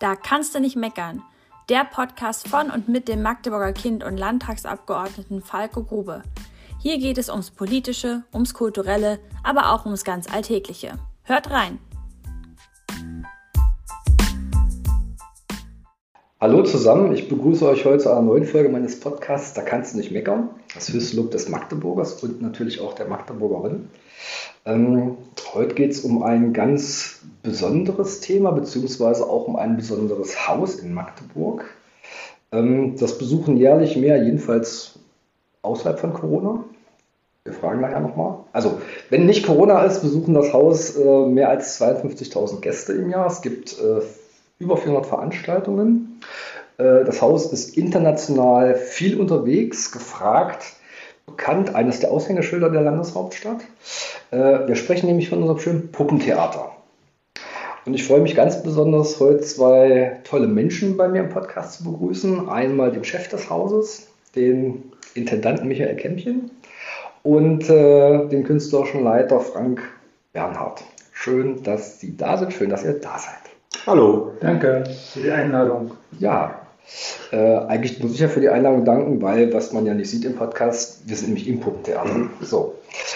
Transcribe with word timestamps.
Da 0.00 0.16
kannst 0.16 0.54
du 0.54 0.60
nicht 0.60 0.76
meckern. 0.76 1.22
Der 1.68 1.84
Podcast 1.84 2.48
von 2.48 2.70
und 2.70 2.88
mit 2.88 3.08
dem 3.08 3.22
Magdeburger 3.22 3.72
Kind 3.72 4.04
und 4.04 4.16
Landtagsabgeordneten 4.16 5.40
Falco 5.40 5.82
Grube. 5.82 6.22
Hier 6.78 6.98
geht 6.98 7.16
es 7.16 7.30
ums 7.30 7.50
Politische, 7.50 8.24
ums 8.32 8.52
Kulturelle, 8.52 9.18
aber 9.42 9.72
auch 9.72 9.86
ums 9.86 10.04
ganz 10.04 10.30
Alltägliche. 10.30 10.98
Hört 11.22 11.50
rein! 11.50 11.78
Hallo 16.44 16.62
zusammen, 16.62 17.14
ich 17.14 17.30
begrüße 17.30 17.66
euch 17.66 17.86
heute 17.86 18.02
zu 18.02 18.10
einer 18.10 18.20
neuen 18.20 18.44
Folge 18.44 18.68
meines 18.68 19.00
Podcasts 19.00 19.54
Da 19.54 19.62
kannst 19.62 19.94
du 19.94 19.96
nicht 19.96 20.10
meckern. 20.10 20.50
Das 20.74 20.92
höchste 20.92 21.16
Lob 21.16 21.30
des 21.30 21.48
Magdeburgers 21.48 22.22
und 22.22 22.42
natürlich 22.42 22.82
auch 22.82 22.92
der 22.92 23.06
Magdeburgerin. 23.06 23.88
Ähm, 24.66 25.16
heute 25.54 25.74
geht 25.74 25.92
es 25.92 26.00
um 26.00 26.22
ein 26.22 26.52
ganz 26.52 27.22
besonderes 27.42 28.20
Thema, 28.20 28.50
beziehungsweise 28.50 29.24
auch 29.24 29.48
um 29.48 29.56
ein 29.56 29.78
besonderes 29.78 30.46
Haus 30.46 30.74
in 30.74 30.92
Magdeburg. 30.92 31.64
Ähm, 32.52 32.96
das 32.98 33.16
besuchen 33.16 33.56
jährlich 33.56 33.96
mehr, 33.96 34.22
jedenfalls 34.22 34.98
außerhalb 35.62 35.98
von 35.98 36.12
Corona. 36.12 36.62
Wir 37.44 37.54
fragen 37.54 37.80
nachher 37.80 38.00
nochmal. 38.00 38.40
Also, 38.52 38.82
wenn 39.08 39.24
nicht 39.24 39.46
Corona 39.46 39.82
ist, 39.84 40.02
besuchen 40.02 40.34
das 40.34 40.52
Haus 40.52 40.94
äh, 40.94 41.26
mehr 41.26 41.48
als 41.48 41.80
52.000 41.80 42.60
Gäste 42.60 42.92
im 42.92 43.08
Jahr. 43.08 43.28
Es 43.28 43.40
gibt 43.40 43.78
äh, 43.78 44.02
über 44.64 44.76
400 44.76 45.06
Veranstaltungen. 45.06 46.20
Äh, 46.78 47.04
das 47.04 47.22
Haus 47.22 47.52
ist 47.52 47.76
international 47.76 48.74
viel 48.74 49.20
unterwegs, 49.20 49.92
gefragt 49.92 50.74
bekannt, 51.26 51.74
eines 51.74 52.00
der 52.00 52.10
Aushängeschilder 52.10 52.70
der 52.70 52.82
Landeshauptstadt. 52.82 53.62
Äh, 54.30 54.66
wir 54.66 54.76
sprechen 54.76 55.06
nämlich 55.06 55.30
von 55.30 55.40
unserem 55.40 55.58
schönen 55.58 55.92
Puppentheater. 55.92 56.70
Und 57.86 57.94
ich 57.94 58.04
freue 58.04 58.20
mich 58.20 58.34
ganz 58.34 58.62
besonders, 58.62 59.20
heute 59.20 59.40
zwei 59.40 60.20
tolle 60.24 60.46
Menschen 60.46 60.96
bei 60.96 61.08
mir 61.08 61.20
im 61.20 61.28
Podcast 61.28 61.78
zu 61.78 61.84
begrüßen. 61.84 62.48
Einmal 62.48 62.92
den 62.92 63.04
Chef 63.04 63.28
des 63.28 63.50
Hauses, 63.50 64.08
den 64.34 64.92
Intendanten 65.14 65.68
Michael 65.68 65.96
Kämpchen 65.96 66.50
und 67.22 67.68
äh, 67.68 68.26
den 68.28 68.44
künstlerischen 68.44 69.04
Leiter 69.04 69.40
Frank 69.40 69.82
Bernhard. 70.32 70.82
Schön, 71.12 71.62
dass 71.62 72.00
Sie 72.00 72.16
da 72.16 72.36
sind, 72.38 72.52
schön, 72.52 72.70
dass 72.70 72.84
ihr 72.84 72.94
da 72.94 73.18
seid. 73.18 73.53
Hallo, 73.86 74.32
danke 74.40 74.84
für 75.12 75.20
die 75.20 75.30
Einladung. 75.30 75.92
Ja, 76.18 76.60
äh, 77.32 77.36
eigentlich 77.36 78.02
muss 78.02 78.12
ich 78.12 78.20
ja 78.20 78.28
für 78.28 78.40
die 78.40 78.48
Einladung 78.48 78.84
danken, 78.84 79.20
weil, 79.20 79.52
was 79.52 79.72
man 79.72 79.86
ja 79.86 79.94
nicht 79.94 80.08
sieht 80.10 80.24
im 80.24 80.36
Podcast, 80.36 81.02
wir 81.06 81.16
sind 81.16 81.28
nämlich 81.28 81.48
im 81.48 81.60
Puppentheater. 81.60 82.28
So, 82.40 82.74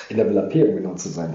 in 0.09 0.17
der 0.17 0.29
Villa 0.29 0.43
P, 0.43 0.63
um 0.65 0.77
genau 0.77 0.95
zu 0.95 1.09
sein. 1.09 1.35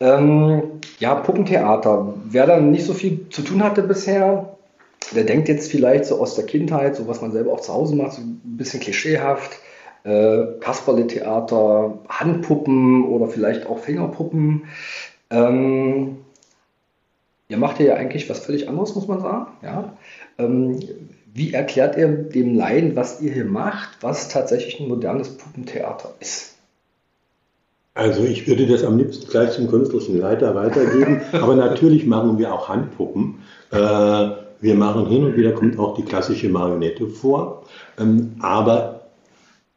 Ähm, 0.00 0.62
ja, 0.98 1.14
Puppentheater. 1.16 2.14
Wer 2.24 2.46
dann 2.46 2.70
nicht 2.70 2.84
so 2.84 2.94
viel 2.94 3.28
zu 3.30 3.42
tun 3.42 3.62
hatte 3.62 3.82
bisher, 3.82 4.56
der 5.14 5.24
denkt 5.24 5.48
jetzt 5.48 5.70
vielleicht 5.70 6.06
so 6.06 6.20
aus 6.20 6.34
der 6.34 6.46
Kindheit, 6.46 6.96
so 6.96 7.08
was 7.08 7.20
man 7.20 7.32
selber 7.32 7.52
auch 7.52 7.60
zu 7.60 7.72
Hause 7.72 7.96
macht, 7.96 8.12
so 8.12 8.22
ein 8.22 8.40
bisschen 8.44 8.80
klischeehaft. 8.80 9.52
Äh, 10.04 10.60
Kasperle-Theater, 10.60 11.98
Handpuppen 12.08 13.04
oder 13.04 13.26
vielleicht 13.26 13.66
auch 13.66 13.78
Fingerpuppen. 13.78 14.64
Ähm, 15.30 16.18
ihr 17.48 17.58
macht 17.58 17.80
ja 17.80 17.94
eigentlich 17.94 18.28
was 18.28 18.40
völlig 18.40 18.68
anderes, 18.68 18.94
muss 18.94 19.08
man 19.08 19.20
sagen. 19.20 19.46
Ja? 19.62 19.96
Ähm, 20.38 20.80
wie 21.32 21.52
erklärt 21.52 21.96
ihr 21.96 22.08
dem 22.08 22.54
Laien, 22.56 22.96
was 22.96 23.20
ihr 23.20 23.32
hier 23.32 23.44
macht, 23.44 23.98
was 24.00 24.28
tatsächlich 24.28 24.80
ein 24.80 24.88
modernes 24.88 25.36
Puppentheater 25.36 26.14
ist? 26.20 26.54
Also 27.94 28.24
ich 28.24 28.48
würde 28.48 28.66
das 28.66 28.82
am 28.82 28.98
liebsten 28.98 29.28
gleich 29.28 29.52
zum 29.52 29.68
künstlerischen 29.68 30.18
Leiter 30.18 30.54
weitergeben, 30.54 31.20
aber 31.32 31.54
natürlich 31.54 32.06
machen 32.06 32.38
wir 32.38 32.52
auch 32.52 32.68
Handpuppen. 32.68 33.36
Äh, 33.70 33.76
wir 34.60 34.74
machen 34.74 35.06
hin 35.06 35.24
und 35.24 35.36
wieder 35.36 35.52
kommt 35.52 35.78
auch 35.78 35.94
die 35.94 36.02
klassische 36.02 36.48
Marionette 36.48 37.08
vor, 37.08 37.64
ähm, 37.98 38.36
aber 38.40 39.02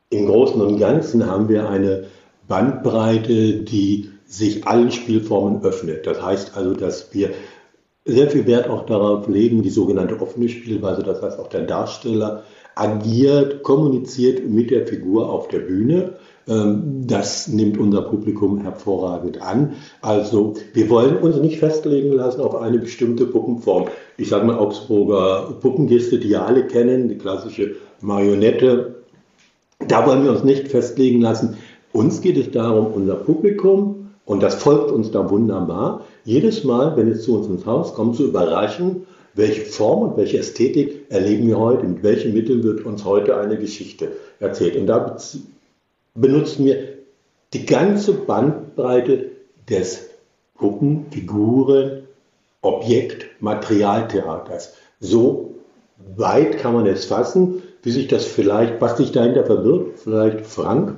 im 0.10 0.26
Großen 0.26 0.62
und 0.62 0.80
Ganzen 0.80 1.26
haben 1.26 1.50
wir 1.50 1.70
eine 1.70 2.06
Bandbreite, 2.48 3.60
die 3.60 4.10
sich 4.26 4.66
allen 4.66 4.92
Spielformen 4.92 5.64
öffnet. 5.64 6.08
Das 6.08 6.22
heißt 6.22 6.56
also, 6.56 6.73
dass 6.73 7.14
wir 7.14 7.32
sehr 8.08 8.30
viel 8.30 8.48
Wert 8.48 8.70
auch 8.70 8.86
darauf 8.86 9.28
legen, 9.28 9.62
die 9.62 9.70
sogenannte 9.70 10.20
offene 10.22 10.50
Spielweise. 10.50 11.04
Das 11.04 11.22
heißt, 11.22 11.40
auch 11.40 11.48
der 11.48 11.64
Darsteller 11.64 12.44
agiert, 12.76 13.64
kommuniziert 13.64 14.48
mit 14.48 14.72
der 14.72 14.88
Figur 14.88 15.30
auf 15.30 15.48
der 15.50 15.60
Bühne. 15.60 16.14
Ähm, 16.48 17.04
das 17.06 17.48
nimmt 17.48 17.78
unser 17.78 18.04
Publikum 18.04 18.62
hervorragend 18.62 19.42
an. 19.42 19.73
Also 20.02 20.54
wir 20.73 20.90
wollen 20.90 21.18
uns 21.18 21.38
nicht 21.38 21.60
festlegen 21.60 22.14
lassen 22.14 22.42
auf 22.42 22.56
eine 22.56 22.80
bestimmte 22.80 23.26
Puppenform. 23.26 23.88
Ich 24.18 24.30
sage 24.30 24.45
mal 24.45 24.58
Augsburger 24.58 25.56
Puppengeste, 25.60 26.20
die 26.20 26.30
ja 26.30 26.45
alle 26.45 26.66
kennen, 26.66 27.10
die 27.10 27.18
klassische 27.18 27.76
Marionette. 28.00 28.95
Da 29.88 30.08
wollen 30.08 30.24
wir 30.24 30.32
uns 30.32 30.44
nicht 30.44 30.70
festlegen 30.70 31.22
lassen. 31.22 31.58
Uns 31.92 32.22
geht 32.22 32.38
es 32.38 32.52
darum, 32.52 32.94
unser 32.94 33.16
Publikum, 33.16 33.96
und 34.27 34.43
das 34.43 34.55
folgt 34.55 34.92
uns 34.92 35.10
da 35.10 35.30
wunderbar, 35.30 36.02
jedes 36.26 36.65
Mal, 36.65 36.98
wenn 36.98 37.10
es 37.10 37.23
zu 37.23 37.38
uns 37.38 37.48
ins 37.48 37.65
Haus 37.65 37.93
kommt, 37.93 38.17
zu 38.17 38.26
überraschen, 38.26 39.08
welche 39.33 39.61
Form 39.61 40.02
und 40.02 40.17
welche 40.17 40.38
Ästhetik 40.38 41.05
erleben 41.08 41.48
wir 41.48 41.58
heute, 41.58 41.88
mit 41.88 42.04
welchen 42.04 42.33
Mitteln 42.33 42.61
wird 42.61 42.86
uns 42.86 43.05
heute 43.05 43.38
eine 43.38 43.58
Geschichte 43.58 44.11
erzählt. 44.42 44.76
Und 44.76 44.88
da 44.88 45.15
benutzen 46.14 46.65
wir 46.65 46.76
die 47.54 47.65
ganze 47.65 48.11
Bandbreite 48.11 49.32
des 49.70 50.10
Puppen, 50.55 51.05
Figuren, 51.09 52.04
Objekt, 52.61 53.27
Materialtheaters. 53.39 54.73
So 54.99 55.55
weit 56.17 56.58
kann 56.58 56.73
man 56.73 56.86
es 56.86 57.05
fassen, 57.05 57.61
wie 57.82 57.92
sich 57.92 58.09
das 58.09 58.26
vielleicht, 58.26 58.82
was 58.82 58.98
sich 58.98 59.14
dahinter 59.14 59.45
verbirgt, 59.45 59.99
vielleicht 59.99 60.45
Frank. 60.45 60.95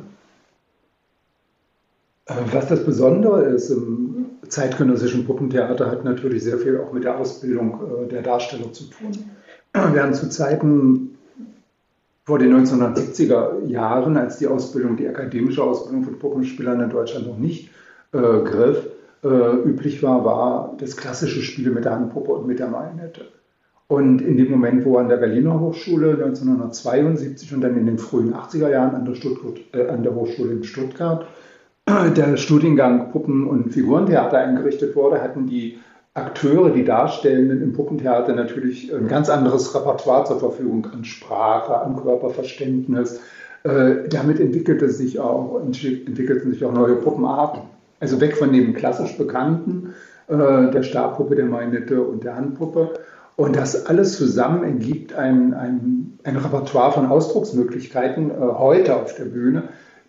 Was 2.52 2.68
das 2.68 2.86
Besondere 2.86 3.42
ist 3.44 3.72
im 3.72 4.26
zeitgenössischen 4.48 5.26
Puppentheater 5.26 5.90
hat 5.90 6.04
natürlich 6.04 6.44
sehr 6.44 6.58
viel 6.58 6.80
auch 6.80 6.94
mit 6.94 7.04
der 7.04 7.18
Ausbildung 7.18 7.80
äh, 8.04 8.08
der 8.08 8.22
Darsteller 8.22 8.72
zu 8.72 8.86
tun. 8.86 9.12
Während 9.74 10.16
zu 10.16 10.30
Zeiten 10.30 11.18
vor 12.26 12.40
den 12.40 12.54
1970er 12.54 13.66
Jahren, 13.66 14.18
als 14.18 14.38
die 14.38 14.48
Ausbildung, 14.48 14.98
die 14.98 15.08
akademische 15.08 15.64
Ausbildung 15.64 16.04
von 16.04 16.20
Puppenspielern 16.20 16.82
in 16.82 16.90
Deutschland 16.90 17.28
noch 17.28 17.38
nicht 17.38 17.70
äh, 18.14 18.18
griff, 18.18 18.88
äh, 19.24 19.68
üblich 19.68 20.02
war, 20.04 20.24
war 20.26 20.76
das 20.80 20.98
klassische 20.98 21.42
Spiel 21.42 21.72
mit 21.72 21.86
der 21.86 21.94
Handpuppe 21.94 22.32
und 22.32 22.48
mit 22.48 22.60
der 22.60 22.68
Marionette. 22.68 23.26
Und 23.88 24.22
in 24.22 24.38
dem 24.38 24.52
Moment, 24.52 24.86
wo 24.86 24.98
an 24.98 25.10
der 25.10 25.18
Berliner 25.18 25.60
Hochschule 25.60 26.12
1972 26.14 27.54
und 27.56 27.62
dann 27.62 27.76
in 27.76 27.88
den 27.88 27.98
frühen 27.98 28.36
80er 28.36 28.70
Jahren 28.70 28.96
an 28.96 29.06
der, 29.06 29.16
äh, 29.74 29.90
an 29.90 30.04
der 30.04 30.14
Hochschule 30.14 30.52
in 30.52 30.64
Stuttgart 30.64 31.26
der 32.16 32.38
Studiengang 32.38 33.12
Puppen- 33.12 33.48
und 33.48 33.72
Figurentheater 33.72 34.38
eingerichtet 34.38 34.96
wurde, 34.96 35.22
hatten 35.22 35.48
die 35.48 35.80
Akteure, 36.14 36.72
die 36.72 36.84
Darstellenden 36.84 37.62
im 37.62 37.74
Puppentheater 37.74 38.34
natürlich 38.34 38.94
ein 38.94 39.08
ganz 39.08 39.30
anderes 39.30 39.74
Repertoire 39.74 40.26
zur 40.26 40.40
Verfügung 40.40 40.88
an 40.92 41.06
Sprache, 41.06 41.76
an 41.80 41.96
Körperverständnis. 41.96 43.20
Äh, 43.64 44.08
damit 44.10 44.40
entwickelte 44.40 44.90
sich 44.90 45.20
auch, 45.20 45.60
entwickelten 45.62 46.52
sich 46.52 46.64
auch 46.66 46.74
neue 46.74 46.96
Puppenarten. 46.96 47.62
Also 48.00 48.22
weg 48.22 48.38
von 48.38 48.54
dem 48.54 48.74
klassisch 48.74 49.18
bekannten, 49.18 49.94
äh, 50.28 50.72
der 50.72 50.84
Stabpuppe, 50.84 51.36
der 51.36 51.46
Marionette 51.46 52.02
und 52.02 52.24
der 52.24 52.36
Handpuppe. 52.36 52.94
Und 53.36 53.56
das 53.56 53.86
alles 53.86 54.18
zusammen 54.18 54.64
ergibt 54.64 55.14
ein, 55.14 55.54
ein, 55.54 56.20
ein 56.24 56.36
Repertoire 56.36 56.92
von 56.92 57.06
Ausdrucksmöglichkeiten 57.06 58.32
äh, 58.32 58.34
heute 58.34 58.96
auf 58.96 59.16
der 59.16 59.26
Bühne, 59.26 59.64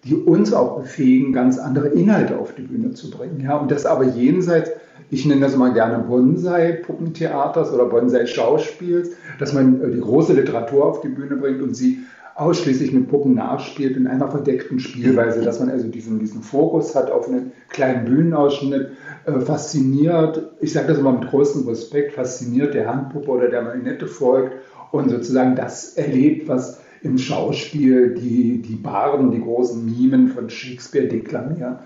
die 0.04 0.14
uns 0.14 0.52
auch 0.52 0.80
befähigen, 0.80 1.32
ganz 1.32 1.58
andere 1.58 1.88
Inhalte 1.88 2.38
auf 2.38 2.54
die 2.54 2.62
Bühne 2.62 2.94
zu 2.94 3.10
bringen. 3.10 3.40
Ja? 3.42 3.56
Und 3.56 3.70
das 3.70 3.86
aber 3.86 4.04
jenseits, 4.04 4.70
ich 5.10 5.26
nenne 5.26 5.40
das 5.40 5.56
mal 5.56 5.72
gerne 5.72 5.98
Bonsai-Puppentheaters 6.04 7.72
oder 7.72 7.86
Bonsai-Schauspiels, 7.86 9.10
dass 9.38 9.52
man 9.52 9.82
äh, 9.82 9.90
die 9.90 10.00
große 10.00 10.32
Literatur 10.32 10.86
auf 10.86 11.00
die 11.00 11.08
Bühne 11.08 11.36
bringt 11.36 11.60
und 11.62 11.74
sie 11.74 11.98
ausschließlich 12.36 12.92
mit 12.92 13.08
Puppen 13.08 13.34
nachspielt 13.34 13.96
in 13.98 14.06
einer 14.06 14.28
verdeckten 14.28 14.80
Spielweise, 14.80 15.42
dass 15.42 15.60
man 15.60 15.68
also 15.68 15.88
diesen, 15.88 16.18
diesen 16.20 16.42
Fokus 16.42 16.94
hat 16.94 17.10
auf 17.10 17.28
einen 17.28 17.52
kleinen 17.68 18.06
Bühnenausschnitt, 18.06 18.92
äh, 19.26 19.40
fasziniert, 19.40 20.50
ich 20.60 20.72
sage 20.72 20.88
das 20.88 20.98
immer 20.98 21.12
mit 21.12 21.28
großem 21.28 21.68
Respekt, 21.68 22.12
fasziniert 22.12 22.72
der 22.72 22.88
Handpuppe 22.88 23.30
oder 23.30 23.48
der 23.48 23.62
Marionette 23.62 24.06
folgt 24.06 24.54
und 24.90 25.10
sozusagen 25.10 25.54
das 25.54 25.94
erlebt, 25.94 26.48
was 26.48 26.79
im 27.02 27.18
Schauspiel 27.18 28.14
die, 28.14 28.62
die 28.62 28.76
Barden, 28.76 29.30
die 29.30 29.40
großen 29.40 29.84
Mimen 29.84 30.28
von 30.28 30.50
Shakespeare 30.50 31.08
deklamieren. 31.08 31.78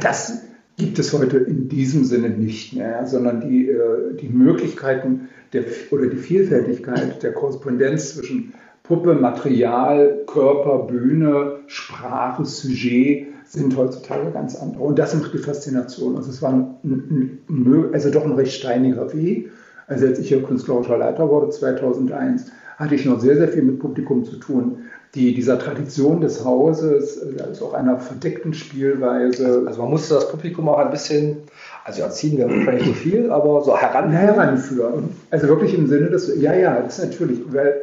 Das 0.00 0.42
gibt 0.76 0.98
es 0.98 1.12
heute 1.12 1.38
in 1.38 1.68
diesem 1.68 2.04
Sinne 2.04 2.30
nicht 2.30 2.74
mehr, 2.74 3.06
sondern 3.06 3.40
die, 3.40 3.68
äh, 3.68 4.14
die 4.20 4.28
Möglichkeiten 4.28 5.28
der, 5.52 5.64
oder 5.90 6.06
die 6.06 6.16
Vielfältigkeit 6.16 7.22
der 7.22 7.32
Korrespondenz 7.32 8.14
zwischen 8.14 8.54
Puppe, 8.82 9.14
Material, 9.14 10.24
Körper, 10.26 10.86
Bühne, 10.86 11.60
Sprache, 11.66 12.44
Sujet 12.44 13.28
sind 13.44 13.76
heutzutage 13.76 14.30
ganz 14.32 14.56
andere. 14.56 14.82
Und 14.82 14.98
das 14.98 15.14
macht 15.14 15.34
die 15.34 15.38
Faszination. 15.38 16.16
Also 16.16 16.30
es 16.30 16.42
war 16.42 16.52
ein, 16.52 17.38
ein, 17.48 17.90
also 17.92 18.10
doch 18.10 18.24
ein 18.24 18.32
recht 18.32 18.54
steiniger 18.54 19.12
Weg 19.12 19.50
Also 19.86 20.06
als 20.06 20.18
ich 20.18 20.28
hier 20.28 20.42
künstlerischer 20.42 20.98
Leiter 20.98 21.28
wurde 21.28 21.50
2001, 21.50 22.50
hatte 22.82 22.96
ich 22.96 23.04
noch 23.04 23.20
sehr, 23.20 23.36
sehr 23.36 23.48
viel 23.48 23.62
mit 23.62 23.78
Publikum 23.78 24.24
zu 24.24 24.36
tun, 24.36 24.78
die 25.14 25.34
dieser 25.34 25.58
Tradition 25.58 26.20
des 26.20 26.44
Hauses, 26.44 27.20
also 27.40 27.66
auch 27.66 27.74
einer 27.74 27.98
verdeckten 27.98 28.54
Spielweise. 28.54 29.46
Also, 29.46 29.66
also 29.66 29.82
man 29.82 29.90
musste 29.90 30.14
das 30.14 30.30
Publikum 30.30 30.68
auch 30.68 30.78
ein 30.78 30.90
bisschen, 30.90 31.38
also 31.84 32.02
erziehen 32.02 32.38
wir 32.38 32.48
vielleicht 32.48 32.86
nicht 32.86 32.96
so 32.96 33.08
viel, 33.08 33.30
aber 33.30 33.62
so 33.62 33.76
heranführen. 33.76 34.34
heranführen. 34.34 35.08
Also 35.30 35.48
wirklich 35.48 35.74
im 35.74 35.86
Sinne 35.86 36.10
des, 36.10 36.34
ja, 36.40 36.54
ja, 36.54 36.80
das 36.80 36.98
ist 36.98 37.04
natürlich, 37.04 37.40
weil 37.52 37.82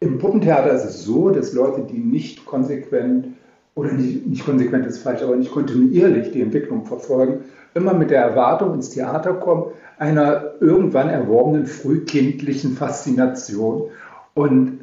im 0.00 0.18
Puppentheater 0.18 0.72
ist 0.72 0.84
es 0.84 1.04
so, 1.04 1.30
dass 1.30 1.52
Leute, 1.52 1.82
die 1.82 1.98
nicht 1.98 2.44
konsequent 2.46 3.28
oder 3.74 3.92
nicht, 3.92 4.26
nicht 4.26 4.44
konsequent 4.44 4.86
ist 4.86 4.98
falsch, 4.98 5.22
aber 5.22 5.36
nicht 5.36 5.52
kontinuierlich 5.52 6.32
die 6.32 6.40
Entwicklung 6.40 6.84
verfolgen, 6.84 7.44
immer 7.74 7.94
mit 7.94 8.10
der 8.10 8.22
Erwartung 8.22 8.74
ins 8.74 8.90
Theater 8.90 9.34
kommen, 9.34 9.66
einer 9.98 10.54
irgendwann 10.60 11.08
erworbenen 11.08 11.66
frühkindlichen 11.66 12.72
Faszination. 12.72 13.90
Und 14.36 14.80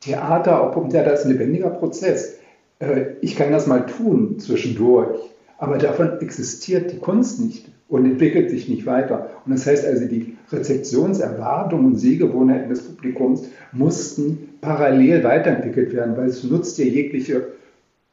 Theater, 0.00 0.62
auch 0.62 0.72
Puppentheater 0.72 1.12
ist 1.12 1.26
ein 1.26 1.32
lebendiger 1.32 1.68
Prozess. 1.68 2.38
Äh, 2.78 3.12
ich 3.20 3.36
kann 3.36 3.52
das 3.52 3.66
mal 3.66 3.84
tun 3.84 4.38
zwischendurch, 4.38 5.20
aber 5.58 5.76
davon 5.76 6.20
existiert 6.20 6.90
die 6.90 6.98
Kunst 6.98 7.38
nicht 7.38 7.68
und 7.88 8.06
entwickelt 8.06 8.48
sich 8.48 8.66
nicht 8.66 8.86
weiter. 8.86 9.28
Und 9.44 9.52
das 9.52 9.66
heißt 9.66 9.84
also, 9.84 10.06
die 10.06 10.38
Rezeptionserwartungen 10.50 11.84
und 11.84 11.96
Sehgewohnheiten 11.98 12.70
des 12.70 12.82
Publikums 12.82 13.44
mussten 13.72 14.54
parallel 14.62 15.22
weiterentwickelt 15.22 15.92
werden, 15.92 16.16
weil 16.16 16.28
es 16.28 16.42
nutzt 16.42 16.78
ja 16.78 16.86
jegliche 16.86 17.48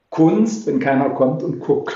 Kunst, 0.10 0.68
wenn 0.68 0.80
keiner 0.80 1.12
kommt 1.12 1.42
und 1.42 1.62
guckt. 1.62 1.96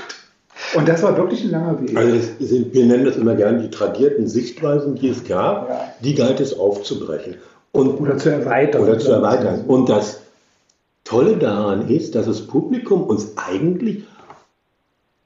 Und 0.74 0.88
das 0.88 1.02
war 1.02 1.18
wirklich 1.18 1.44
ein 1.44 1.50
langer 1.50 1.82
Weg. 1.82 1.94
Also 1.94 2.18
sind, 2.40 2.72
wir 2.72 2.86
nennen 2.86 3.04
das 3.04 3.18
immer 3.18 3.34
gerne 3.34 3.60
die 3.60 3.70
tradierten 3.70 4.26
Sichtweisen, 4.26 4.94
die 4.94 5.10
es 5.10 5.24
gab, 5.24 5.68
ja. 5.68 5.92
die 6.02 6.14
galt 6.14 6.40
es 6.40 6.58
aufzubrechen. 6.58 7.36
Und, 7.76 8.00
oder 8.00 8.16
zu 8.18 8.30
erweitern. 8.30 8.82
Oder 8.82 8.98
zu 8.98 9.10
erweitern. 9.10 9.64
Und 9.66 9.88
das 9.88 10.20
Tolle 11.04 11.36
daran 11.36 11.88
ist, 11.88 12.14
dass 12.14 12.26
das 12.26 12.46
Publikum 12.46 13.04
uns 13.04 13.32
eigentlich 13.36 14.04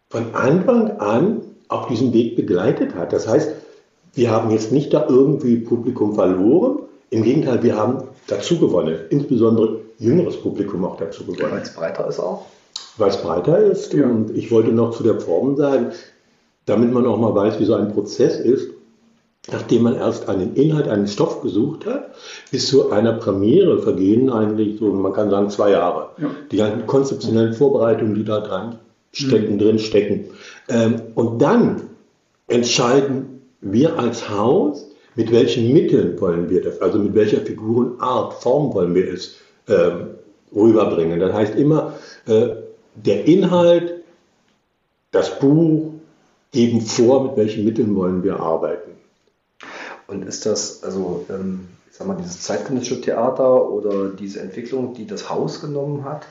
von 0.09 0.35
Anfang 0.35 0.99
an 0.99 1.43
auf 1.69 1.87
diesem 1.87 2.13
Weg 2.13 2.37
begleitet 2.37 2.95
hat. 2.95 3.13
Das 3.13 3.29
heißt, 3.29 3.53
wir 4.15 4.31
haben 4.31 4.51
jetzt 4.51 4.73
nicht 4.73 4.93
da 4.93 5.07
irgendwie 5.09 5.57
Publikum 5.59 6.15
verloren. 6.15 6.81
Im 7.11 7.23
Gegenteil, 7.23 7.63
wir 7.63 7.77
haben 7.77 8.05
dazu 8.27 8.59
gewonnen. 8.59 8.99
Insbesondere 9.11 9.81
jüngeres 9.99 10.37
Publikum 10.37 10.85
auch 10.85 10.97
dazu 10.97 11.25
gewonnen. 11.25 11.53
Weil 11.53 11.63
es 11.63 11.75
breiter 11.75 12.09
ist 12.09 12.19
auch? 12.19 12.47
Weil 12.99 13.11
es 13.11 13.17
breiter 13.19 13.59
ist. 13.59 13.93
Ja. 13.95 14.07
Und 14.07 14.37
ich 14.37 14.51
wollte 14.51 14.73
noch 14.73 14.91
zu 14.91 15.03
der 15.03 15.21
Form 15.21 15.57
sagen, 15.57 15.93
damit 16.67 16.93
man 16.93 17.07
auch 17.07 17.19
mal 17.19 17.35
weiß, 17.35 17.61
wie 17.61 17.65
so 17.65 17.75
ein 17.75 17.93
Prozess 17.93 18.39
ist 18.39 18.71
nachdem 19.49 19.83
man 19.83 19.97
erst 19.97 20.29
einen 20.29 20.55
Inhalt, 20.55 20.89
einen 20.89 21.07
Stoff 21.07 21.41
gesucht 21.41 21.87
hat, 21.87 22.15
bis 22.51 22.69
zu 22.69 22.91
einer 22.91 23.15
Premiere 23.15 23.81
vergehen 23.81 24.31
eigentlich 24.31 24.79
so, 24.79 24.93
man 24.93 25.13
kann 25.13 25.31
sagen, 25.31 25.51
zwei 25.51 25.71
Jahre. 25.71 26.11
Ja. 26.19 26.31
Die 26.51 26.57
ganzen 26.59 26.87
konzeptionellen 26.87 27.55
Vorbereitungen, 27.55 28.15
die 28.15 28.25
da 28.25 28.41
dran 28.41 28.79
stecken, 29.13 29.55
mhm. 29.55 29.59
drin 29.59 29.79
stecken. 29.79 30.27
Ähm, 30.69 31.01
und 31.15 31.41
dann 31.41 31.83
entscheiden 32.49 33.43
wir 33.61 33.99
als 33.99 34.29
Haus, 34.29 34.87
mit 35.17 35.33
welchen 35.33 35.73
Mitteln 35.73 36.21
wollen 36.21 36.49
wir 36.49 36.63
das, 36.63 36.81
also 36.81 36.99
mit 36.99 37.15
welcher 37.15 37.41
Figurenart, 37.41 38.35
Form 38.35 38.73
wollen 38.75 38.95
wir 38.95 39.13
es 39.13 39.37
ähm, 39.69 40.11
rüberbringen. 40.55 41.19
Das 41.19 41.33
heißt 41.33 41.55
immer, 41.57 41.95
äh, 42.27 42.49
der 42.95 43.27
Inhalt, 43.27 43.95
das 45.11 45.39
Buch 45.41 45.93
geben 46.53 46.81
vor, 46.81 47.25
mit 47.25 47.37
welchen 47.37 47.65
Mitteln 47.65 47.97
wollen 47.97 48.23
wir 48.23 48.39
arbeiten. 48.39 48.91
Und 50.11 50.25
ist 50.25 50.47
das, 50.47 50.83
also, 50.83 51.25
ähm, 51.31 51.69
ich 51.91 51.97
sag 51.97 52.07
mal, 52.07 52.17
dieses 52.17 52.43
zeitgenössische 52.43 53.01
Theater 53.01 53.71
oder 53.71 54.09
diese 54.09 54.41
Entwicklung, 54.41 54.95
die 54.95 55.07
das 55.07 55.31
Haus 55.31 55.61
genommen 55.61 56.05
hat, 56.05 56.27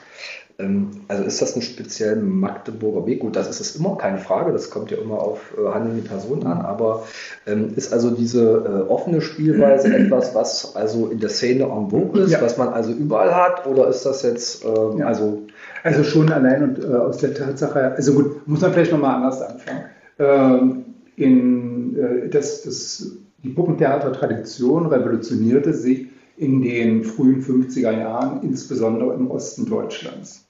ähm, 0.60 0.90
also 1.08 1.24
ist 1.24 1.42
das 1.42 1.56
ein 1.56 1.62
speziell 1.62 2.18
Magdeburger 2.18 3.08
Weg? 3.08 3.22
Gut, 3.22 3.36
das 3.36 3.50
ist 3.50 3.62
es 3.62 3.78
immer, 3.78 3.98
keine 3.98 4.18
Frage, 4.18 4.52
das 4.52 4.70
kommt 4.70 4.92
ja 4.92 4.98
immer 4.98 5.20
auf 5.20 5.40
äh, 5.58 5.72
handelnde 5.72 6.02
Personen 6.02 6.46
an, 6.46 6.62
aber 6.62 7.06
ähm, 7.48 7.74
ist 7.76 7.94
also 7.94 8.12
diese 8.12 8.86
äh, 8.88 8.92
offene 8.92 9.22
Spielweise 9.22 9.88
etwas, 9.96 10.36
was 10.36 10.76
also 10.76 11.08
in 11.08 11.20
der 11.20 11.30
Szene 11.30 11.64
en 11.64 11.90
vogue 11.90 12.22
ist, 12.22 12.32
ja. 12.32 12.42
was 12.42 12.58
man 12.58 12.70
also 12.70 12.92
überall 12.92 13.34
hat, 13.34 13.66
oder 13.66 13.88
ist 13.88 14.06
das 14.06 14.24
jetzt, 14.24 14.66
ähm, 14.66 15.00
ja. 15.00 15.08
also... 15.08 15.44
Also 15.82 16.04
schon 16.04 16.30
allein 16.30 16.62
und 16.62 16.84
äh, 16.84 16.94
aus 16.94 17.20
der 17.20 17.34
Tatsache, 17.34 17.94
also 17.96 18.14
gut, 18.14 18.46
muss 18.46 18.60
man 18.60 18.74
vielleicht 18.74 18.92
nochmal 18.92 19.16
anders 19.16 19.42
anfangen. 19.42 19.86
Ähm, 20.20 20.86
in, 21.16 21.98
äh, 21.98 22.28
das, 22.28 22.64
das 22.64 23.14
die 23.44 23.50
Puppentheatertradition 23.50 24.88
revolutionierte 24.88 25.74
sich 25.74 26.08
in 26.38 26.62
den 26.62 27.04
frühen 27.04 27.44
50er 27.44 27.92
Jahren, 27.92 28.44
insbesondere 28.44 29.14
im 29.14 29.30
Osten 29.30 29.66
Deutschlands, 29.66 30.46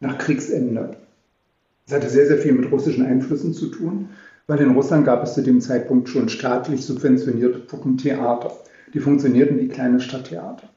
nach 0.00 0.18
Kriegsende. 0.18 0.96
Das 1.86 1.96
hatte 1.96 2.08
sehr, 2.08 2.26
sehr 2.26 2.38
viel 2.38 2.52
mit 2.52 2.70
russischen 2.70 3.04
Einflüssen 3.04 3.54
zu 3.54 3.68
tun, 3.68 4.10
weil 4.46 4.60
in 4.60 4.72
Russland 4.72 5.06
gab 5.06 5.22
es 5.24 5.34
zu 5.34 5.42
dem 5.42 5.60
Zeitpunkt 5.60 6.08
schon 6.08 6.28
staatlich 6.28 6.84
subventionierte 6.84 7.60
Puppentheater. 7.60 8.52
Die 8.92 9.00
funktionierten 9.00 9.58
wie 9.58 9.68
kleine 9.68 10.00
Stadttheater. 10.00 10.68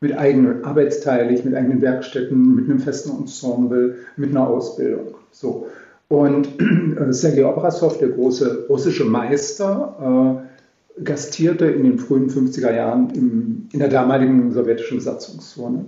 Mit 0.00 0.18
eigenen 0.18 0.64
arbeitsteilig, 0.64 1.44
mit 1.44 1.54
eigenen 1.54 1.80
Werkstätten, 1.80 2.54
mit 2.54 2.68
einem 2.68 2.78
festen 2.78 3.16
Ensemble, 3.18 3.96
mit 4.16 4.30
einer 4.30 4.46
Ausbildung. 4.46 5.14
So. 5.30 5.68
Und 6.08 6.48
äh, 6.60 7.12
Sergei 7.12 7.46
Obrasov, 7.46 7.98
der 7.98 8.08
große 8.08 8.66
russische 8.68 9.06
Meister, 9.06 10.42
äh, 10.44 10.53
gastierte 11.02 11.66
in 11.66 11.84
den 11.84 11.98
frühen 11.98 12.30
50er 12.30 12.74
Jahren 12.74 13.10
im, 13.10 13.68
in 13.72 13.78
der 13.80 13.88
damaligen 13.88 14.52
sowjetischen 14.52 14.98
Besatzungszone. 14.98 15.86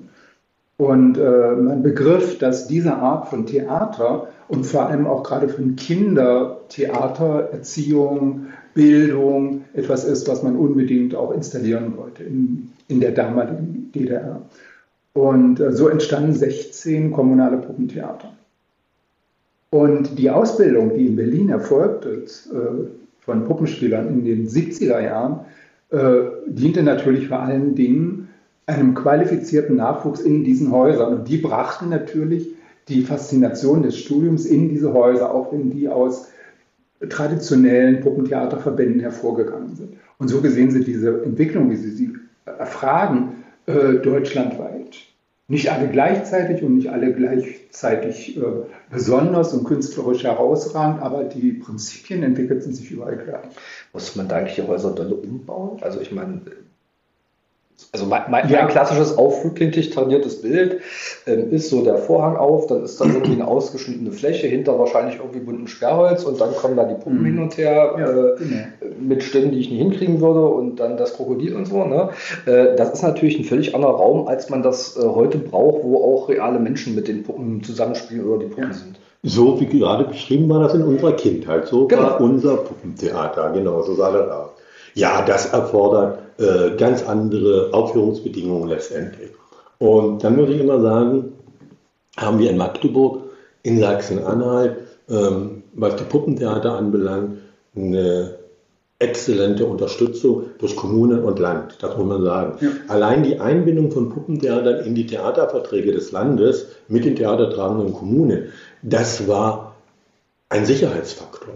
Und 0.78 1.16
äh, 1.16 1.56
man 1.56 1.82
begriff, 1.82 2.38
dass 2.38 2.66
diese 2.66 2.94
Art 2.94 3.28
von 3.28 3.46
Theater 3.46 4.28
und 4.48 4.64
vor 4.64 4.86
allem 4.86 5.06
auch 5.06 5.22
gerade 5.22 5.48
von 5.48 5.76
Kindertheater, 5.76 7.48
Erziehung, 7.52 8.48
Bildung 8.74 9.64
etwas 9.72 10.04
ist, 10.04 10.28
was 10.28 10.42
man 10.42 10.56
unbedingt 10.56 11.14
auch 11.14 11.32
installieren 11.32 11.96
wollte 11.96 12.24
in, 12.24 12.72
in 12.88 13.00
der 13.00 13.12
damaligen 13.12 13.90
DDR. 13.94 14.42
Und 15.14 15.60
äh, 15.60 15.72
so 15.72 15.88
entstanden 15.88 16.34
16 16.34 17.10
kommunale 17.10 17.56
Puppentheater. 17.56 18.32
Und 19.70 20.18
die 20.18 20.30
Ausbildung, 20.30 20.94
die 20.94 21.06
in 21.06 21.16
Berlin 21.16 21.48
erfolgte, 21.48 22.10
äh, 22.10 23.05
von 23.26 23.44
Puppenspielern 23.44 24.08
in 24.08 24.24
den 24.24 24.48
70er 24.48 25.00
Jahren 25.00 25.40
äh, 25.90 26.30
diente 26.46 26.82
natürlich 26.82 27.28
vor 27.28 27.40
allen 27.40 27.74
Dingen 27.74 28.28
einem 28.66 28.94
qualifizierten 28.94 29.76
Nachwuchs 29.76 30.20
in 30.20 30.44
diesen 30.44 30.72
Häusern. 30.72 31.12
Und 31.12 31.28
die 31.28 31.38
brachten 31.38 31.88
natürlich 31.88 32.48
die 32.88 33.02
Faszination 33.02 33.82
des 33.82 33.98
Studiums 33.98 34.46
in 34.46 34.68
diese 34.68 34.92
Häuser, 34.92 35.34
auch 35.34 35.52
wenn 35.52 35.70
die 35.70 35.88
aus 35.88 36.28
traditionellen 37.08 38.00
Puppentheaterverbänden 38.00 39.00
hervorgegangen 39.00 39.74
sind. 39.74 39.94
Und 40.18 40.28
so 40.28 40.40
gesehen 40.40 40.70
sind 40.70 40.86
diese 40.86 41.22
Entwicklungen, 41.22 41.70
wie 41.70 41.76
Sie 41.76 41.90
sie 41.90 42.14
erfragen, 42.46 43.44
äh, 43.66 43.94
deutschlandweit. 43.94 44.96
Nicht 45.48 45.70
alle 45.70 45.88
gleichzeitig 45.88 46.64
und 46.64 46.74
nicht 46.74 46.88
alle 46.90 47.12
gleichzeitig 47.12 48.36
äh, 48.36 48.42
besonders 48.90 49.54
und 49.54 49.64
künstlerisch 49.64 50.24
herausragend, 50.24 51.00
aber 51.00 51.22
die 51.22 51.52
Prinzipien 51.52 52.24
entwickelten 52.24 52.72
sich 52.72 52.90
überall 52.90 53.16
gleich. 53.16 53.54
Muss 53.92 54.16
man 54.16 54.26
da 54.26 54.36
eigentlich 54.36 54.56
die 54.56 54.66
Häuser 54.66 54.92
dolle 54.92 55.14
umbauen? 55.14 55.80
Also 55.82 56.00
ich 56.00 56.10
meine, 56.10 56.40
also 57.92 58.06
mein, 58.06 58.22
mein, 58.30 58.48
ja. 58.48 58.66
klassisches 58.66 59.16
aufflugkindlich 59.16 59.90
trainiertes 59.90 60.42
Bild 60.42 60.80
ähm, 61.26 61.50
ist 61.50 61.70
so 61.70 61.82
der 61.82 61.98
Vorhang 61.98 62.36
auf, 62.36 62.66
dann 62.66 62.82
ist 62.82 63.00
da 63.00 63.04
irgendwie 63.04 63.32
eine 63.32 63.46
ausgeschnittene 63.46 64.12
Fläche, 64.12 64.46
hinter 64.46 64.78
wahrscheinlich 64.78 65.16
irgendwie 65.16 65.40
bunten 65.40 65.68
Sperrholz 65.68 66.24
und 66.24 66.40
dann 66.40 66.54
kommen 66.54 66.76
da 66.76 66.84
die 66.84 66.94
Puppen 66.94 67.20
mhm. 67.20 67.26
hin 67.26 67.38
und 67.38 67.56
her 67.56 67.94
ja, 67.98 68.10
äh, 68.10 68.36
genau. 68.38 68.98
mit 69.00 69.22
Stimmen, 69.22 69.50
die 69.50 69.60
ich 69.60 69.70
nicht 69.70 69.78
hinkriegen 69.78 70.20
würde 70.20 70.46
und 70.46 70.76
dann 70.76 70.96
das 70.96 71.14
Krokodil 71.14 71.54
und 71.54 71.66
so. 71.66 71.84
Ne? 71.84 72.10
Äh, 72.46 72.76
das 72.76 72.92
ist 72.92 73.02
natürlich 73.02 73.38
ein 73.38 73.44
völlig 73.44 73.74
anderer 73.74 73.94
Raum, 73.94 74.26
als 74.26 74.48
man 74.48 74.62
das 74.62 74.96
äh, 74.96 75.02
heute 75.02 75.38
braucht, 75.38 75.84
wo 75.84 76.02
auch 76.02 76.28
reale 76.28 76.58
Menschen 76.58 76.94
mit 76.94 77.08
den 77.08 77.22
Puppen 77.22 77.62
zusammenspielen 77.62 78.26
oder 78.26 78.38
die 78.44 78.46
Puppen 78.46 78.70
ja. 78.70 78.74
sind. 78.74 78.98
So 79.22 79.60
wie 79.60 79.66
gerade 79.66 80.04
beschrieben 80.04 80.48
war 80.48 80.60
das 80.60 80.74
in 80.74 80.82
unserer 80.82 81.12
Kindheit. 81.12 81.66
So 81.66 81.88
genau. 81.88 82.02
war 82.02 82.20
unser 82.20 82.56
Puppentheater, 82.58 83.50
genau, 83.50 83.82
so 83.82 83.94
sah 83.94 84.12
das 84.12 84.30
aus. 84.30 84.50
Ja, 84.94 85.22
das 85.22 85.52
erfordert 85.52 86.25
äh, 86.38 86.76
ganz 86.76 87.02
andere 87.02 87.72
Aufführungsbedingungen 87.72 88.68
letztendlich. 88.68 89.30
Und 89.78 90.22
dann 90.24 90.36
muss 90.36 90.50
ich 90.50 90.60
immer 90.60 90.80
sagen, 90.80 91.32
haben 92.16 92.38
wir 92.38 92.50
in 92.50 92.56
Magdeburg, 92.56 93.22
in 93.62 93.78
Sachsen-Anhalt, 93.78 94.76
ähm, 95.08 95.62
was 95.74 95.96
die 95.96 96.04
Puppentheater 96.04 96.72
anbelangt, 96.72 97.38
eine 97.74 98.36
exzellente 98.98 99.66
Unterstützung 99.66 100.44
durch 100.58 100.74
Kommunen 100.74 101.22
und 101.22 101.38
Land, 101.38 101.76
das 101.80 101.96
muss 101.96 102.06
man 102.06 102.22
sagen. 102.22 102.56
Ja. 102.60 102.70
Allein 102.88 103.22
die 103.22 103.38
Einbindung 103.38 103.90
von 103.90 104.08
Puppentheatern 104.08 104.86
in 104.86 104.94
die 104.94 105.06
Theaterverträge 105.06 105.92
des 105.92 106.12
Landes 106.12 106.68
mit 106.88 107.04
den 107.04 107.14
theatertragenden 107.14 107.92
Kommunen, 107.92 108.52
das 108.82 109.28
war 109.28 109.76
ein 110.48 110.64
Sicherheitsfaktor. 110.64 111.54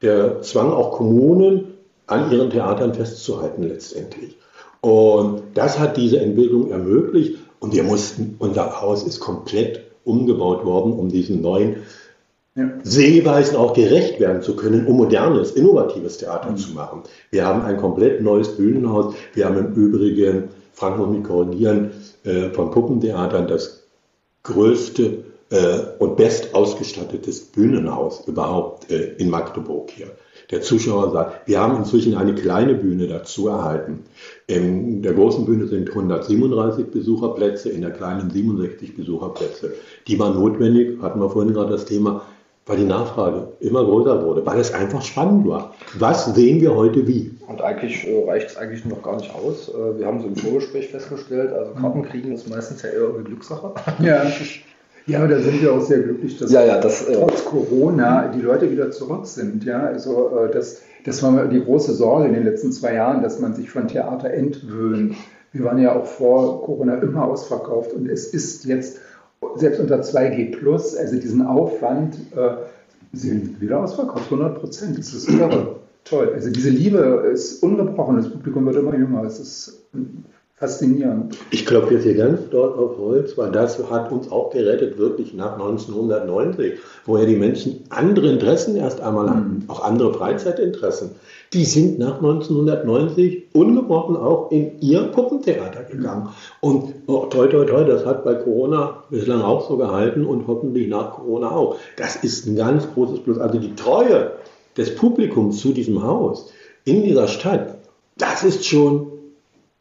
Der 0.00 0.42
zwang 0.42 0.72
auch 0.72 0.92
Kommunen 0.92 1.71
an 2.12 2.30
ihren 2.30 2.50
Theatern 2.50 2.94
festzuhalten 2.94 3.62
letztendlich. 3.62 4.36
Und 4.80 5.42
das 5.54 5.78
hat 5.78 5.96
diese 5.96 6.20
Entwicklung 6.20 6.70
ermöglicht 6.70 7.38
und 7.60 7.74
wir 7.74 7.84
mussten, 7.84 8.36
unser 8.38 8.80
Haus 8.80 9.04
ist 9.04 9.20
komplett 9.20 9.82
umgebaut 10.04 10.64
worden, 10.64 10.92
um 10.92 11.08
diesen 11.08 11.40
neuen 11.40 11.76
ja. 12.54 12.68
Sehweisen 12.82 13.56
auch 13.56 13.72
gerecht 13.72 14.20
werden 14.20 14.42
zu 14.42 14.56
können, 14.56 14.86
um 14.86 14.96
modernes, 14.96 15.52
innovatives 15.52 16.18
Theater 16.18 16.50
mhm. 16.50 16.56
zu 16.56 16.72
machen. 16.72 17.02
Wir 17.30 17.46
haben 17.46 17.62
ein 17.62 17.78
komplett 17.78 18.20
neues 18.20 18.56
Bühnenhaus. 18.56 19.14
Wir 19.32 19.46
haben 19.46 19.56
im 19.58 19.72
Übrigen, 19.74 20.48
Frank 20.72 20.98
muss 20.98 21.08
mich 21.08 21.24
korrigieren, 21.24 21.92
äh, 22.24 22.50
von 22.50 22.70
Puppentheatern 22.70 23.46
das 23.46 23.84
größte 24.42 25.24
äh, 25.50 25.78
und 25.98 26.16
best 26.16 26.54
ausgestattetes 26.54 27.40
Bühnenhaus 27.40 28.26
überhaupt 28.26 28.90
äh, 28.90 29.14
in 29.14 29.30
Magdeburg 29.30 29.90
hier. 29.90 30.10
Der 30.52 30.60
Zuschauer 30.60 31.10
sagt, 31.12 31.48
wir 31.48 31.58
haben 31.58 31.78
inzwischen 31.78 32.14
eine 32.14 32.34
kleine 32.34 32.74
Bühne 32.74 33.08
dazu 33.08 33.48
erhalten. 33.48 34.04
In 34.46 35.00
der 35.00 35.14
großen 35.14 35.46
Bühne 35.46 35.66
sind 35.66 35.88
137 35.88 36.90
Besucherplätze, 36.90 37.70
in 37.70 37.80
der 37.80 37.90
kleinen 37.90 38.30
67 38.30 38.94
Besucherplätze. 38.94 39.72
Die 40.06 40.18
waren 40.18 40.34
notwendig, 40.34 41.00
hatten 41.00 41.20
wir 41.20 41.30
vorhin 41.30 41.54
gerade 41.54 41.72
das 41.72 41.86
Thema, 41.86 42.26
weil 42.66 42.76
die 42.76 42.84
Nachfrage 42.84 43.48
immer 43.60 43.82
größer 43.82 44.24
wurde, 44.26 44.44
weil 44.44 44.60
es 44.60 44.74
einfach 44.74 45.00
spannend 45.00 45.48
war. 45.48 45.74
Was 45.98 46.26
sehen 46.34 46.60
wir 46.60 46.76
heute 46.76 47.08
wie? 47.08 47.30
Und 47.48 47.62
eigentlich 47.62 48.06
äh, 48.06 48.24
reicht 48.24 48.50
es 48.50 48.56
eigentlich 48.58 48.84
noch 48.84 49.02
gar 49.02 49.16
nicht 49.16 49.34
aus. 49.34 49.70
Äh, 49.70 49.98
wir 49.98 50.06
haben 50.06 50.20
so 50.20 50.28
im 50.28 50.36
Vorgespräch 50.36 50.88
festgestellt, 50.88 51.50
also 51.50 51.72
Karten 51.72 52.02
kriegen 52.02 52.30
ist 52.30 52.48
meistens 52.48 52.82
ja 52.82 52.90
eher 52.90 53.08
eine 53.14 53.24
Glückssache. 53.24 53.72
Ja. 54.00 54.24
Ja, 55.06 55.18
aber 55.18 55.28
da 55.28 55.40
sind 55.40 55.60
wir 55.60 55.72
auch 55.72 55.80
sehr 55.80 55.98
glücklich, 55.98 56.38
dass 56.38 56.52
ja, 56.52 56.64
ja, 56.64 56.80
das, 56.80 57.08
äh, 57.08 57.14
trotz 57.14 57.44
Corona 57.44 58.28
die 58.28 58.40
Leute 58.40 58.70
wieder 58.70 58.90
zurück 58.90 59.26
sind. 59.26 59.64
Ja, 59.64 59.80
also 59.84 60.30
äh, 60.38 60.50
das, 60.50 60.82
das 61.04 61.22
war 61.22 61.46
die 61.46 61.62
große 61.62 61.92
Sorge 61.94 62.28
in 62.28 62.34
den 62.34 62.44
letzten 62.44 62.72
zwei 62.72 62.94
Jahren, 62.94 63.22
dass 63.22 63.40
man 63.40 63.54
sich 63.54 63.70
von 63.70 63.88
Theater 63.88 64.30
entwöhnt. 64.30 65.16
Wir 65.52 65.64
waren 65.64 65.78
ja 65.78 65.94
auch 65.94 66.06
vor 66.06 66.64
Corona 66.64 66.96
immer 66.96 67.24
ausverkauft 67.24 67.92
und 67.92 68.08
es 68.08 68.32
ist 68.32 68.64
jetzt 68.64 69.00
selbst 69.56 69.80
unter 69.80 70.00
2G 70.00 70.56
Plus, 70.56 70.96
also 70.96 71.16
diesen 71.16 71.44
Aufwand, 71.44 72.14
äh, 72.36 72.54
sind 73.12 73.60
wieder 73.60 73.82
ausverkauft, 73.82 74.26
100 74.32 74.60
Prozent. 74.60 74.98
Das 74.98 75.12
ist 75.12 75.28
irre. 75.28 75.76
Toll. 76.04 76.32
Also 76.34 76.50
diese 76.50 76.70
Liebe 76.70 77.28
ist 77.32 77.62
ungebrochen. 77.62 78.16
Das 78.16 78.30
Publikum 78.30 78.66
wird 78.66 78.76
immer 78.76 78.96
jünger. 78.96 79.22
Es 79.24 79.38
ist 79.38 79.84
faszinierend. 80.62 81.36
Ich 81.50 81.66
klopfe 81.66 81.94
jetzt 81.94 82.04
hier 82.04 82.14
ganz 82.14 82.40
dort 82.50 82.78
auf 82.78 82.96
Holz, 82.98 83.36
weil 83.36 83.50
das 83.50 83.78
hat 83.90 84.12
uns 84.12 84.30
auch 84.30 84.50
gerettet, 84.50 84.96
wirklich 84.96 85.34
nach 85.34 85.54
1990, 85.54 86.74
wo 87.04 87.18
ja 87.18 87.26
die 87.26 87.36
Menschen 87.36 87.84
andere 87.90 88.30
Interessen 88.30 88.76
erst 88.76 89.00
einmal 89.00 89.28
hatten, 89.28 89.64
mhm. 89.64 89.64
auch 89.70 89.82
andere 89.82 90.14
Freizeitinteressen 90.14 91.10
die 91.52 91.64
sind 91.66 91.98
nach 91.98 92.16
1990 92.16 93.48
ungebrochen 93.52 94.16
auch 94.16 94.50
in 94.50 94.80
ihr 94.80 95.02
Puppentheater 95.02 95.84
gegangen. 95.84 96.30
Und 96.60 96.94
oh, 97.06 97.26
toi, 97.26 97.46
toi, 97.46 97.66
toi, 97.66 97.84
das 97.84 98.06
hat 98.06 98.24
bei 98.24 98.34
Corona 98.34 99.02
bislang 99.10 99.42
auch 99.42 99.68
so 99.68 99.76
gehalten 99.76 100.24
und 100.24 100.46
hoffentlich 100.46 100.88
nach 100.88 101.12
Corona 101.12 101.50
auch. 101.50 101.76
Das 101.96 102.16
ist 102.16 102.46
ein 102.46 102.56
ganz 102.56 102.86
großes 102.94 103.20
Plus. 103.20 103.38
Also 103.38 103.58
die 103.58 103.74
Treue 103.74 104.32
des 104.78 104.94
Publikums 104.94 105.58
zu 105.58 105.72
diesem 105.72 106.02
Haus 106.02 106.50
in 106.84 107.02
dieser 107.02 107.28
Stadt, 107.28 107.76
das 108.16 108.44
ist 108.44 108.64
schon 108.64 109.08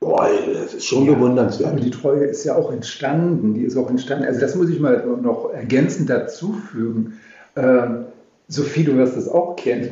Boah, 0.02 0.28
das 0.52 0.74
ist 0.74 0.86
schon 0.86 1.06
ja, 1.06 1.14
bewundernswert. 1.14 1.74
Aber 1.74 1.80
die 1.80 1.92
Treue 1.92 2.26
ist 2.26 2.44
ja 2.44 2.56
auch 2.56 2.72
entstanden. 2.72 3.54
Die 3.54 3.62
ist 3.62 3.78
auch 3.78 3.88
entstanden. 3.88 4.26
Also 4.26 4.42
das 4.42 4.56
muss 4.56 4.68
ich 4.70 4.80
mal 4.80 5.06
noch 5.22 5.54
ergänzend 5.54 6.10
dazu 6.10 6.54
fügen. 6.54 7.20
Ähm, 7.56 8.06
Sophie, 8.48 8.84
du 8.84 8.98
wirst 8.98 9.16
das 9.16 9.30
auch 9.30 9.56
kennen. 9.56 9.92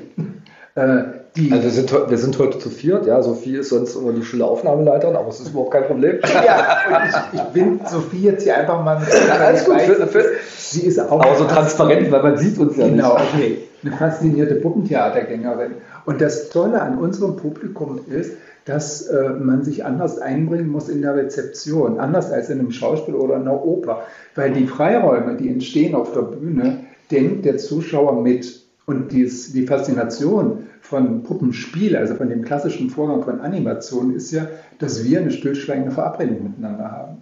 Äh, 0.74 1.04
die 1.36 1.52
also 1.52 1.64
wir 1.64 1.70
sind, 1.70 1.92
wir 1.92 2.18
sind 2.18 2.40
heute 2.40 2.58
zu 2.58 2.72
viert, 2.72 3.06
ja. 3.06 3.22
Sophie 3.22 3.58
ist 3.58 3.70
sonst 3.70 3.96
immer 3.96 4.12
die 4.12 4.24
Schüleraufnahmeleiterin, 4.24 5.16
aber 5.16 5.30
es 5.30 5.40
ist 5.40 5.50
überhaupt 5.50 5.72
kein 5.72 5.86
Problem. 5.86 6.18
Ja, 6.46 6.80
und 6.88 7.10
ich, 7.10 7.40
ich 7.40 7.48
bin 7.50 7.80
Sophie 7.86 8.24
jetzt 8.24 8.44
hier 8.44 8.58
einfach 8.58 8.84
mal 8.84 9.00
mit. 9.00 9.10
Alles 9.40 9.66
gut, 9.66 9.80
für, 9.82 10.08
für, 10.08 10.26
sie 10.58 10.88
ist 10.88 11.00
auch. 11.00 11.22
Aber 11.22 11.36
so 11.36 11.46
transparent, 11.46 12.12
weil 12.12 12.24
man 12.24 12.38
sieht 12.38 12.58
uns 12.58 12.78
ja 12.78 12.88
genau, 12.88 13.20
nicht. 13.20 13.32
Genau, 13.32 13.44
okay. 13.44 13.58
Eine 13.84 13.96
faszinierte 13.96 14.56
Puppentheatergängerin. 14.56 15.76
Und 16.06 16.20
das 16.20 16.50
Tolle 16.50 16.82
an 16.82 16.98
unserem 16.98 17.38
Publikum 17.38 18.02
ist, 18.10 18.32
dass 18.66 19.08
äh, 19.08 19.30
man 19.30 19.64
sich 19.64 19.86
anders 19.86 20.20
einbringen 20.20 20.70
muss 20.70 20.90
in 20.90 21.02
der 21.02 21.16
Rezeption, 21.16 22.00
anders 22.00 22.32
als 22.32 22.50
in 22.50 22.60
einem 22.60 22.72
Schauspiel 22.72 23.16
oder 23.16 23.36
einer 23.36 23.64
Oper. 23.64 24.04
Weil 24.36 24.54
die 24.54 24.68
Freiräume, 24.68 25.38
die 25.38 25.50
entstehen 25.50 25.96
auf 25.96 26.14
der 26.14 26.22
Bühne, 26.22 26.86
denkt 27.12 27.46
der 27.46 27.58
Zuschauer 27.58 28.22
mit. 28.22 28.60
Und 28.86 29.12
dies, 29.12 29.54
die 29.54 29.68
Faszination 29.68 30.64
von 30.82 31.22
Puppenspiel, 31.22 31.96
also 31.96 32.16
von 32.16 32.30
dem 32.30 32.44
klassischen 32.44 32.90
Vorgang 32.90 33.22
von 33.22 33.40
Animation, 33.40 34.16
ist 34.16 34.32
ja, 34.32 34.48
dass 34.80 35.04
wir 35.04 35.20
eine 35.20 35.32
stillschweigende 35.32 35.92
Verabredung 35.92 36.44
miteinander 36.44 36.92
haben. 36.92 37.18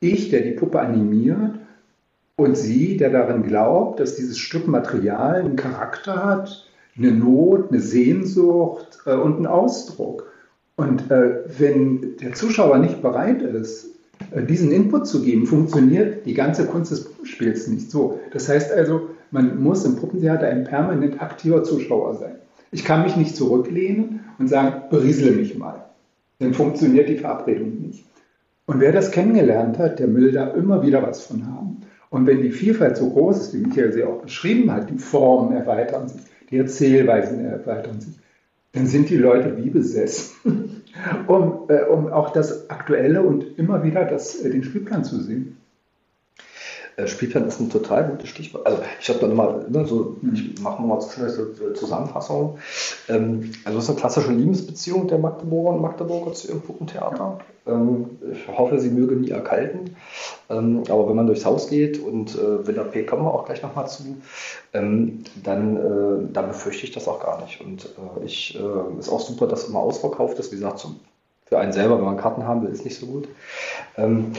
Ich, 0.00 0.28
der 0.28 0.42
die 0.42 0.50
Puppe 0.50 0.78
animiert, 0.78 1.54
und 2.36 2.54
sie, 2.56 2.98
der 2.98 3.10
darin 3.10 3.42
glaubt, 3.42 3.98
dass 3.98 4.16
dieses 4.16 4.38
Stück 4.38 4.68
Material 4.68 5.36
einen 5.36 5.56
Charakter 5.56 6.22
hat, 6.22 6.68
eine 6.96 7.12
Not, 7.12 7.70
eine 7.70 7.80
Sehnsucht 7.80 8.98
äh, 9.06 9.14
und 9.14 9.36
einen 9.36 9.46
Ausdruck. 9.46 10.30
Und 10.76 11.10
äh, 11.10 11.44
wenn 11.58 12.16
der 12.18 12.34
Zuschauer 12.34 12.78
nicht 12.78 13.02
bereit 13.02 13.42
ist, 13.42 13.88
äh, 14.30 14.42
diesen 14.42 14.70
Input 14.70 15.06
zu 15.06 15.22
geben, 15.22 15.46
funktioniert 15.46 16.26
die 16.26 16.34
ganze 16.34 16.66
Kunst 16.66 16.90
des 16.90 17.04
Puppenspiels 17.04 17.66
nicht 17.68 17.90
so. 17.90 18.20
Das 18.32 18.48
heißt 18.48 18.72
also, 18.72 19.10
man 19.30 19.62
muss 19.62 19.84
im 19.84 19.96
Puppentheater 19.96 20.46
ein 20.46 20.64
permanent 20.64 21.20
aktiver 21.20 21.64
Zuschauer 21.64 22.16
sein. 22.16 22.36
Ich 22.72 22.84
kann 22.84 23.02
mich 23.02 23.16
nicht 23.16 23.36
zurücklehnen 23.36 24.20
und 24.38 24.48
sagen, 24.48 24.82
beriesle 24.90 25.32
mich 25.32 25.56
mal. 25.56 25.86
Dann 26.38 26.52
funktioniert 26.52 27.08
die 27.08 27.16
Verabredung 27.16 27.80
nicht. 27.80 28.04
Und 28.66 28.80
wer 28.80 28.92
das 28.92 29.12
kennengelernt 29.12 29.78
hat, 29.78 29.98
der 29.98 30.12
will 30.14 30.32
da 30.32 30.48
immer 30.48 30.82
wieder 30.82 31.02
was 31.02 31.24
von 31.24 31.46
haben. 31.46 31.82
Und 32.10 32.26
wenn 32.26 32.42
die 32.42 32.50
Vielfalt 32.50 32.96
so 32.96 33.10
groß 33.10 33.38
ist, 33.38 33.54
wie 33.54 33.66
Michael 33.66 33.92
sie 33.92 34.04
auch 34.04 34.20
beschrieben 34.20 34.70
hat, 34.72 34.90
die 34.90 34.98
Formen 34.98 35.56
erweitern 35.56 36.08
sich, 36.08 36.20
die 36.50 36.58
Erzählweisen 36.58 37.44
erweitern 37.44 38.00
sich, 38.00 38.14
dann 38.72 38.86
sind 38.86 39.08
die 39.08 39.16
Leute 39.16 39.56
wie 39.56 39.70
besessen, 39.70 40.34
um, 41.26 41.64
äh, 41.68 41.82
um 41.84 42.12
auch 42.12 42.30
das 42.30 42.70
Aktuelle 42.70 43.22
und 43.22 43.58
immer 43.58 43.82
wieder 43.82 44.04
das, 44.04 44.40
äh, 44.40 44.50
den 44.50 44.62
Spielplan 44.62 45.04
zu 45.04 45.20
sehen. 45.20 45.56
Äh, 46.96 47.06
Spielplan 47.06 47.46
ist 47.46 47.60
ein 47.60 47.70
total 47.70 48.08
gutes 48.08 48.30
Stichwort. 48.30 48.66
Also 48.66 48.82
ich 49.00 49.08
habe 49.08 49.18
da 49.18 49.26
nochmal, 49.28 49.66
ne, 49.68 49.86
so, 49.86 50.16
ich 50.32 50.60
mache 50.60 50.82
mal 50.82 51.00
so 51.00 51.10
schnell 51.10 51.28
so 51.28 51.72
Zusammenfassung. 51.74 52.58
Ähm, 53.08 53.52
also 53.64 53.78
es 53.78 53.84
ist 53.84 53.90
eine 53.90 53.98
klassische 53.98 54.32
Liebesbeziehung 54.32 55.06
der 55.06 55.18
Magdeburger 55.18 55.76
und 55.76 55.82
Magdeburger 55.82 56.32
zu 56.32 56.48
ihrem 56.48 56.62
Puppentheater. 56.62 57.38
Ähm, 57.66 58.18
ich 58.32 58.48
hoffe, 58.48 58.80
sie 58.80 58.88
möge 58.90 59.16
nie 59.16 59.30
erkalten. 59.30 59.96
Ähm, 60.48 60.84
aber 60.88 61.08
wenn 61.08 61.16
man 61.16 61.26
durchs 61.26 61.44
Haus 61.44 61.68
geht 61.68 62.00
und 62.00 62.34
äh, 62.34 62.66
Villa 62.66 62.84
P 62.84 63.04
kommen 63.04 63.24
wir 63.24 63.34
auch 63.34 63.44
gleich 63.44 63.62
nochmal 63.62 63.88
zu, 63.88 64.16
ähm, 64.72 65.24
dann, 65.42 65.76
äh, 65.76 66.32
dann 66.32 66.48
befürchte 66.48 66.84
ich 66.84 66.92
das 66.92 67.08
auch 67.08 67.22
gar 67.22 67.42
nicht. 67.42 67.60
Und 67.60 67.86
äh, 67.86 68.24
ich 68.24 68.58
äh, 68.58 68.98
ist 68.98 69.10
auch 69.10 69.20
super, 69.20 69.46
dass 69.46 69.68
immer 69.68 69.80
ausverkauft 69.80 70.38
ist. 70.38 70.50
Wie 70.50 70.56
gesagt, 70.56 70.78
zum 70.78 70.98
für 71.46 71.58
einen 71.58 71.72
selber, 71.72 71.98
wenn 71.98 72.04
man 72.04 72.16
Karten 72.16 72.44
haben 72.44 72.62
will, 72.62 72.70
ist 72.70 72.84
nicht 72.84 72.98
so 72.98 73.06
gut. 73.06 73.28
Ähm, 73.96 74.32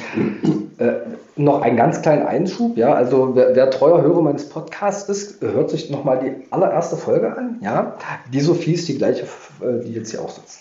äh, 0.77 0.93
noch 1.37 1.61
einen 1.61 1.77
ganz 1.77 2.01
kleinen 2.01 2.27
Einschub, 2.27 2.77
ja, 2.77 2.93
also 2.93 3.35
wer, 3.35 3.55
wer, 3.55 3.69
treuer 3.69 4.01
Hörer 4.01 4.21
meines 4.21 4.49
Podcasts 4.49 5.07
ist, 5.09 5.41
hört 5.41 5.69
sich 5.69 5.89
nochmal 5.89 6.19
die 6.19 6.51
allererste 6.51 6.97
Folge 6.97 7.35
an, 7.35 7.59
ja. 7.61 7.95
Die 8.31 8.41
Sophie 8.41 8.73
ist 8.73 8.87
die 8.87 8.97
gleiche, 8.97 9.23
äh, 9.61 9.83
die 9.85 9.93
jetzt 9.93 10.11
hier 10.11 10.21
auch 10.21 10.29
sitzt. 10.29 10.59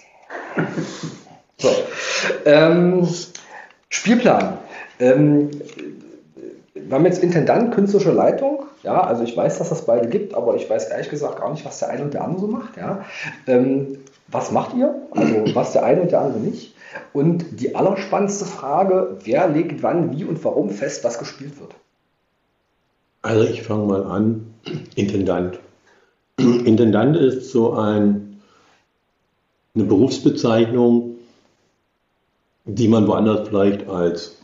So. 1.58 1.70
Ähm, 2.44 3.08
Spielplan. 3.88 4.58
Ähm, 5.00 5.50
wir 6.74 6.94
haben 6.94 7.06
jetzt 7.06 7.22
Intendant, 7.22 7.74
künstlerische 7.74 8.12
Leitung. 8.12 8.64
Ja, 8.82 9.00
also 9.00 9.24
ich 9.24 9.36
weiß, 9.36 9.58
dass 9.58 9.70
das 9.70 9.86
beide 9.86 10.08
gibt, 10.08 10.34
aber 10.34 10.54
ich 10.54 10.68
weiß 10.68 10.90
ehrlich 10.90 11.08
gesagt 11.08 11.40
gar 11.40 11.50
nicht, 11.50 11.64
was 11.64 11.78
der 11.78 11.88
eine 11.88 12.02
und 12.02 12.14
der 12.14 12.22
andere 12.22 12.40
so 12.42 12.46
macht. 12.46 12.76
Ja. 12.76 13.04
Ähm, 13.46 13.98
was 14.28 14.50
macht 14.50 14.74
ihr? 14.76 14.94
Also 15.10 15.44
was 15.54 15.72
der 15.72 15.84
eine 15.84 16.02
und 16.02 16.12
der 16.12 16.20
andere 16.20 16.40
nicht. 16.40 16.74
Und 17.12 17.60
die 17.60 17.74
allerspannendste 17.74 18.44
Frage, 18.44 19.18
wer 19.24 19.48
legt 19.48 19.82
wann, 19.82 20.16
wie 20.16 20.24
und 20.24 20.42
warum 20.44 20.70
fest, 20.70 21.04
was 21.04 21.18
gespielt 21.18 21.60
wird? 21.60 21.74
Also 23.22 23.44
ich 23.44 23.62
fange 23.62 23.86
mal 23.86 24.04
an, 24.04 24.54
Intendant. 24.94 25.58
Intendant 26.38 27.16
ist 27.16 27.50
so 27.50 27.72
ein, 27.72 28.40
eine 29.74 29.84
Berufsbezeichnung, 29.84 31.16
die 32.64 32.88
man 32.88 33.06
woanders 33.06 33.48
vielleicht 33.48 33.88
als 33.88 34.36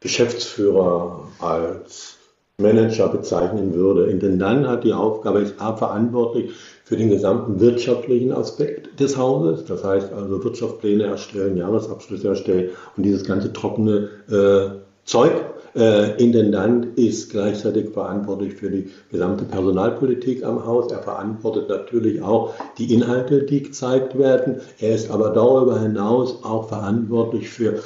Geschäftsführer, 0.00 1.28
als 1.40 2.16
Manager 2.58 3.08
bezeichnen 3.08 3.74
würde. 3.74 4.10
Intendant 4.10 4.66
hat 4.66 4.84
die 4.84 4.92
Aufgabe, 4.92 5.40
ist 5.40 5.60
A 5.60 5.76
verantwortlich 5.76 6.52
für 6.90 6.96
den 6.96 7.08
gesamten 7.08 7.60
wirtschaftlichen 7.60 8.32
Aspekt 8.32 8.98
des 8.98 9.16
Hauses. 9.16 9.64
Das 9.64 9.84
heißt 9.84 10.12
also 10.12 10.42
Wirtschaftspläne 10.42 11.04
erstellen, 11.04 11.56
Jahresabschlüsse 11.56 12.26
erstellen 12.26 12.70
und 12.96 13.04
dieses 13.04 13.22
ganze 13.22 13.52
trockene 13.52 14.08
äh, 14.28 14.80
Zeug 15.04 15.30
äh, 15.76 16.20
Intendant 16.20 16.98
ist 16.98 17.30
gleichzeitig 17.30 17.90
verantwortlich 17.90 18.54
für 18.54 18.70
die 18.70 18.90
gesamte 19.12 19.44
Personalpolitik 19.44 20.44
am 20.44 20.66
Haus. 20.66 20.90
Er 20.90 20.98
verantwortet 20.98 21.68
natürlich 21.68 22.22
auch 22.22 22.54
die 22.76 22.92
Inhalte, 22.92 23.44
die 23.44 23.62
gezeigt 23.62 24.18
werden. 24.18 24.56
Er 24.80 24.96
ist 24.96 25.12
aber 25.12 25.30
darüber 25.30 25.78
hinaus 25.78 26.42
auch 26.42 26.68
verantwortlich 26.68 27.48
für 27.48 27.78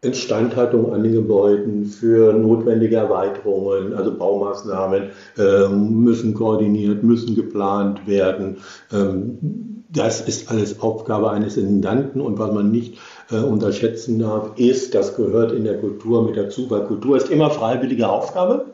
Instandhaltung 0.00 0.92
an 0.92 1.02
den 1.02 1.12
Gebäuden, 1.12 1.84
für 1.86 2.32
notwendige 2.32 2.96
Erweiterungen, 2.96 3.94
also 3.94 4.16
Baumaßnahmen 4.16 5.10
äh, 5.36 5.68
müssen 5.68 6.34
koordiniert, 6.34 7.02
müssen 7.02 7.34
geplant 7.34 8.06
werden. 8.06 8.58
Ähm, 8.92 9.84
das 9.88 10.20
ist 10.20 10.50
alles 10.50 10.80
Aufgabe 10.80 11.30
eines 11.30 11.56
Intendanten 11.56 12.20
und 12.20 12.38
was 12.38 12.52
man 12.52 12.70
nicht 12.70 12.98
äh, 13.30 13.40
unterschätzen 13.40 14.18
darf, 14.20 14.52
ist, 14.56 14.94
das 14.94 15.16
gehört 15.16 15.50
in 15.50 15.64
der 15.64 15.78
Kultur 15.78 16.24
mit 16.24 16.36
dazu, 16.36 16.70
weil 16.70 16.84
Kultur 16.84 17.16
ist 17.16 17.30
immer 17.30 17.50
freiwillige 17.50 18.08
Aufgabe 18.08 18.66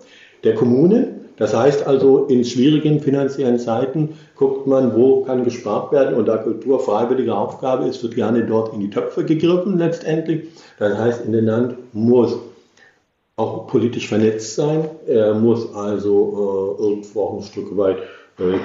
der 0.42 0.54
Kommune. 0.54 1.13
Das 1.36 1.54
heißt 1.54 1.86
also, 1.86 2.26
in 2.26 2.44
schwierigen 2.44 3.00
finanziellen 3.00 3.58
Zeiten 3.58 4.10
guckt 4.36 4.66
man, 4.66 4.94
wo 4.94 5.22
kann 5.22 5.44
gespart 5.44 5.90
werden 5.92 6.14
und 6.14 6.26
da 6.26 6.36
Kultur 6.36 6.78
freiwillige 6.78 7.34
Aufgabe 7.34 7.88
ist, 7.88 8.02
wird 8.02 8.14
gerne 8.14 8.44
dort 8.44 8.72
in 8.72 8.80
die 8.80 8.90
Töpfe 8.90 9.24
gegriffen 9.24 9.78
letztendlich. 9.78 10.48
Das 10.78 10.96
heißt, 10.96 11.24
in 11.24 11.32
den 11.32 11.46
Land 11.46 11.74
muss 11.92 12.36
auch 13.36 13.66
politisch 13.66 14.08
vernetzt 14.08 14.54
sein. 14.54 14.88
Er 15.06 15.34
muss 15.34 15.74
also 15.74 16.76
äh, 16.78 16.82
irgendwo 16.82 17.22
auch 17.22 17.36
ein 17.38 17.42
Stück 17.42 17.76
weit 17.76 17.98
äh, 18.38 18.58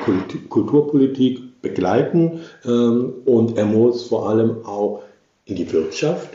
Kulturpolitik 0.50 1.62
begleiten 1.62 2.42
ähm, 2.66 3.14
und 3.26 3.58
er 3.58 3.66
muss 3.66 4.04
vor 4.04 4.30
allem 4.30 4.66
auch 4.66 5.02
in 5.46 5.56
die 5.56 5.72
Wirtschaft 5.72 6.30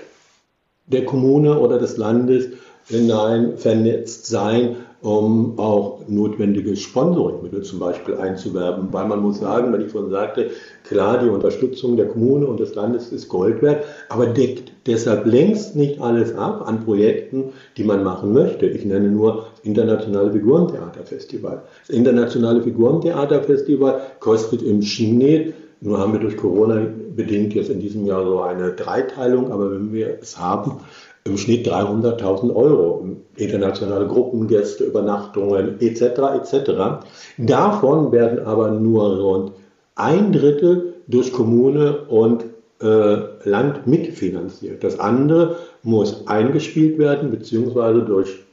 der 0.87 1.05
Kommune 1.05 1.59
oder 1.59 1.79
des 1.79 1.97
Landes 1.97 2.49
hinein 2.87 3.57
vernetzt 3.57 4.27
sein, 4.27 4.77
um 5.05 5.59
auch 5.59 6.01
notwendige 6.09 6.75
Sponsoringmittel 6.77 7.63
zum 7.63 7.79
Beispiel 7.79 8.15
einzuwerben. 8.15 8.89
Weil 8.91 9.07
man 9.07 9.21
muss 9.21 9.39
sagen, 9.39 9.71
wenn 9.71 9.83
ich 9.83 9.93
vorhin 9.93 10.11
sagte, 10.11 10.51
klar, 10.89 11.19
die 11.19 11.29
Unterstützung 11.29 11.99
der 11.99 12.09
Kommune 12.09 12.47
und 12.47 12.59
des 12.59 12.75
Landes 12.75 13.13
ist 13.13 13.29
Gold 13.29 13.61
wert, 13.61 13.85
aber 14.09 14.27
deckt 14.27 14.73
deshalb 14.87 15.27
längst 15.27 15.77
nicht 15.77 16.01
alles 16.01 16.35
ab 16.35 16.67
an 16.67 16.85
Projekten, 16.87 17.53
die 17.77 17.85
man 17.85 18.03
machen 18.03 18.33
möchte. 18.33 18.65
Ich 18.65 18.87
nenne 18.87 19.11
nur 19.11 19.49
das 19.57 19.65
Internationale 19.65 20.33
Figurentheaterfestival. 20.33 21.63
Das 21.87 21.95
Internationale 21.95 22.63
Figurentheaterfestival 22.63 24.01
kostet 24.21 24.63
im 24.63 24.81
Schnitt 24.81 25.53
nur 25.85 25.99
haben 25.99 26.15
wir 26.15 26.21
durch 26.21 26.39
Corona 26.39 26.87
bedingt 27.15 27.53
jetzt 27.53 27.69
in 27.69 27.79
diesem 27.79 28.07
Jahr 28.07 28.25
so 28.25 28.41
eine 28.41 28.73
Dreiteilung, 28.73 29.53
aber 29.53 29.71
wenn 29.71 29.93
wir 29.93 30.17
es 30.23 30.39
haben, 30.39 30.79
im 31.25 31.39
Schnitt 31.39 31.67
300.000 31.67 32.55
Euro. 32.55 33.07
Internationale 33.37 34.07
Gruppengäste, 34.07 34.85
Übernachtungen 34.85 35.81
etc. 35.81 36.03
etc. 36.37 37.07
Davon 37.39 38.13
werden 38.13 38.47
aber 38.47 38.71
nur 38.71 39.17
rund 39.19 39.53
ein 39.97 40.33
Drittel 40.33 40.95
durch 41.09 41.33
Kommune 41.33 42.03
und 42.09 42.45
äh, 42.81 43.17
Land 43.45 43.87
mitfinanziert. 43.87 44.85
Das 44.85 44.99
andere 44.99 45.57
muss 45.83 46.27
eingespielt 46.27 46.99
werden, 46.99 47.31
beziehungsweise 47.31 48.03
durch 48.03 48.45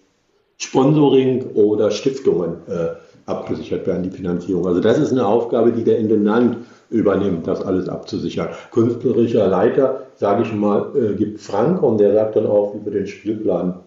Sponsoring 0.57 1.51
oder 1.55 1.91
Stiftungen 1.91 2.57
äh, 2.67 2.89
abgesichert 3.25 3.85
werden, 3.87 4.03
die 4.03 4.15
Finanzierung. 4.15 4.67
Also 4.67 4.79
das 4.79 4.97
ist 4.97 5.11
eine 5.11 5.25
Aufgabe, 5.25 5.71
die 5.71 5.83
der 5.83 5.97
Intendant 5.97 6.57
übernimmt, 6.91 7.47
das 7.47 7.61
alles 7.61 7.89
abzusichern. 7.89 8.49
Künstlerischer 8.71 9.47
Leiter, 9.47 10.03
sage 10.17 10.43
ich 10.43 10.53
mal, 10.53 10.91
äh, 10.95 11.15
gibt 11.15 11.41
Frank 11.41 11.81
und 11.81 11.99
der 11.99 12.13
sagt 12.13 12.35
dann 12.35 12.45
auch, 12.45 12.75
wie 12.75 12.85
wir 12.85 12.91
den 12.91 13.07
Spielplan 13.07 13.79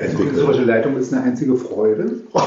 also 0.00 0.16
künstlerische 0.16 0.62
Leitung 0.62 0.96
ist 0.96 1.12
eine 1.12 1.24
einzige 1.24 1.56
Freude. 1.56 2.08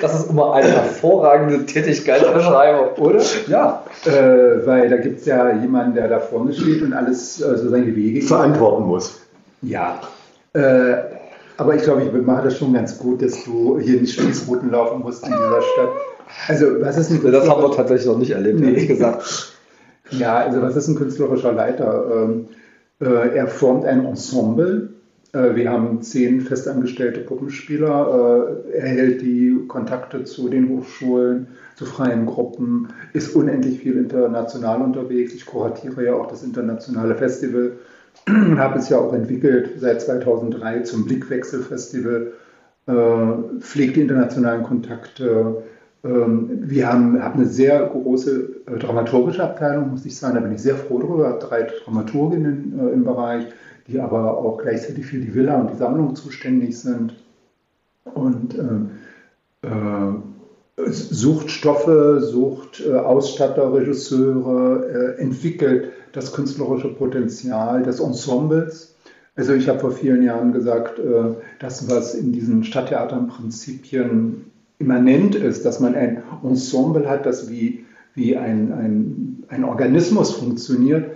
das 0.00 0.18
ist 0.18 0.30
immer 0.30 0.54
eine 0.54 0.68
hervorragende 0.68 1.64
Tätigkeitsbeschreibung, 1.66 2.96
oder? 2.96 3.22
Ja, 3.46 3.84
äh, 4.04 4.66
weil 4.66 4.90
da 4.90 4.96
gibt 4.96 5.20
es 5.20 5.26
ja 5.26 5.54
jemanden, 5.54 5.94
der 5.94 6.08
da 6.08 6.18
vorne 6.18 6.52
steht 6.52 6.82
und 6.82 6.92
alles 6.92 7.40
äh, 7.40 7.56
so 7.58 7.68
seine 7.68 7.94
Wege 7.94 8.22
verantworten 8.22 8.86
muss. 8.86 9.20
Ja, 9.62 10.00
äh, 10.52 10.94
aber 11.58 11.76
ich 11.76 11.82
glaube, 11.82 12.02
ich 12.02 12.26
mache 12.26 12.42
das 12.42 12.58
schon 12.58 12.72
ganz 12.72 12.98
gut, 12.98 13.22
dass 13.22 13.44
du 13.44 13.78
hier 13.78 14.00
nicht 14.00 14.18
Spießrouten 14.18 14.68
laufen 14.68 15.00
musst 15.00 15.24
in 15.24 15.30
dieser 15.30 15.62
Stadt. 15.62 15.90
Also, 16.48 16.80
was 16.80 16.96
ist 16.96 17.10
ein 17.10 17.32
Das 17.32 17.48
haben 17.48 17.62
wir 17.62 17.70
tatsächlich 17.72 18.06
noch 18.06 18.18
nicht 18.18 18.30
erlebt, 18.30 18.60
nee. 18.60 18.66
ehrlich 18.68 18.88
gesagt. 18.88 19.52
Ja, 20.10 20.36
also, 20.36 20.60
was 20.62 20.76
ist 20.76 20.88
ein 20.88 20.96
künstlerischer 20.96 21.52
Leiter? 21.52 22.06
Ähm, 22.12 22.46
äh, 23.00 23.36
er 23.36 23.46
formt 23.48 23.84
ein 23.84 24.04
Ensemble. 24.04 24.90
Äh, 25.32 25.54
wir 25.54 25.70
haben 25.70 26.02
zehn 26.02 26.40
festangestellte 26.40 27.20
Puppenspieler. 27.20 28.58
Äh, 28.68 28.78
er 28.78 28.88
hält 28.88 29.22
die 29.22 29.64
Kontakte 29.68 30.24
zu 30.24 30.48
den 30.48 30.68
Hochschulen, 30.68 31.48
zu 31.76 31.86
freien 31.86 32.26
Gruppen, 32.26 32.88
ist 33.12 33.34
unendlich 33.34 33.80
viel 33.80 33.96
international 33.96 34.82
unterwegs. 34.82 35.34
Ich 35.34 35.46
kuratiere 35.46 36.04
ja 36.04 36.14
auch 36.14 36.26
das 36.26 36.42
internationale 36.42 37.14
Festival, 37.14 37.72
habe 38.56 38.78
es 38.78 38.88
ja 38.88 38.98
auch 38.98 39.12
entwickelt 39.12 39.70
seit 39.78 40.02
2003 40.02 40.80
zum 40.80 41.06
Blickwechselfestival, 41.06 42.32
äh, 42.86 43.60
pflegt 43.60 43.96
die 43.96 44.02
internationalen 44.02 44.62
Kontakte, 44.64 45.62
wir 46.02 46.92
haben, 46.92 47.22
haben 47.22 47.40
eine 47.40 47.46
sehr 47.46 47.86
große 47.86 48.62
äh, 48.66 48.78
dramaturgische 48.78 49.44
Abteilung, 49.44 49.90
muss 49.90 50.04
ich 50.04 50.16
sagen. 50.16 50.34
Da 50.34 50.40
bin 50.40 50.52
ich 50.52 50.62
sehr 50.62 50.74
froh 50.74 50.98
drüber. 50.98 51.38
Drei 51.38 51.62
Dramaturginnen 51.62 52.78
äh, 52.78 52.92
im 52.92 53.04
Bereich, 53.04 53.46
die 53.86 54.00
aber 54.00 54.36
auch 54.38 54.58
gleichzeitig 54.58 55.06
für 55.06 55.18
die 55.18 55.32
Villa 55.32 55.60
und 55.60 55.70
die 55.70 55.76
Sammlung 55.76 56.16
zuständig 56.16 56.78
sind. 56.78 57.14
Und 58.14 58.58
äh, 58.58 59.68
äh, 59.68 60.90
sucht 60.90 61.50
Stoffe, 61.50 62.20
sucht 62.20 62.82
äh, 62.84 62.94
Ausstatter, 62.94 63.72
Regisseure, 63.72 65.18
entwickelt 65.18 65.92
das 66.10 66.32
künstlerische 66.32 66.88
Potenzial 66.88 67.84
des 67.84 68.00
Ensembles. 68.00 68.96
Also 69.36 69.54
ich 69.54 69.68
habe 69.68 69.78
vor 69.78 69.92
vielen 69.92 70.22
Jahren 70.22 70.52
gesagt, 70.52 71.00
das, 71.58 71.88
was 71.88 72.14
in 72.14 72.32
diesen 72.32 72.64
Stadttheatern 72.64 73.28
Prinzipien 73.28 74.51
immanent 74.82 75.34
ist, 75.34 75.64
dass 75.64 75.80
man 75.80 75.94
ein 75.94 76.22
Ensemble 76.42 77.08
hat, 77.08 77.24
das 77.24 77.48
wie, 77.48 77.84
wie 78.14 78.36
ein, 78.36 78.72
ein, 78.72 79.44
ein 79.48 79.64
Organismus 79.64 80.32
funktioniert, 80.32 81.12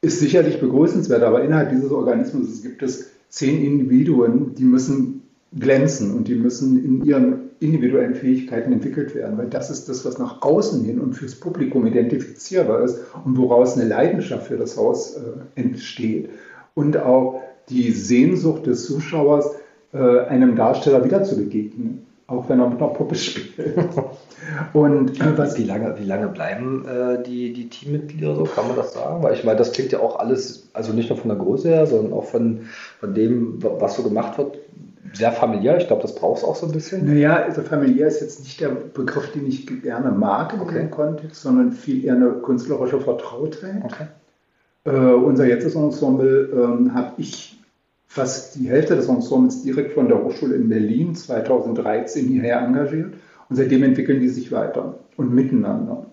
ist 0.00 0.20
sicherlich 0.20 0.60
begrüßenswert. 0.60 1.22
Aber 1.22 1.42
innerhalb 1.42 1.70
dieses 1.70 1.90
Organismus 1.90 2.62
gibt 2.62 2.82
es 2.82 3.10
zehn 3.28 3.62
Individuen, 3.62 4.54
die 4.54 4.64
müssen 4.64 5.22
glänzen 5.58 6.14
und 6.14 6.28
die 6.28 6.34
müssen 6.34 6.84
in 6.84 7.04
ihren 7.04 7.48
individuellen 7.60 8.14
Fähigkeiten 8.14 8.72
entwickelt 8.72 9.14
werden, 9.14 9.36
weil 9.36 9.48
das 9.48 9.70
ist 9.70 9.88
das, 9.88 10.04
was 10.04 10.18
nach 10.18 10.42
außen 10.42 10.84
hin 10.84 11.00
und 11.00 11.14
fürs 11.14 11.34
Publikum 11.34 11.86
identifizierbar 11.86 12.84
ist 12.84 13.00
und 13.24 13.36
woraus 13.36 13.76
eine 13.76 13.88
Leidenschaft 13.88 14.46
für 14.46 14.56
das 14.56 14.76
Haus 14.76 15.16
äh, 15.16 15.60
entsteht. 15.60 16.28
Und 16.74 16.96
auch 16.98 17.42
die 17.68 17.90
Sehnsucht 17.90 18.66
des 18.66 18.86
Zuschauers, 18.86 19.56
äh, 19.92 19.98
einem 19.98 20.54
Darsteller 20.54 21.04
wieder 21.04 21.24
zu 21.24 21.36
begegnen 21.36 22.06
auch 22.28 22.48
wenn 22.48 22.60
er 22.60 22.68
mit 22.68 22.80
einer 22.80 22.92
Puppe 22.92 23.14
spielt. 23.14 23.54
Und 24.74 25.20
äh, 25.20 25.36
was 25.38 25.58
wie 25.58 25.64
lange, 25.64 25.98
wie 25.98 26.04
lange 26.04 26.28
bleiben 26.28 26.86
äh, 26.86 27.22
die, 27.22 27.52
die 27.54 27.68
Teammitglieder 27.70 28.36
so? 28.36 28.44
Kann 28.44 28.68
man 28.68 28.76
das 28.76 28.92
sagen? 28.92 29.22
Weil 29.22 29.34
ich 29.34 29.44
meine, 29.44 29.58
das 29.58 29.72
klingt 29.72 29.92
ja 29.92 30.00
auch 30.00 30.18
alles, 30.18 30.68
also 30.74 30.92
nicht 30.92 31.08
nur 31.08 31.18
von 31.18 31.30
der 31.30 31.38
Größe 31.38 31.68
her, 31.68 31.86
sondern 31.86 32.12
auch 32.12 32.26
von, 32.26 32.60
von 33.00 33.14
dem, 33.14 33.58
was 33.62 33.96
so 33.96 34.02
gemacht 34.02 34.36
wird, 34.36 34.58
sehr 35.14 35.32
familiär. 35.32 35.78
Ich 35.78 35.86
glaube, 35.86 36.02
das 36.02 36.14
braucht 36.14 36.38
es 36.38 36.44
auch 36.44 36.54
so 36.54 36.66
ein 36.66 36.72
bisschen. 36.72 37.06
Naja, 37.06 37.36
also 37.36 37.62
familiär 37.62 38.08
ist 38.08 38.20
jetzt 38.20 38.40
nicht 38.40 38.60
der 38.60 38.68
Begriff, 38.68 39.32
den 39.32 39.46
ich 39.46 39.66
gerne 39.82 40.10
mag 40.10 40.52
in 40.52 40.60
okay. 40.60 40.74
diesem 40.74 40.90
Kontext, 40.90 41.40
sondern 41.40 41.72
viel 41.72 42.04
eher 42.04 42.14
eine 42.14 42.30
künstlerische 42.30 43.00
Vertrautheit. 43.00 43.82
Okay. 43.84 44.06
Äh, 44.84 45.14
unser 45.14 45.46
jetztes 45.46 45.74
Ensemble 45.74 46.50
ähm, 46.52 46.94
habe 46.94 47.12
ich 47.16 47.57
fast 48.08 48.56
die 48.56 48.68
Hälfte 48.68 48.96
des 48.96 49.08
Ensembles 49.08 49.62
direkt 49.62 49.92
von 49.92 50.08
der 50.08 50.24
Hochschule 50.24 50.56
in 50.56 50.68
Berlin 50.68 51.14
2013 51.14 52.26
hierher 52.26 52.60
engagiert. 52.62 53.14
Und 53.48 53.56
seitdem 53.56 53.82
entwickeln 53.82 54.20
die 54.20 54.28
sich 54.28 54.50
weiter 54.50 54.98
und 55.16 55.32
miteinander. 55.32 56.06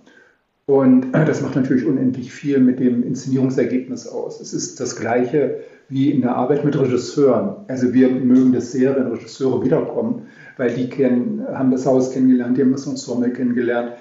Und 0.66 1.12
das 1.14 1.42
macht 1.42 1.56
natürlich 1.56 1.86
unendlich 1.86 2.32
viel 2.32 2.60
mit 2.60 2.80
dem 2.80 3.02
Inszenierungsergebnis 3.02 4.08
aus. 4.08 4.40
Es 4.42 4.54
ist 4.54 4.80
das 4.80 4.96
Gleiche 4.98 5.62
wie 5.88 6.12
in 6.12 6.22
der 6.22 6.36
Arbeit 6.36 6.66
mit 6.66 6.78
Regisseuren. 6.78 7.66
Also 7.68 7.94
wir 7.94 8.10
mögen 8.10 8.52
das 8.54 8.72
sehr, 8.72 8.96
wenn 8.96 9.08
Regisseure 9.08 9.64
wiederkommen, 9.64 10.24
weil 10.58 10.74
die 10.74 10.90
kennen, 10.90 11.46
haben 11.48 11.72
das 11.72 11.86
Haus 11.86 12.12
kennengelernt, 12.12 12.58
die 12.58 12.62
haben 12.62 12.72
das 12.72 12.88
Ensemble 12.88 13.32
kennengelernt, 13.32 13.94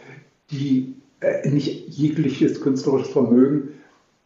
die 0.51 0.95
äh, 1.21 1.49
nicht 1.49 1.89
jegliches 1.89 2.61
künstlerisches 2.61 3.13
Vermögen 3.13 3.74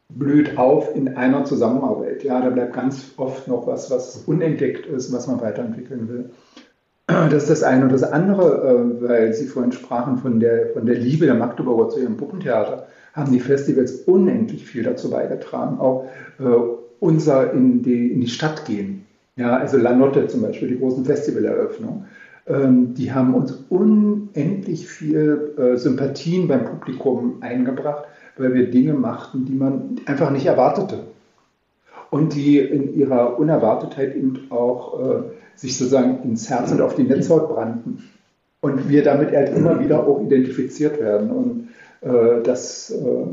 blüht 0.09 0.57
auf 0.57 0.95
in 0.97 1.17
einer 1.17 1.45
Zusammenarbeit. 1.45 2.25
Ja, 2.25 2.41
da 2.41 2.51
bleibt 2.51 2.75
ganz 2.75 3.13
oft 3.17 3.47
noch 3.47 3.67
was, 3.67 3.91
was 3.91 4.25
unentdeckt 4.27 4.87
ist, 4.87 5.13
was 5.13 5.27
man 5.27 5.41
weiterentwickeln 5.41 6.09
will. 6.09 6.31
Das 7.07 7.45
ist 7.45 7.51
das 7.51 7.63
eine. 7.63 7.85
Und 7.85 7.93
das 7.93 8.03
andere, 8.03 8.99
äh, 9.03 9.09
weil 9.09 9.33
Sie 9.33 9.47
vorhin 9.47 9.73
sprachen 9.73 10.19
von 10.19 10.41
der, 10.41 10.69
von 10.69 10.87
der 10.87 10.97
Liebe 10.97 11.27
der 11.27 11.35
Magdeburger 11.35 11.89
zu 11.89 12.01
ihrem 12.01 12.17
Puppentheater, 12.17 12.87
haben 13.15 13.33
die 13.33 13.41
Festivals 13.41 14.03
unendlich 14.03 14.67
viel 14.67 14.83
dazu 14.83 15.11
beigetragen. 15.11 15.79
Auch 15.79 16.05
äh, 16.39 16.45
unser 17.01 17.53
in 17.53 17.83
die, 17.83 18.13
in 18.13 18.21
die 18.21 18.29
Stadt 18.29 18.65
gehen. 18.65 19.07
Ja, 19.37 19.57
also 19.57 19.79
Lanotte 19.79 20.27
zum 20.27 20.43
Beispiel, 20.43 20.69
die 20.69 20.79
großen 20.79 21.05
Festivaleröffnungen, 21.05 22.07
ähm, 22.47 22.95
die 22.95 23.13
haben 23.13 23.35
uns 23.35 23.53
unendlich 23.69 24.89
viel 24.89 25.55
äh, 25.57 25.77
Sympathien 25.77 26.49
beim 26.49 26.65
Publikum 26.65 27.39
eingebracht, 27.41 28.05
weil 28.39 28.55
wir 28.55 28.71
Dinge 28.71 28.95
machten, 28.95 29.45
die 29.45 29.55
man 29.55 30.01
einfach 30.07 30.31
nicht 30.31 30.47
erwartete. 30.47 31.01
Und 32.11 32.35
die 32.35 32.59
in 32.59 32.95
ihrer 32.95 33.39
Unerwartetheit 33.39 34.17
eben 34.17 34.47
auch 34.51 34.99
äh, 35.01 35.23
sich 35.57 35.77
sozusagen 35.77 36.23
ins 36.23 36.49
Herz 36.49 36.71
und 36.73 36.81
auf 36.81 36.95
die 36.95 37.03
Netzhaut 37.03 37.49
brannten. 37.49 38.05
Und 38.61 38.89
wir 38.89 39.03
damit 39.05 39.33
halt 39.33 39.55
immer 39.55 39.79
wieder 39.79 40.07
auch 40.07 40.21
identifiziert 40.21 40.99
werden. 41.01 41.31
Und 41.31 41.69
äh, 42.01 42.43
das 42.43 42.91
äh, 42.91 43.27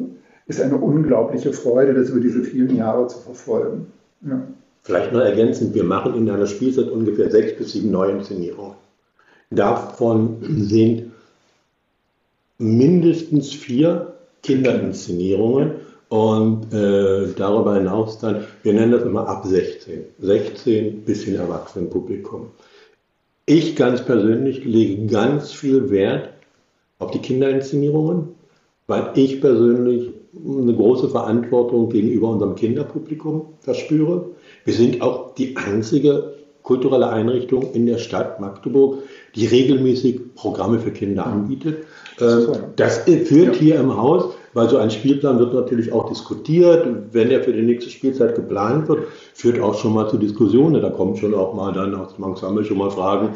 ist 0.48 0.62
eine 0.62 0.76
unglaubliche 0.76 1.54
Freude, 1.54 1.94
das 1.94 2.10
über 2.10 2.20
diese 2.20 2.44
vielen 2.44 2.76
Jahre 2.76 3.08
zu 3.08 3.20
verfolgen. 3.20 3.88
Ja. 4.22 4.42
Vielleicht 4.84 5.14
noch 5.14 5.22
ergänzend, 5.22 5.74
wir 5.74 5.84
machen 5.84 6.14
in 6.14 6.30
einer 6.30 6.46
Spielzeit 6.46 6.90
ungefähr 6.90 7.32
sechs 7.32 7.58
bis 7.58 7.72
sieben 7.72 7.90
Neuinszenierungen. 7.90 8.76
Davon 9.50 10.38
sind 10.42 11.12
mindestens 12.58 13.52
vier 13.52 14.15
Kinderinszenierungen 14.46 15.72
und 16.10 16.74
äh, 16.74 17.34
darüber 17.36 17.76
hinaus 17.76 18.20
dann, 18.20 18.46
wir 18.64 18.74
nennen 18.74 18.92
das 18.92 19.04
immer 19.04 19.28
ab 19.28 19.46
16, 19.46 20.06
16 20.20 21.02
bis 21.04 21.24
hin 21.24 21.36
Erwachsenenpublikum. 21.36 22.48
Ich 23.48 23.76
ganz 23.76 24.04
persönlich 24.04 24.64
lege 24.64 25.06
ganz 25.08 25.52
viel 25.52 25.90
Wert 25.90 26.30
auf 27.00 27.12
die 27.12 27.20
Kinderinszenierungen, 27.20 28.30
weil 28.88 29.12
ich 29.16 29.42
persönlich 29.42 30.12
eine 30.36 30.74
große 30.74 31.10
Verantwortung 31.10 31.90
gegenüber 31.90 32.30
unserem 32.30 32.56
Kinderpublikum 32.56 33.54
verspüre. 33.60 34.32
Wir 34.64 34.74
sind 34.74 35.02
auch 35.02 35.34
die 35.36 35.56
einzige 35.58 36.36
kulturelle 36.64 37.10
Einrichtung 37.10 37.72
in 37.74 37.86
der 37.86 38.00
Stadt 38.00 38.40
Magdeburg, 38.40 39.04
die 39.36 39.46
regelmäßig 39.46 40.34
Programme 40.36 40.80
für 40.80 40.92
Kinder 40.92 41.26
anbietet. 41.26 41.86
Ähm, 42.20 42.48
das 42.76 43.00
führt 43.00 43.56
hier 43.56 43.80
im 43.80 43.96
Haus, 43.96 44.34
weil 44.54 44.70
so 44.70 44.78
ein 44.78 44.90
Spielplan 44.90 45.40
wird 45.40 45.54
natürlich 45.54 45.92
auch 45.92 46.08
diskutiert. 46.10 46.88
Wenn 47.12 47.30
er 47.30 47.44
für 47.44 47.54
die 47.54 47.62
nächste 47.62 47.90
Spielzeit 47.90 48.36
geplant 48.36 48.88
wird, 48.88 49.08
führt 49.34 49.60
auch 49.60 49.78
schon 49.78 49.94
mal 49.94 50.10
zu 50.10 50.18
Diskussionen. 50.18 50.82
Da 50.82 50.90
kommt 50.90 51.18
schon 51.18 51.34
auch 51.34 51.54
mal 51.54 51.74
dann 51.74 51.94
aus 51.96 52.18
Mangsam 52.18 52.64
schon 52.64 52.78
mal 52.78 52.92
Fragen, 52.92 53.30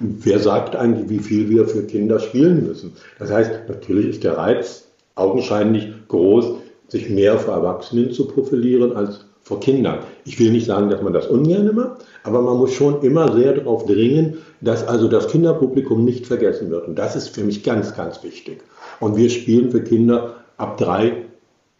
wer 0.00 0.38
sagt 0.38 0.76
eigentlich, 0.76 1.08
wie 1.08 1.18
viel 1.18 1.48
wir 1.48 1.66
für 1.66 1.82
Kinder 1.82 2.18
spielen 2.18 2.66
müssen. 2.66 2.92
Das 3.18 3.30
heißt, 3.30 3.52
natürlich 3.68 4.08
ist 4.08 4.24
der 4.24 4.36
Reiz 4.36 4.88
augenscheinlich 5.14 5.88
groß, 6.08 6.56
sich 6.88 7.08
mehr 7.08 7.38
vor 7.38 7.54
Erwachsenen 7.54 8.12
zu 8.12 8.28
profilieren 8.28 8.94
als 8.94 9.24
vor 9.46 9.60
Kindern. 9.60 10.00
Ich 10.24 10.40
will 10.40 10.50
nicht 10.50 10.66
sagen, 10.66 10.90
dass 10.90 11.02
man 11.02 11.12
das 11.12 11.28
ungern 11.28 11.72
macht, 11.72 12.04
aber 12.24 12.42
man 12.42 12.56
muss 12.56 12.72
schon 12.72 13.00
immer 13.02 13.32
sehr 13.32 13.52
darauf 13.52 13.86
dringen, 13.86 14.38
dass 14.60 14.84
also 14.84 15.06
das 15.06 15.28
Kinderpublikum 15.28 16.04
nicht 16.04 16.26
vergessen 16.26 16.68
wird. 16.68 16.88
Und 16.88 16.96
das 16.96 17.14
ist 17.14 17.28
für 17.28 17.44
mich 17.44 17.62
ganz, 17.62 17.94
ganz 17.94 18.24
wichtig. 18.24 18.64
Und 18.98 19.16
wir 19.16 19.30
spielen 19.30 19.70
für 19.70 19.84
Kinder 19.84 20.34
ab 20.56 20.78
drei, 20.78 21.26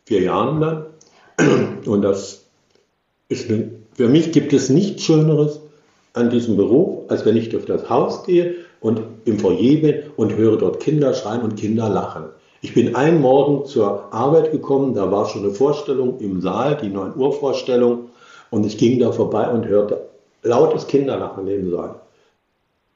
vier 0.04 0.22
Jahren 0.22 0.60
dann. 0.60 0.86
Und 1.86 2.02
das 2.02 2.44
ist, 3.28 3.50
für 3.94 4.08
mich 4.08 4.30
gibt 4.30 4.52
es 4.52 4.70
nichts 4.70 5.02
Schöneres 5.02 5.58
an 6.12 6.30
diesem 6.30 6.56
Beruf, 6.56 7.10
als 7.10 7.26
wenn 7.26 7.36
ich 7.36 7.48
durch 7.48 7.64
das 7.64 7.90
Haus 7.90 8.22
gehe 8.22 8.54
und 8.78 9.00
im 9.24 9.40
Foyer 9.40 9.80
bin 9.80 10.02
und 10.16 10.36
höre 10.36 10.56
dort 10.56 10.78
Kinder 10.78 11.14
schreien 11.14 11.42
und 11.42 11.56
Kinder 11.56 11.88
lachen. 11.88 12.26
Ich 12.62 12.74
bin 12.74 12.96
einen 12.96 13.20
Morgen 13.20 13.66
zur 13.66 14.12
Arbeit 14.12 14.50
gekommen, 14.50 14.94
da 14.94 15.10
war 15.10 15.26
schon 15.28 15.44
eine 15.44 15.52
Vorstellung 15.52 16.20
im 16.20 16.40
Saal, 16.40 16.76
die 16.76 16.88
9 16.88 17.16
Uhr 17.16 17.32
Vorstellung, 17.32 18.10
und 18.50 18.64
ich 18.64 18.78
ging 18.78 18.98
da 18.98 19.12
vorbei 19.12 19.48
und 19.48 19.66
hörte 19.66 20.08
lautes 20.42 20.86
Kinderlachen 20.86 21.46
im 21.48 21.70
Saal. 21.70 21.96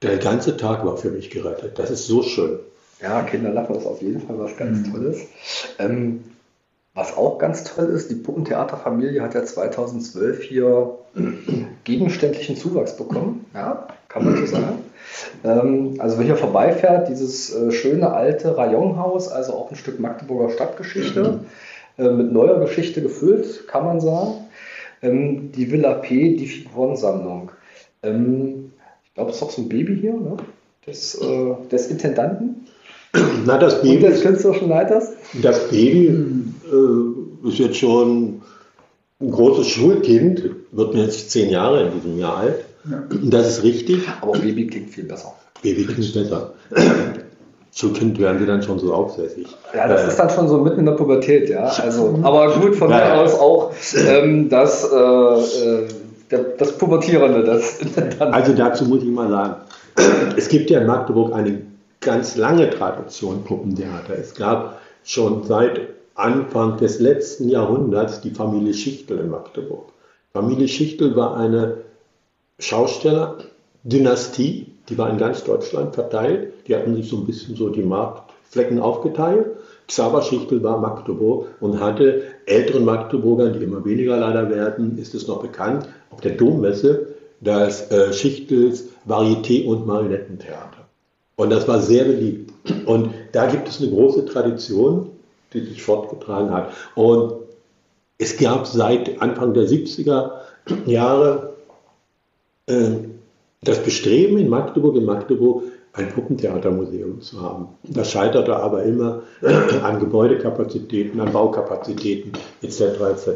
Der 0.02 0.16
ganze 0.16 0.56
Tag 0.56 0.84
war 0.86 0.96
für 0.96 1.10
mich 1.10 1.30
gerettet. 1.30 1.78
Das 1.78 1.90
ist 1.90 2.06
so 2.06 2.22
schön. 2.22 2.58
Ja, 3.02 3.22
Kinderlachen 3.22 3.74
ist 3.76 3.86
auf 3.86 4.00
jeden 4.02 4.20
Fall 4.20 4.38
was 4.38 4.56
ganz 4.56 4.86
mhm. 4.86 4.92
Tolles. 4.92 5.20
Ähm, 5.78 6.24
was 6.94 7.16
auch 7.16 7.38
ganz 7.38 7.64
toll 7.64 7.86
ist, 7.86 8.10
die 8.10 8.16
Puppentheaterfamilie 8.16 9.22
hat 9.22 9.34
ja 9.34 9.44
2012 9.44 10.42
hier 10.42 10.98
gegenständlichen 11.84 12.56
Zuwachs 12.56 12.96
bekommen. 12.96 13.46
Ja, 13.54 13.88
kann 14.08 14.24
man 14.24 14.36
so 14.36 14.46
sagen. 14.46 14.78
Ähm, 15.44 15.94
also 15.98 16.18
wer 16.18 16.24
hier 16.24 16.36
vorbeifährt, 16.36 17.08
dieses 17.08 17.54
äh, 17.54 17.70
schöne 17.72 18.12
alte 18.12 18.56
Rayonhaus, 18.56 19.28
also 19.28 19.54
auch 19.54 19.70
ein 19.70 19.76
Stück 19.76 20.00
Magdeburger 20.00 20.52
Stadtgeschichte, 20.52 21.40
äh, 21.98 22.10
mit 22.10 22.32
neuer 22.32 22.60
Geschichte 22.60 23.02
gefüllt, 23.02 23.66
kann 23.68 23.84
man 23.84 24.00
sagen. 24.00 24.32
Ähm, 25.02 25.52
die 25.52 25.70
Villa 25.70 25.94
P, 25.94 26.36
die 26.36 26.46
Figurensammlung. 26.46 27.50
Ähm, 28.02 28.72
ich 29.04 29.14
glaube, 29.14 29.30
es 29.30 29.36
ist 29.36 29.42
doch 29.42 29.50
so 29.50 29.62
ein 29.62 29.68
Baby 29.68 29.96
hier, 30.00 30.12
ne? 30.12 30.36
des, 30.86 31.14
äh, 31.14 31.54
des 31.70 31.86
Intendanten. 31.88 32.66
Na, 33.46 33.58
das 33.58 33.82
Baby. 33.82 34.04
Und 34.04 34.12
des 34.12 34.22
künstlerischen 34.22 34.68
Leiters? 34.68 35.12
Das 35.42 35.68
Baby 35.68 36.08
äh, 36.08 37.48
ist 37.48 37.58
jetzt 37.58 37.76
schon 37.76 38.42
ein 39.20 39.30
großes 39.30 39.68
Schulkind, 39.68 40.50
wird 40.72 40.94
jetzt 40.94 41.30
zehn 41.30 41.50
Jahre 41.50 41.86
in 41.86 41.92
diesem 41.92 42.18
Jahr 42.18 42.38
alt. 42.38 42.64
Ja. 42.88 43.02
Das 43.22 43.48
ist 43.48 43.62
richtig. 43.62 44.08
Aber 44.20 44.32
Baby 44.32 44.66
klingt 44.66 44.90
viel 44.90 45.04
besser. 45.04 45.34
Baby 45.62 45.84
klingt 45.84 46.14
besser. 46.14 46.54
Zu 47.72 47.92
Kind 47.92 48.18
werden 48.18 48.38
sie 48.40 48.46
dann 48.46 48.62
schon 48.62 48.78
so 48.78 48.92
aufsässig. 48.92 49.46
Ja, 49.74 49.86
das 49.86 50.04
äh, 50.04 50.08
ist 50.08 50.16
dann 50.16 50.30
schon 50.30 50.48
so 50.48 50.58
mitten 50.58 50.80
in 50.80 50.86
der 50.86 50.92
Pubertät, 50.92 51.48
ja. 51.48 51.64
Also, 51.64 52.18
aber 52.22 52.58
gut, 52.58 52.74
von 52.74 52.88
mir 52.88 53.14
aus 53.14 53.34
auch 53.34 53.72
ähm, 54.08 54.48
das, 54.48 54.90
äh, 54.90 54.96
äh, 54.96 55.88
das 56.58 56.76
Pubertierende. 56.78 57.44
Das 57.44 57.78
also 58.18 58.54
dazu 58.54 58.86
muss 58.86 59.02
ich 59.02 59.08
mal 59.08 59.28
sagen, 59.28 59.54
es 60.36 60.48
gibt 60.48 60.70
ja 60.70 60.80
in 60.80 60.86
Magdeburg 60.86 61.32
eine 61.32 61.62
ganz 62.00 62.36
lange 62.36 62.70
Tradition 62.70 63.44
Puppentheater. 63.44 64.18
Es 64.18 64.34
gab 64.34 64.80
schon 65.04 65.44
seit 65.44 65.80
Anfang 66.14 66.76
des 66.78 66.98
letzten 66.98 67.48
Jahrhunderts 67.48 68.20
die 68.20 68.30
Familie 68.30 68.74
Schichtel 68.74 69.18
in 69.18 69.30
Magdeburg. 69.30 69.92
Familie 70.32 70.68
Schichtel 70.68 71.14
war 71.14 71.36
eine 71.36 71.78
Schausteller-Dynastie, 72.60 74.66
die 74.88 74.98
war 74.98 75.10
in 75.10 75.18
ganz 75.18 75.44
Deutschland 75.44 75.94
verteilt. 75.94 76.52
Die 76.66 76.76
hatten 76.76 76.94
sich 76.94 77.08
so 77.08 77.16
ein 77.18 77.26
bisschen 77.26 77.56
so 77.56 77.70
die 77.70 77.82
Marktflecken 77.82 78.80
aufgeteilt. 78.80 79.46
Xaver 79.86 80.22
Schichtel 80.22 80.62
war 80.62 80.78
Magdeburg 80.78 81.48
und 81.60 81.80
hatte 81.80 82.22
älteren 82.46 82.84
Magdeburgern, 82.84 83.52
die 83.52 83.64
immer 83.64 83.84
weniger 83.84 84.16
leider 84.16 84.48
werden, 84.48 84.98
ist 84.98 85.14
es 85.14 85.26
noch 85.26 85.42
bekannt, 85.42 85.88
auf 86.10 86.20
der 86.20 86.32
Dommesse 86.32 87.08
das 87.40 87.90
äh, 87.90 88.12
Schichtels 88.12 88.84
Varieté 89.08 89.66
und 89.66 89.86
Marionettentheater. 89.86 90.86
Und 91.36 91.50
das 91.50 91.66
war 91.66 91.80
sehr 91.80 92.04
beliebt. 92.04 92.52
Und 92.84 93.14
da 93.32 93.46
gibt 93.46 93.68
es 93.68 93.80
eine 93.80 93.90
große 93.90 94.26
Tradition, 94.26 95.10
die 95.52 95.60
sich 95.60 95.82
fortgetragen 95.82 96.52
hat. 96.52 96.72
Und 96.94 97.32
es 98.18 98.36
gab 98.36 98.66
seit 98.66 99.20
Anfang 99.22 99.54
der 99.54 99.64
70er 99.64 100.32
Jahre 100.86 101.49
das 103.62 103.82
Bestreben 103.82 104.38
in 104.38 104.48
Magdeburg, 104.48 104.96
in 104.96 105.04
Magdeburg 105.04 105.64
ein 105.92 106.08
Puppentheatermuseum 106.08 107.20
zu 107.20 107.40
haben. 107.40 107.68
Das 107.82 108.10
scheiterte 108.10 108.56
aber 108.56 108.84
immer 108.84 109.22
an 109.82 109.98
Gebäudekapazitäten, 109.98 111.20
an 111.20 111.32
Baukapazitäten 111.32 112.32
etc. 112.62 112.80
etc. 112.80 113.28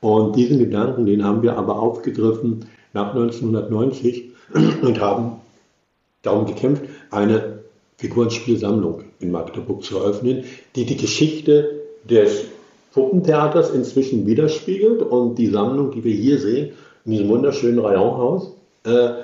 Und 0.00 0.34
diesen 0.34 0.58
Gedanken, 0.58 1.06
den 1.06 1.24
haben 1.24 1.42
wir 1.42 1.56
aber 1.56 1.78
aufgegriffen 1.78 2.66
nach 2.92 3.14
1990 3.14 4.32
und 4.82 5.00
haben 5.00 5.36
darum 6.22 6.46
gekämpft, 6.46 6.84
eine 7.10 7.60
Figurenspielsammlung 7.98 9.04
in 9.20 9.30
Magdeburg 9.30 9.84
zu 9.84 9.98
eröffnen, 9.98 10.44
die 10.74 10.84
die 10.84 10.96
Geschichte 10.96 11.82
des 12.08 12.44
Puppentheaters 12.92 13.70
inzwischen 13.70 14.26
widerspiegelt 14.26 15.02
und 15.02 15.36
die 15.36 15.46
Sammlung, 15.46 15.92
die 15.92 16.02
wir 16.02 16.14
hier 16.14 16.38
sehen, 16.38 16.72
in 17.04 17.12
diesem 17.12 17.28
wunderschönen 17.28 17.78
Rayonhaus, 17.78 18.52
äh, 18.84 19.22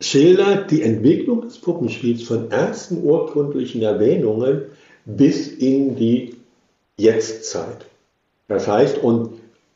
schildert 0.00 0.70
die 0.70 0.82
Entwicklung 0.82 1.42
des 1.42 1.58
Puppenspiels 1.58 2.22
von 2.22 2.50
ersten 2.50 3.02
urkundlichen 3.02 3.82
Erwähnungen 3.82 4.62
bis 5.04 5.48
in 5.48 5.96
die 5.96 6.36
Jetztzeit. 6.96 7.86
Das 8.48 8.68
heißt, 8.68 8.98
und 8.98 9.30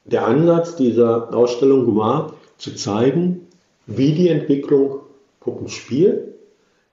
der 0.05 0.27
Ansatz 0.27 0.77
dieser 0.77 1.35
Ausstellung 1.35 1.97
war, 1.97 2.35
zu 2.59 2.75
zeigen, 2.75 3.49
wie 3.87 4.13
die 4.13 4.29
Entwicklung 4.29 5.01
Puppenspiel 5.41 6.35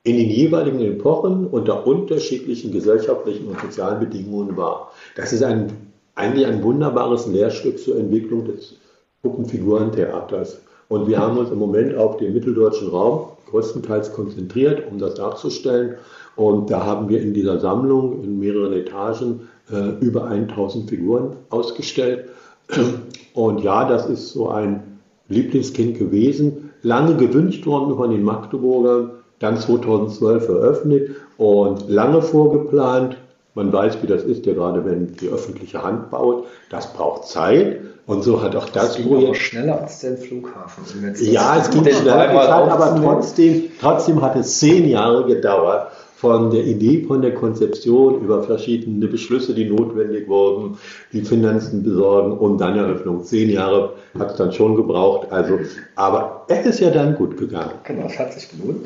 in 0.03 0.17
den 0.17 0.29
jeweiligen 0.29 0.81
Epochen 0.81 1.47
unter 1.47 1.85
unterschiedlichen 1.85 2.71
gesellschaftlichen 2.71 3.47
und 3.47 3.59
sozialen 3.59 3.99
Bedingungen 3.99 4.57
war. 4.57 4.91
Das 5.15 5.33
ist 5.33 5.43
ein, 5.43 5.71
eigentlich 6.15 6.47
ein 6.47 6.63
wunderbares 6.63 7.27
Lehrstück 7.27 7.79
zur 7.79 7.97
Entwicklung 7.97 8.45
des 8.45 8.75
Puppenfigurentheaters. 9.21 10.61
Und 10.89 11.07
wir 11.07 11.19
haben 11.19 11.37
uns 11.37 11.51
im 11.51 11.59
Moment 11.59 11.95
auf 11.95 12.17
den 12.17 12.33
mitteldeutschen 12.33 12.89
Raum 12.89 13.29
größtenteils 13.49 14.13
konzentriert, 14.13 14.83
um 14.91 14.99
das 14.99 15.15
darzustellen. 15.15 15.95
Und 16.35 16.69
da 16.69 16.85
haben 16.85 17.09
wir 17.09 17.21
in 17.21 17.33
dieser 17.33 17.59
Sammlung 17.59 18.23
in 18.23 18.39
mehreren 18.39 18.73
Etagen 18.73 19.47
äh, 19.71 19.89
über 19.99 20.25
1000 20.25 20.89
Figuren 20.89 21.35
ausgestellt. 21.49 22.29
Und 23.33 23.61
ja, 23.63 23.87
das 23.87 24.07
ist 24.07 24.33
so 24.33 24.49
ein 24.49 24.99
Lieblingskind 25.27 25.97
gewesen, 25.97 26.71
lange 26.81 27.15
gewünscht 27.15 27.65
worden 27.65 27.95
von 27.95 28.09
den 28.09 28.23
Magdeburgern, 28.23 29.11
dann 29.39 29.57
2012 29.57 30.49
eröffnet 30.49 31.09
und 31.37 31.87
lange 31.87 32.21
vorgeplant. 32.21 33.17
Man 33.59 33.73
weiß, 33.73 34.01
wie 34.01 34.07
das 34.07 34.23
ist, 34.23 34.45
ja 34.45 34.53
gerade 34.53 34.85
wenn 34.85 35.17
die 35.17 35.27
öffentliche 35.27 35.83
Hand 35.83 36.11
baut, 36.11 36.45
das 36.69 36.93
braucht 36.93 37.27
Zeit. 37.27 37.81
Und 38.05 38.23
so 38.23 38.41
hat 38.41 38.55
auch 38.55 38.69
das, 38.69 38.85
das 38.85 38.95
ging 38.95 39.07
Projekt 39.07 39.35
schneller 39.35 39.81
als 39.81 39.99
der 39.99 40.15
Flughafen. 40.15 40.85
Ja, 41.19 41.57
es 41.57 41.69
ging 41.69 41.83
schneller, 41.83 42.29
aber 42.29 42.95
trotzdem, 43.03 43.63
trotzdem 43.81 44.21
hat 44.21 44.37
es 44.37 44.59
zehn 44.59 44.87
Jahre 44.87 45.25
gedauert, 45.25 45.91
von 46.15 46.51
der 46.51 46.65
Idee, 46.65 47.03
von 47.05 47.21
der 47.21 47.33
Konzeption 47.33 48.21
über 48.21 48.43
verschiedene 48.43 49.07
Beschlüsse, 49.07 49.53
die 49.53 49.65
notwendig 49.65 50.27
wurden, 50.29 50.77
die 51.13 51.21
Finanzen 51.21 51.83
besorgen 51.83 52.37
und 52.37 52.59
dann 52.59 52.77
Eröffnung. 52.77 53.23
Zehn 53.25 53.49
Jahre 53.49 53.93
hat 54.17 54.31
es 54.31 54.37
dann 54.37 54.53
schon 54.53 54.75
gebraucht. 54.75 55.31
Also, 55.31 55.59
aber 55.95 56.45
es 56.47 56.65
ist 56.65 56.79
ja 56.79 56.91
dann 56.91 57.15
gut 57.15 57.37
gegangen. 57.37 57.71
Genau, 57.85 58.07
es 58.07 58.19
hat 58.19 58.33
sich 58.33 58.49
gelohnt. 58.49 58.85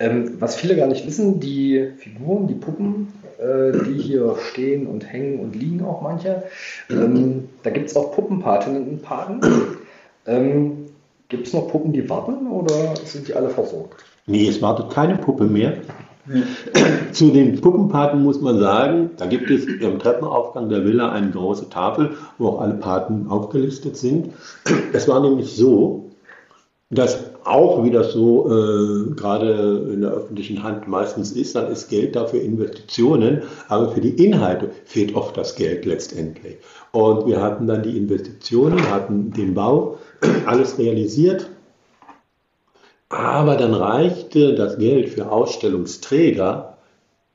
Ähm, 0.00 0.36
was 0.38 0.56
viele 0.56 0.76
gar 0.76 0.86
nicht 0.86 1.06
wissen, 1.06 1.40
die 1.40 1.88
Figuren, 1.96 2.48
die 2.48 2.54
Puppen, 2.54 3.12
äh, 3.38 3.72
die 3.84 4.00
hier 4.00 4.36
stehen 4.50 4.86
und 4.86 5.10
hängen 5.10 5.40
und 5.40 5.56
liegen 5.56 5.84
auch 5.84 6.02
manche, 6.02 6.44
ähm, 6.90 7.48
da 7.62 7.70
gibt 7.70 7.90
es 7.90 7.96
auch 7.96 8.14
Puppenpatinnen 8.14 8.88
und 8.88 9.02
Paten. 9.02 9.40
Ähm, 10.26 10.86
gibt 11.28 11.46
es 11.46 11.52
noch 11.52 11.68
Puppen, 11.68 11.92
die 11.92 12.08
warten 12.08 12.46
oder 12.46 12.94
sind 13.04 13.28
die 13.28 13.34
alle 13.34 13.50
versorgt? 13.50 14.04
Nee, 14.26 14.48
es 14.48 14.62
wartet 14.62 14.90
keine 14.90 15.16
Puppe 15.16 15.44
mehr. 15.44 15.74
Zu 17.12 17.30
den 17.30 17.60
Puppenpaten 17.60 18.22
muss 18.22 18.40
man 18.40 18.58
sagen, 18.58 19.10
da 19.18 19.26
gibt 19.26 19.50
es 19.50 19.66
im 19.66 19.98
Treppenaufgang 19.98 20.70
der 20.70 20.84
Villa 20.84 21.12
eine 21.12 21.30
große 21.30 21.68
Tafel, 21.68 22.16
wo 22.38 22.48
auch 22.48 22.60
alle 22.62 22.74
Paten 22.74 23.28
aufgelistet 23.28 23.96
sind. 23.96 24.30
Es 24.94 25.06
war 25.06 25.20
nämlich 25.20 25.54
so, 25.54 26.10
dass 26.88 27.33
auch 27.44 27.84
wie 27.84 27.90
das 27.90 28.12
so 28.12 28.46
äh, 28.46 29.14
gerade 29.14 29.90
in 29.92 30.00
der 30.00 30.10
öffentlichen 30.10 30.62
Hand 30.62 30.88
meistens 30.88 31.32
ist, 31.32 31.54
dann 31.54 31.70
ist 31.70 31.88
Geld 31.88 32.16
dafür 32.16 32.40
Investitionen, 32.40 33.42
aber 33.68 33.90
für 33.90 34.00
die 34.00 34.24
Inhalte 34.24 34.70
fehlt 34.84 35.14
oft 35.14 35.36
das 35.36 35.54
Geld 35.54 35.84
letztendlich. 35.84 36.56
Und 36.92 37.26
wir 37.26 37.42
hatten 37.42 37.66
dann 37.66 37.82
die 37.82 37.96
Investitionen, 37.96 38.90
hatten 38.90 39.32
den 39.32 39.54
Bau, 39.54 39.98
alles 40.46 40.78
realisiert 40.78 41.48
aber 43.14 43.56
dann 43.56 43.74
reichte 43.74 44.54
das 44.54 44.76
Geld 44.76 45.10
für 45.10 45.30
Ausstellungsträger 45.30 46.78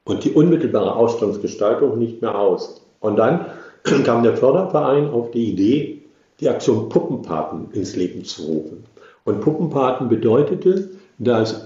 und 0.04 0.26
die 0.26 0.32
unmittelbare 0.32 0.96
Ausstellungsgestaltung 0.96 1.98
nicht 1.98 2.22
mehr 2.22 2.38
aus. 2.38 2.82
Und 3.00 3.16
dann 3.16 3.46
kam 4.04 4.24
der 4.24 4.36
Förderverein 4.36 5.10
auf 5.10 5.32
die 5.32 5.46
Idee, 5.52 6.02
die 6.42 6.50
Aktion 6.50 6.90
Puppenpaten 6.90 7.72
ins 7.72 7.96
Leben 7.96 8.26
zu 8.26 8.44
rufen. 8.44 8.84
Und 9.30 9.42
Puppenpaten 9.42 10.10
bedeutete, 10.10 10.90
dass 11.20 11.64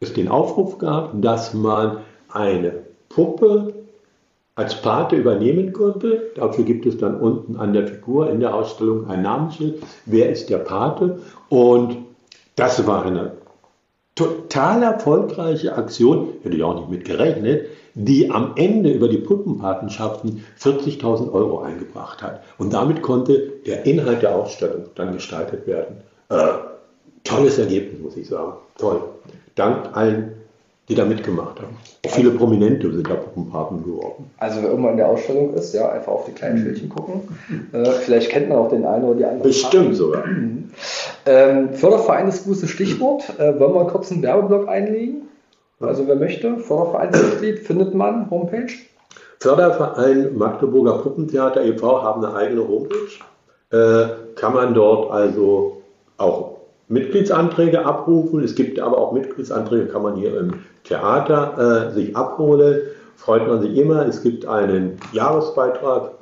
es 0.00 0.12
den 0.12 0.26
Aufruf 0.26 0.78
gab, 0.78 1.12
dass 1.22 1.54
man 1.54 1.98
eine 2.28 2.72
Puppe 3.08 3.72
als 4.56 4.82
Pate 4.82 5.14
übernehmen 5.14 5.72
konnte. 5.72 6.32
Dafür 6.34 6.64
gibt 6.64 6.84
es 6.84 6.98
dann 6.98 7.20
unten 7.20 7.54
an 7.56 7.74
der 7.74 7.86
Figur 7.86 8.28
in 8.28 8.40
der 8.40 8.52
Ausstellung 8.52 9.08
ein 9.08 9.22
Namensschild. 9.22 9.84
Wer 10.06 10.30
ist 10.30 10.50
der 10.50 10.58
Pate? 10.58 11.20
Und 11.48 11.98
das 12.56 12.84
war 12.88 13.06
eine 13.06 13.34
total 14.16 14.82
erfolgreiche 14.82 15.76
Aktion, 15.76 16.30
hätte 16.42 16.56
ich 16.56 16.62
auch 16.64 16.74
nicht 16.74 16.90
mit 16.90 17.04
gerechnet, 17.04 17.66
die 17.94 18.32
am 18.32 18.54
Ende 18.56 18.90
über 18.90 19.06
die 19.06 19.18
Puppenpatenschaften 19.18 20.44
40.000 20.58 21.32
Euro 21.32 21.60
eingebracht 21.60 22.20
hat. 22.20 22.42
Und 22.58 22.72
damit 22.72 23.00
konnte 23.00 23.52
der 23.64 23.86
Inhalt 23.86 24.22
der 24.22 24.34
Ausstellung 24.34 24.86
dann 24.96 25.12
gestaltet 25.12 25.68
werden. 25.68 25.98
Äh, 26.34 26.48
tolles 27.24 27.58
Ergebnis, 27.58 28.00
muss 28.00 28.16
ich 28.16 28.28
sagen. 28.28 28.54
Toll. 28.78 29.00
Dank 29.54 29.96
allen 29.96 30.32
die 30.88 30.94
da 30.94 31.04
mitgemacht 31.04 31.60
haben. 31.60 31.76
Auch 32.04 32.10
viele 32.10 32.30
Prominente 32.30 32.92
sind 32.92 33.08
da 33.08 33.14
Puppenpaten 33.14 33.84
geworden. 33.84 34.30
Also 34.38 34.60
wer 34.60 34.68
irgendwann 34.70 34.92
in 34.92 34.96
der 34.98 35.08
Ausstellung 35.08 35.54
ist, 35.54 35.72
ja, 35.72 35.90
einfach 35.90 36.12
auf 36.12 36.26
die 36.26 36.32
kleinen 36.32 36.58
Schildchen 36.58 36.90
gucken. 36.90 37.22
Äh, 37.72 37.84
vielleicht 37.90 38.30
kennt 38.30 38.50
man 38.50 38.58
auch 38.58 38.68
den 38.68 38.84
einen 38.84 39.04
oder 39.04 39.14
die 39.18 39.24
andere. 39.24 39.48
Bestimmt 39.48 39.84
Paten. 39.84 39.94
sogar. 39.94 40.26
Mhm. 40.26 40.70
Ähm, 41.26 41.72
Förderverein 41.72 42.28
ist 42.28 42.44
gutes 42.44 42.68
Stichwort. 42.68 43.22
Äh, 43.38 43.58
wollen 43.58 43.74
wir 43.74 43.86
kurz 43.86 44.12
einen 44.12 44.22
Werbeblock 44.22 44.68
einlegen? 44.68 45.22
Also 45.80 46.06
wer 46.06 46.16
möchte, 46.16 46.58
Fördervereinsmitglied, 46.58 47.60
findet 47.60 47.94
man 47.94 48.30
Homepage? 48.30 48.72
Förderverein 49.40 50.36
Magdeburger 50.36 50.98
Puppentheater 50.98 51.64
e.V. 51.64 52.02
haben 52.02 52.24
eine 52.24 52.34
eigene 52.36 52.66
Homepage. 52.68 52.96
Äh, 53.70 54.34
kann 54.34 54.52
man 54.52 54.74
dort 54.74 55.10
also 55.10 55.82
auch 56.16 56.58
Mitgliedsanträge 56.88 57.84
abrufen. 57.84 58.42
Es 58.42 58.54
gibt 58.54 58.78
aber 58.78 58.98
auch 58.98 59.12
Mitgliedsanträge, 59.12 59.86
kann 59.86 60.02
man 60.02 60.16
hier 60.16 60.38
im 60.38 60.54
Theater 60.84 61.88
äh, 61.88 61.94
sich 61.94 62.16
abholen. 62.16 62.82
Freut 63.16 63.46
man 63.48 63.62
sich 63.62 63.76
immer. 63.76 64.06
Es 64.06 64.22
gibt 64.22 64.46
einen 64.46 64.98
Jahresbeitrag. 65.12 66.12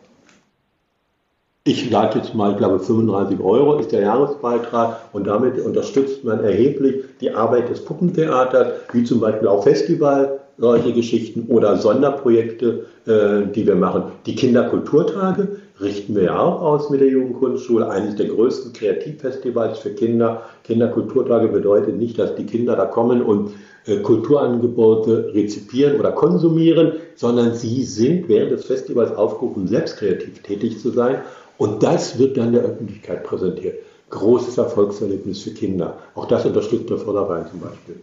Ich 1.64 1.90
lade 1.90 2.18
jetzt 2.18 2.35
mal, 2.35 2.52
ich 2.52 2.59
glaube 2.59 2.81
35 2.81 3.40
Euro 3.40 3.78
ist 3.78 3.92
der 3.92 4.00
Jahresbeitrag 4.00 4.96
und 5.12 5.26
damit 5.26 5.61
unterstützt 5.64 6.24
man 6.24 6.42
erheblich 6.42 7.05
die 7.20 7.31
Arbeit 7.31 7.68
des 7.68 7.85
Puppentheaters, 7.85 8.68
wie 8.92 9.05
zum 9.05 9.20
Beispiel 9.20 9.46
auch 9.46 9.62
Festival, 9.62 10.40
solche 10.59 10.92
Geschichten 10.92 11.46
oder 11.48 11.76
Sonderprojekte, 11.76 12.87
äh, 13.07 13.52
die 13.52 13.66
wir 13.66 13.76
machen. 13.76 14.05
Die 14.26 14.35
Kinderkulturtage 14.35 15.57
richten 15.83 16.14
wir 16.14 16.25
ja 16.25 16.38
auch 16.38 16.62
aus 16.62 16.90
mit 16.90 17.01
der 17.01 17.09
Jugendkunstschule, 17.09 17.88
eines 17.88 18.16
der 18.16 18.27
größten 18.27 18.73
Kreativfestivals 18.73 19.79
für 19.79 19.90
Kinder. 19.90 20.42
Kinderkulturtage 20.64 21.49
bedeutet 21.49 21.97
nicht, 21.97 22.18
dass 22.18 22.35
die 22.35 22.47
Kinder 22.47 22.77
da 22.77 22.87
kommen 22.87 23.23
und 23.23 23.51
äh, 23.87 23.99
Kulturangebote 23.99 25.33
rezipieren 25.35 25.99
oder 25.99 26.12
konsumieren, 26.12 26.92
sondern 27.16 27.55
sie 27.55 27.83
sind 27.85 28.29
während 28.29 28.53
des 28.53 28.64
Festivals 28.64 29.14
aufgerufen, 29.16 29.66
selbst 29.66 29.97
kreativ 29.97 30.42
tätig 30.42 30.79
zu 30.81 30.90
sein. 30.90 31.23
Und 31.59 31.83
das 31.83 32.18
wird 32.18 32.37
dann 32.37 32.53
der 32.53 32.62
Öffentlichkeit 32.62 33.25
präsentiert. 33.25 33.77
Großes 34.11 34.59
Erfolgserlebnis 34.59 35.42
für 35.42 35.51
Kinder. 35.51 35.99
Auch 36.14 36.27
das 36.27 36.45
unterstützt 36.45 36.90
der 36.90 36.99
Förderverein 36.99 37.47
zum 37.51 37.61
Beispiel. 37.61 37.97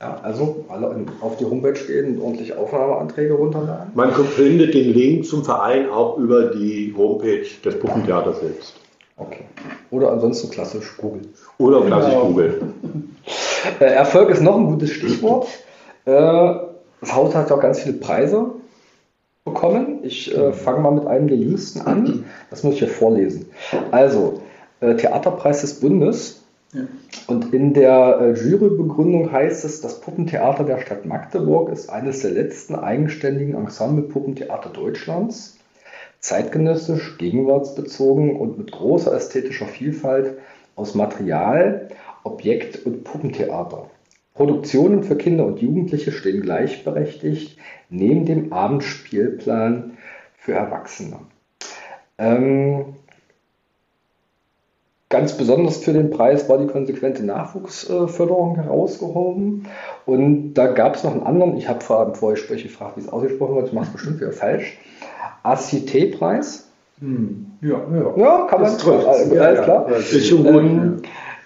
Ja, 0.00 0.20
also 0.22 0.66
alle 0.68 1.06
auf 1.22 1.38
die 1.38 1.46
Homepage 1.46 1.72
gehen 1.72 2.16
und 2.16 2.22
ordentlich 2.22 2.54
Aufnahmeanträge 2.54 3.32
runterladen. 3.32 3.92
Man 3.94 4.12
findet 4.12 4.74
den 4.74 4.92
Link 4.92 5.24
zum 5.24 5.42
Verein 5.42 5.88
auch 5.88 6.18
über 6.18 6.50
die 6.50 6.94
Homepage 6.94 7.46
des 7.64 7.78
Puppentheaters 7.78 8.40
selbst. 8.40 8.74
Okay. 9.16 9.44
Oder 9.90 10.12
ansonsten 10.12 10.50
klassisch 10.50 10.98
Google. 10.98 11.22
Oder 11.56 11.80
klassisch 11.82 12.12
genau. 12.12 12.26
Google. 12.26 12.60
Äh, 13.80 13.86
Erfolg 13.86 14.30
ist 14.30 14.42
noch 14.42 14.56
ein 14.56 14.66
gutes 14.66 14.90
Stichwort. 14.92 15.48
Äh, 16.04 16.12
das 16.12 17.12
Haus 17.12 17.34
hat 17.34 17.50
ja 17.50 17.56
auch 17.56 17.60
ganz 17.60 17.80
viele 17.80 17.96
Preise 17.96 18.46
bekommen. 19.44 20.04
Ich 20.04 20.32
äh, 20.32 20.52
fange 20.52 20.78
mal 20.78 20.92
mit 20.92 21.04
einem 21.08 21.26
der 21.26 21.36
jüngsten 21.36 21.80
an. 21.80 22.26
Das 22.48 22.62
muss 22.62 22.74
ich 22.74 22.78
hier 22.78 22.88
vorlesen. 22.88 23.46
Also, 23.90 24.40
Theaterpreis 24.78 25.62
des 25.62 25.80
Bundes 25.80 26.45
und 27.26 27.52
in 27.52 27.74
der 27.74 28.18
äh, 28.20 28.32
Jurybegründung 28.32 29.32
heißt 29.32 29.64
es, 29.64 29.80
das 29.80 30.00
Puppentheater 30.00 30.64
der 30.64 30.78
Stadt 30.78 31.06
Magdeburg 31.06 31.70
ist 31.70 31.88
eines 31.88 32.20
der 32.20 32.30
letzten 32.32 32.74
eigenständigen 32.74 33.54
Ensemble-Puppentheater 33.54 34.70
Deutschlands, 34.70 35.58
zeitgenössisch, 36.20 37.18
gegenwartsbezogen 37.18 38.36
und 38.36 38.58
mit 38.58 38.72
großer 38.72 39.14
ästhetischer 39.14 39.66
Vielfalt 39.66 40.38
aus 40.76 40.94
Material, 40.94 41.88
Objekt 42.24 42.84
und 42.86 43.04
Puppentheater. 43.04 43.90
Produktionen 44.34 45.02
für 45.02 45.16
Kinder 45.16 45.46
und 45.46 45.60
Jugendliche 45.60 46.12
stehen 46.12 46.42
gleichberechtigt 46.42 47.58
neben 47.88 48.26
dem 48.26 48.52
Abendspielplan 48.52 49.96
für 50.36 50.52
Erwachsene. 50.52 51.20
Ähm, 52.18 52.96
Ganz 55.08 55.36
besonders 55.36 55.76
für 55.76 55.92
den 55.92 56.10
Preis 56.10 56.48
war 56.48 56.58
die 56.58 56.66
konsequente 56.66 57.24
Nachwuchsförderung 57.24 58.56
herausgehoben. 58.56 59.66
Und 60.04 60.54
da 60.54 60.66
gab 60.66 60.96
es 60.96 61.04
noch 61.04 61.12
einen 61.12 61.22
anderen, 61.22 61.56
ich 61.56 61.68
habe 61.68 61.80
vorher 61.80 62.08
im 62.08 62.14
Vorgespräch 62.14 62.64
gefragt, 62.64 62.96
wie 62.96 63.02
es 63.02 63.08
ausgesprochen 63.08 63.54
wird, 63.54 63.68
ich 63.68 63.72
mache 63.72 63.86
es 63.86 63.92
bestimmt 63.92 64.20
wieder 64.20 64.32
falsch. 64.32 64.78
ACT-Preis. 65.44 66.66
Hm. 66.98 67.46
Ja, 67.60 67.80
ja. 67.92 68.16
ja, 68.16 68.46
kann 68.48 68.62
man. 68.62 68.72
Das 68.72 68.78
trifft. 68.78 69.06
Alles, 69.06 69.32
ja, 69.32 69.42
alles 69.42 69.62
klar. 69.62 69.86
Ja, 69.88 69.96
ist 69.96 70.26
schon 70.26 70.44
gut. 70.44 70.54
Ähm, 70.54 71.02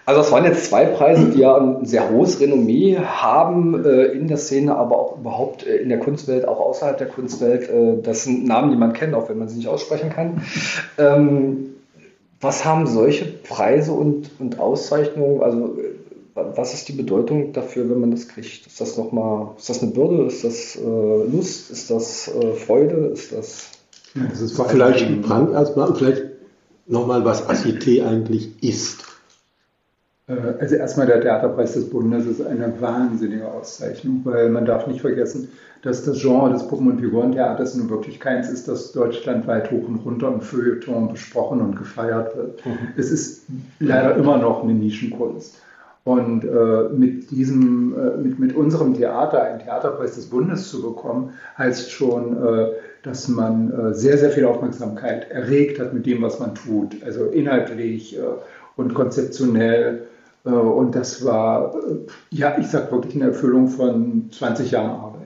also 0.06 0.22
es 0.22 0.32
waren 0.32 0.44
jetzt 0.44 0.64
zwei 0.64 0.86
Preise, 0.86 1.26
die 1.26 1.40
ja 1.40 1.56
ein 1.56 1.84
sehr 1.84 2.10
hohes 2.10 2.40
Renommee 2.40 2.98
haben 2.98 3.84
äh, 3.84 4.06
in 4.06 4.26
der 4.26 4.38
Szene, 4.38 4.74
aber 4.74 4.98
auch 4.98 5.18
überhaupt 5.18 5.66
äh, 5.66 5.76
in 5.76 5.88
der 5.88 5.98
Kunstwelt, 5.98 6.48
auch 6.48 6.60
außerhalb 6.60 6.96
der 6.98 7.08
Kunstwelt. 7.08 7.68
Äh, 7.68 8.02
das 8.02 8.24
sind 8.24 8.46
Namen, 8.46 8.70
die 8.70 8.76
man 8.76 8.92
kennt, 8.92 9.14
auch 9.14 9.28
wenn 9.28 9.38
man 9.38 9.48
sie 9.48 9.58
nicht 9.58 9.68
aussprechen 9.68 10.10
kann. 10.10 10.42
Ähm, 10.98 11.69
was 12.40 12.64
haben 12.64 12.86
solche 12.86 13.26
Preise 13.26 13.92
und, 13.92 14.30
und 14.38 14.58
Auszeichnungen, 14.58 15.42
also 15.42 15.76
was 16.34 16.74
ist 16.74 16.88
die 16.88 16.92
Bedeutung 16.92 17.52
dafür, 17.52 17.88
wenn 17.90 18.00
man 18.00 18.10
das 18.12 18.28
kriegt? 18.28 18.66
Ist 18.66 18.80
das 18.80 18.96
nochmal, 18.96 19.48
ist 19.58 19.68
das 19.68 19.82
eine 19.82 19.92
Bürde? 19.92 20.24
Ist 20.24 20.44
das 20.44 20.76
äh, 20.76 20.80
Lust? 20.80 21.70
Ist 21.70 21.90
das 21.90 22.28
äh, 22.28 22.52
Freude? 22.54 23.08
Ist 23.08 23.32
das. 23.32 23.70
Ja, 24.14 24.22
das 24.28 24.40
ist 24.40 24.60
vielleicht 24.60 25.06
erstmal, 25.30 25.94
vielleicht 25.94 26.22
nochmal, 26.86 27.24
was 27.24 27.48
ACT 27.48 28.00
eigentlich 28.00 28.62
ist. 28.62 29.04
Äh, 30.30 30.54
also 30.60 30.76
erstmal 30.76 31.06
der 31.06 31.20
Theaterpreis 31.20 31.72
des 31.72 31.90
Bundes 31.90 32.26
ist 32.26 32.44
eine 32.44 32.80
wahnsinnige 32.80 33.48
Auszeichnung, 33.48 34.20
weil 34.24 34.48
man 34.50 34.64
darf 34.64 34.86
nicht 34.86 35.00
vergessen, 35.00 35.48
dass 35.82 36.04
das 36.04 36.20
Genre 36.20 36.52
des 36.52 36.66
Puppen- 36.68 36.90
und 36.90 37.00
Figurentheaters 37.00 37.74
nun 37.74 37.88
wirklich 37.88 38.20
keins 38.20 38.50
ist, 38.50 38.68
das 38.68 38.92
deutschlandweit 38.92 39.70
hoch 39.70 39.88
und 39.88 39.96
runter 40.04 40.28
im 40.28 40.40
Feuilleton 40.40 41.10
besprochen 41.10 41.60
und 41.60 41.76
gefeiert 41.76 42.36
wird. 42.36 42.64
Mhm. 42.66 42.78
Es 42.96 43.10
ist 43.10 43.44
leider 43.78 44.16
immer 44.16 44.36
noch 44.36 44.62
eine 44.62 44.74
Nischenkunst. 44.74 45.56
Und 46.04 46.44
äh, 46.44 46.88
mit, 46.94 47.30
diesem, 47.30 47.94
äh, 47.94 48.16
mit, 48.16 48.38
mit 48.38 48.56
unserem 48.56 48.94
Theater 48.94 49.42
einen 49.42 49.60
Theaterpreis 49.60 50.14
des 50.14 50.26
Bundes 50.26 50.70
zu 50.70 50.82
bekommen, 50.82 51.34
heißt 51.58 51.90
schon, 51.90 52.36
äh, 52.42 52.66
dass 53.02 53.28
man 53.28 53.70
äh, 53.70 53.94
sehr, 53.94 54.18
sehr 54.18 54.30
viel 54.30 54.46
Aufmerksamkeit 54.46 55.30
erregt 55.30 55.78
hat 55.78 55.92
mit 55.92 56.06
dem, 56.06 56.22
was 56.22 56.40
man 56.40 56.54
tut. 56.54 57.02
Also 57.04 57.26
inhaltlich 57.26 58.18
äh, 58.18 58.22
und 58.76 58.94
konzeptionell 58.94 60.06
und 60.48 60.94
das 60.94 61.24
war, 61.24 61.74
äh, 61.74 62.06
ja, 62.30 62.58
ich 62.58 62.68
sage 62.68 62.92
wirklich 62.92 63.14
eine 63.14 63.26
Erfüllung 63.26 63.68
von 63.68 64.30
20 64.30 64.70
Jahren 64.70 64.90
Arbeit. 64.90 65.20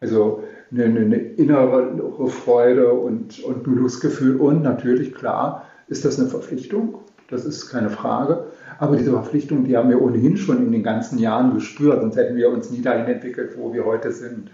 Also 0.00 0.42
eine, 0.70 0.84
eine 0.84 1.16
innere 1.16 2.28
Freude 2.28 2.92
und, 2.92 3.42
und 3.42 3.66
ein 3.66 3.74
Glücksgefühl. 3.76 4.36
Und 4.36 4.62
natürlich, 4.62 5.14
klar, 5.14 5.66
ist 5.88 6.04
das 6.04 6.18
eine 6.18 6.28
Verpflichtung. 6.28 6.98
Das 7.28 7.44
ist 7.44 7.70
keine 7.70 7.90
Frage. 7.90 8.46
Aber 8.78 8.96
diese 8.96 9.10
Verpflichtung, 9.10 9.64
die 9.64 9.76
haben 9.76 9.90
wir 9.90 10.00
ohnehin 10.00 10.36
schon 10.36 10.58
in 10.58 10.72
den 10.72 10.82
ganzen 10.82 11.18
Jahren 11.18 11.54
gespürt, 11.54 12.00
sonst 12.00 12.16
hätten 12.16 12.36
wir 12.36 12.50
uns 12.50 12.70
nie 12.70 12.82
dahin 12.82 13.06
entwickelt, 13.06 13.56
wo 13.56 13.72
wir 13.72 13.84
heute 13.84 14.12
sind. 14.12 14.50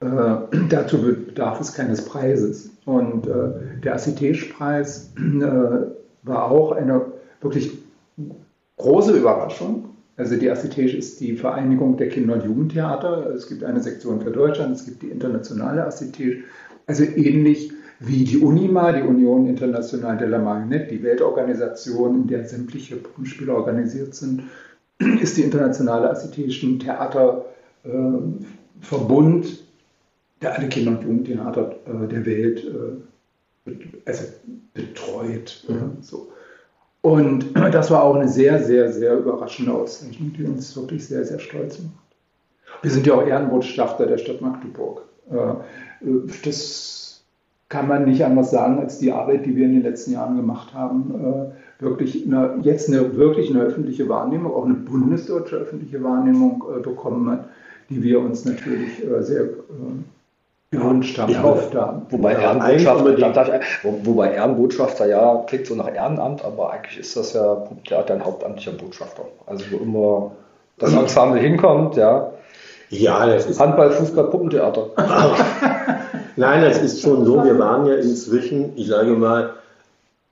Äh, 0.00 0.36
dazu 0.68 1.02
bedarf 1.02 1.60
es 1.60 1.74
keines 1.74 2.04
Preises. 2.04 2.70
Und 2.84 3.26
äh, 3.26 3.80
der 3.82 3.94
Assitage-Preis 3.94 5.14
äh, 5.16 5.86
war 6.22 6.50
auch 6.50 6.72
eine 6.72 7.06
wirklich 7.40 7.78
große 8.76 9.16
Überraschung. 9.16 9.90
Also 10.16 10.36
die 10.36 10.50
Assitage 10.50 10.96
ist 10.96 11.20
die 11.20 11.36
Vereinigung 11.36 11.98
der 11.98 12.08
Kinder- 12.08 12.34
und 12.34 12.44
Jugendtheater. 12.44 13.34
Es 13.34 13.48
gibt 13.48 13.64
eine 13.64 13.80
Sektion 13.80 14.22
für 14.22 14.30
Deutschland, 14.30 14.76
es 14.76 14.86
gibt 14.86 15.02
die 15.02 15.10
internationale 15.10 15.84
Assitage. 15.84 16.44
Also 16.86 17.04
ähnlich 17.04 17.72
wie 17.98 18.24
die 18.24 18.38
UNIMA, 18.38 18.92
die 18.92 19.02
Union 19.02 19.46
Internationale 19.46 20.18
de 20.18 20.28
la 20.28 20.38
Marionette, 20.38 20.94
die 20.94 21.02
Weltorganisation, 21.02 22.22
in 22.22 22.28
der 22.28 22.46
sämtliche 22.46 22.96
Puppenspiele 22.96 23.54
organisiert 23.54 24.14
sind, 24.14 24.42
ist 25.20 25.36
die 25.36 25.42
internationale 25.42 26.08
Assitagischen 26.10 26.78
Theaterverbund, 26.78 29.46
äh, 29.46 29.50
der 30.42 30.58
alle 30.58 30.68
Kinder- 30.68 30.90
und 30.92 31.02
Jugendtheater 31.02 31.76
äh, 31.86 32.06
der 32.08 32.26
Welt 32.26 32.64
äh, 32.64 32.96
also 34.04 34.24
betreut. 34.74 35.64
Mhm. 35.68 36.02
So. 36.02 36.28
Und 37.06 37.54
das 37.72 37.92
war 37.92 38.02
auch 38.02 38.16
eine 38.16 38.28
sehr, 38.28 38.60
sehr, 38.60 38.92
sehr 38.92 39.16
überraschende 39.18 39.72
Auszeichnung, 39.72 40.32
die 40.36 40.42
uns 40.42 40.76
wirklich 40.76 41.06
sehr, 41.06 41.24
sehr 41.24 41.38
stolz 41.38 41.78
macht. 41.78 41.92
Wir 42.82 42.90
sind 42.90 43.06
ja 43.06 43.14
auch 43.14 43.24
Ehrenbotschafter 43.24 44.06
der 44.06 44.18
Stadt 44.18 44.40
Magdeburg. 44.40 45.02
Äh, 45.30 46.06
das 46.44 47.22
kann 47.68 47.86
man 47.86 48.06
nicht 48.06 48.24
anders 48.24 48.50
sagen, 48.50 48.80
als 48.80 48.98
die 48.98 49.12
Arbeit, 49.12 49.46
die 49.46 49.54
wir 49.54 49.66
in 49.66 49.74
den 49.74 49.82
letzten 49.84 50.14
Jahren 50.14 50.36
gemacht 50.36 50.74
haben, 50.74 51.14
äh, 51.14 51.82
wirklich 51.82 52.26
eine, 52.26 52.58
jetzt 52.62 52.88
eine 52.88 53.16
wirklich 53.16 53.50
eine 53.50 53.60
öffentliche 53.60 54.08
Wahrnehmung, 54.08 54.52
auch 54.52 54.64
eine 54.64 54.74
bundesdeutsche 54.74 55.56
öffentliche 55.56 56.02
Wahrnehmung 56.02 56.64
äh, 56.76 56.80
bekommen 56.80 57.30
hat, 57.30 57.48
die 57.88 58.02
wir 58.02 58.18
uns 58.18 58.44
natürlich 58.44 59.00
sehr 59.20 59.48
haben, 60.82 61.02
erhofft 61.02 61.74
haben. 61.74 62.02
Wobei, 62.10 62.32
ja, 62.32 62.68
Ehrenbotschafter, 62.68 63.60
wo, 63.82 64.00
wobei 64.04 64.32
Ehrenbotschafter 64.32 65.06
ja 65.06 65.44
klingt 65.46 65.66
so 65.66 65.74
nach 65.74 65.92
Ehrenamt, 65.92 66.44
aber 66.44 66.72
eigentlich 66.72 66.98
ist 66.98 67.16
das 67.16 67.32
ja 67.32 67.64
Theater 67.86 68.14
ein 68.14 68.24
hauptamtlicher 68.24 68.72
Botschafter. 68.72 69.24
Also 69.46 69.64
wo 69.70 69.76
immer 69.78 70.30
das 70.78 70.92
Ensemble 70.92 71.40
hinkommt, 71.40 71.96
ja. 71.96 72.30
Ja, 72.90 73.26
das 73.26 73.46
ist. 73.46 73.58
Handball, 73.58 73.90
Fußball, 73.90 74.30
Puppentheater. 74.30 74.90
Nein, 76.36 76.62
das 76.62 76.78
ist 76.82 77.00
schon 77.02 77.24
so. 77.24 77.42
Wir 77.42 77.58
waren 77.58 77.86
ja 77.86 77.94
inzwischen, 77.94 78.72
ich 78.76 78.88
sage 78.88 79.12
mal, 79.12 79.50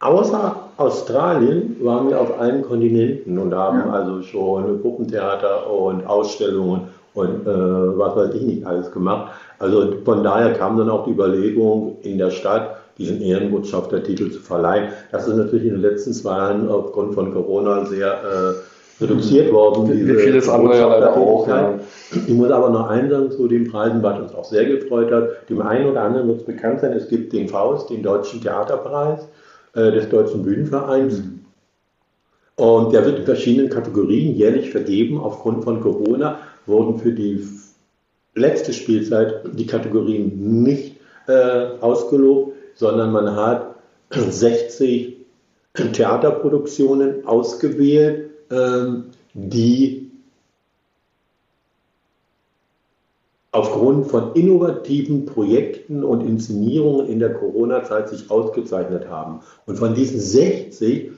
außer 0.01 0.55
Australien 0.77 1.77
waren 1.81 2.11
wir 2.11 2.21
auf 2.21 2.39
allen 2.39 2.63
Kontinenten 2.63 3.39
und 3.39 3.55
haben 3.55 3.79
ja. 3.79 3.91
also 3.91 4.23
schon 4.23 4.83
Puppentheater 4.83 5.71
und 5.71 6.07
Ausstellungen 6.07 6.89
und 7.15 7.47
äh, 7.47 7.99
was 7.99 8.17
weiß 8.17 8.35
ich 8.35 8.43
nicht 8.43 8.67
alles 8.67 8.91
gemacht. 8.91 9.33
Also 9.59 9.95
von 10.05 10.23
daher 10.23 10.53
kam 10.53 10.77
dann 10.77 10.91
auch 10.91 11.05
die 11.05 11.13
Überlegung 11.13 11.97
in 12.03 12.19
der 12.19 12.31
Stadt, 12.31 12.77
diesen 12.99 13.21
Ehrenbotschaftertitel 13.21 14.31
zu 14.31 14.41
verleihen. 14.41 14.89
Das 15.11 15.27
ist 15.27 15.37
natürlich 15.37 15.67
in 15.67 15.75
den 15.75 15.83
letzten 15.83 16.13
zwei 16.13 16.37
Jahren 16.37 16.69
aufgrund 16.69 17.15
von 17.15 17.33
Corona 17.33 17.85
sehr 17.87 18.09
äh, 18.09 19.03
reduziert 19.03 19.53
worden. 19.53 19.91
Wie, 19.91 20.15
vieles 20.15 20.49
andere 20.49 20.79
ja 20.79 20.89
leider 20.89 21.17
auch. 21.17 21.49
Ja. 21.49 21.75
Ich 22.13 22.33
muss 22.33 22.51
aber 22.51 22.71
noch 22.71 22.89
einen 22.89 23.11
sagen 23.11 23.31
zu 23.31 23.49
den 23.49 23.69
Preisen, 23.71 24.03
was 24.03 24.21
uns 24.21 24.35
auch 24.35 24.45
sehr 24.45 24.65
gefreut 24.65 25.11
hat. 25.11 25.49
Dem 25.49 25.63
einen 25.63 25.91
oder 25.91 26.03
anderen 26.03 26.29
wird 26.29 26.41
es 26.41 26.45
bekannt 26.45 26.81
sein, 26.81 26.93
es 26.93 27.09
gibt 27.09 27.33
den 27.33 27.49
Faust, 27.49 27.91
den 27.91 28.03
Deutschen 28.03 28.41
Theaterpreis 28.41 29.29
äh, 29.75 29.91
des 29.91 30.09
Deutschen 30.09 30.43
Bühnenvereins. 30.43 31.19
Mhm. 31.19 31.41
Und 32.57 32.93
der 32.93 33.05
wird 33.05 33.19
in 33.19 33.25
verschiedenen 33.25 33.69
Kategorien 33.69 34.37
jährlich 34.37 34.71
vergeben. 34.71 35.19
Aufgrund 35.19 35.65
von 35.65 35.81
Corona 35.81 36.39
wurden 36.67 36.99
für 36.99 37.13
die 37.13 37.47
letzte 38.35 38.73
Spielzeit 38.73 39.43
die 39.53 39.67
Kategorien 39.67 40.63
nicht 40.63 40.97
äh, 41.27 41.79
ausgelobt, 41.81 42.55
sondern 42.75 43.13
man 43.13 43.35
hat 43.37 43.77
60 44.11 45.17
Theaterproduktionen 45.75 47.27
ausgewählt, 47.27 48.31
ähm, 48.51 49.07
die 49.35 50.11
aufgrund 53.55 54.09
von 54.09 54.35
innovativen 54.35 55.27
Projekten 55.27 56.03
und 56.03 56.23
Inszenierungen 56.23 57.07
in 57.07 57.21
der 57.21 57.35
Corona-Zeit 57.35 58.09
sich 58.09 58.31
ausgezeichnet 58.31 59.09
haben. 59.09 59.41
Und 59.67 59.79
von 59.79 59.95
diesen 59.95 60.19
60 60.19 61.13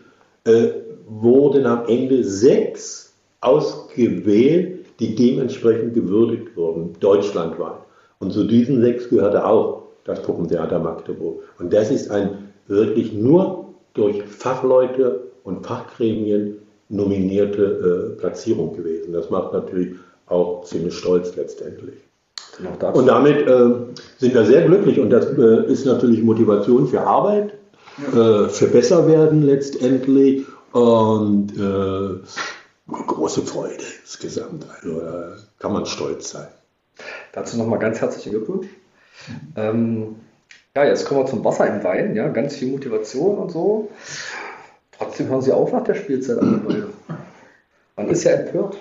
äh, 0.44 0.68
wurden 1.06 1.66
am 1.66 1.86
Ende 1.86 2.24
sechs 2.24 3.14
ausgewählt, 3.40 4.75
die 5.00 5.14
dementsprechend 5.14 5.94
gewürdigt 5.94 6.56
wurden, 6.56 6.94
deutschlandweit. 7.00 7.80
Und 8.18 8.32
zu 8.32 8.44
diesen 8.44 8.80
sechs 8.80 9.08
gehörte 9.08 9.46
auch 9.46 9.82
das 10.04 10.22
Puppentheater 10.22 10.78
Magdeburg. 10.78 11.42
Und 11.58 11.72
das 11.72 11.90
ist 11.90 12.10
ein 12.10 12.50
wirklich 12.66 13.12
nur 13.12 13.74
durch 13.94 14.22
Fachleute 14.22 15.20
und 15.44 15.66
Fachgremien 15.66 16.58
nominierte 16.88 18.14
äh, 18.14 18.20
Platzierung 18.20 18.76
gewesen. 18.76 19.12
Das 19.12 19.30
macht 19.30 19.52
natürlich 19.52 19.96
auch 20.26 20.64
ziemlich 20.64 20.94
stolz 20.94 21.34
letztendlich. 21.36 21.94
Und 22.94 23.06
damit 23.06 23.46
äh, 23.46 23.70
sind 24.18 24.34
wir 24.34 24.44
sehr 24.44 24.62
glücklich 24.66 24.98
und 24.98 25.10
das 25.10 25.26
äh, 25.36 25.70
ist 25.70 25.84
natürlich 25.84 26.22
Motivation 26.22 26.88
für 26.88 27.02
Arbeit, 27.02 27.52
äh, 28.14 28.48
für 28.48 28.68
Besserwerden 28.68 29.42
letztendlich 29.42 30.46
und 30.72 31.52
äh, 31.58 32.26
große 32.88 33.42
Freude 33.42 33.82
insgesamt. 34.02 34.66
Also 34.68 35.00
da 35.00 35.36
kann 35.58 35.72
man 35.72 35.86
stolz 35.86 36.30
sein. 36.30 36.48
Dazu 37.32 37.56
nochmal 37.58 37.78
ganz 37.78 38.00
herzlichen 38.00 38.30
Glückwunsch. 38.30 38.68
Ähm, 39.56 40.16
ja, 40.74 40.84
jetzt 40.84 41.06
kommen 41.06 41.20
wir 41.20 41.26
zum 41.26 41.44
Wasser 41.44 41.66
im 41.66 41.82
Wein. 41.84 42.14
Ja, 42.14 42.28
ganz 42.28 42.56
viel 42.56 42.70
Motivation 42.70 43.38
und 43.38 43.50
so. 43.50 43.90
Trotzdem 44.92 45.28
hören 45.28 45.42
Sie 45.42 45.52
auf 45.52 45.72
nach 45.72 45.84
der 45.84 45.94
Spielzeit 45.94 46.38
an 46.38 46.92
Man 47.96 48.08
ist 48.08 48.24
ja 48.24 48.32
empört. 48.32 48.76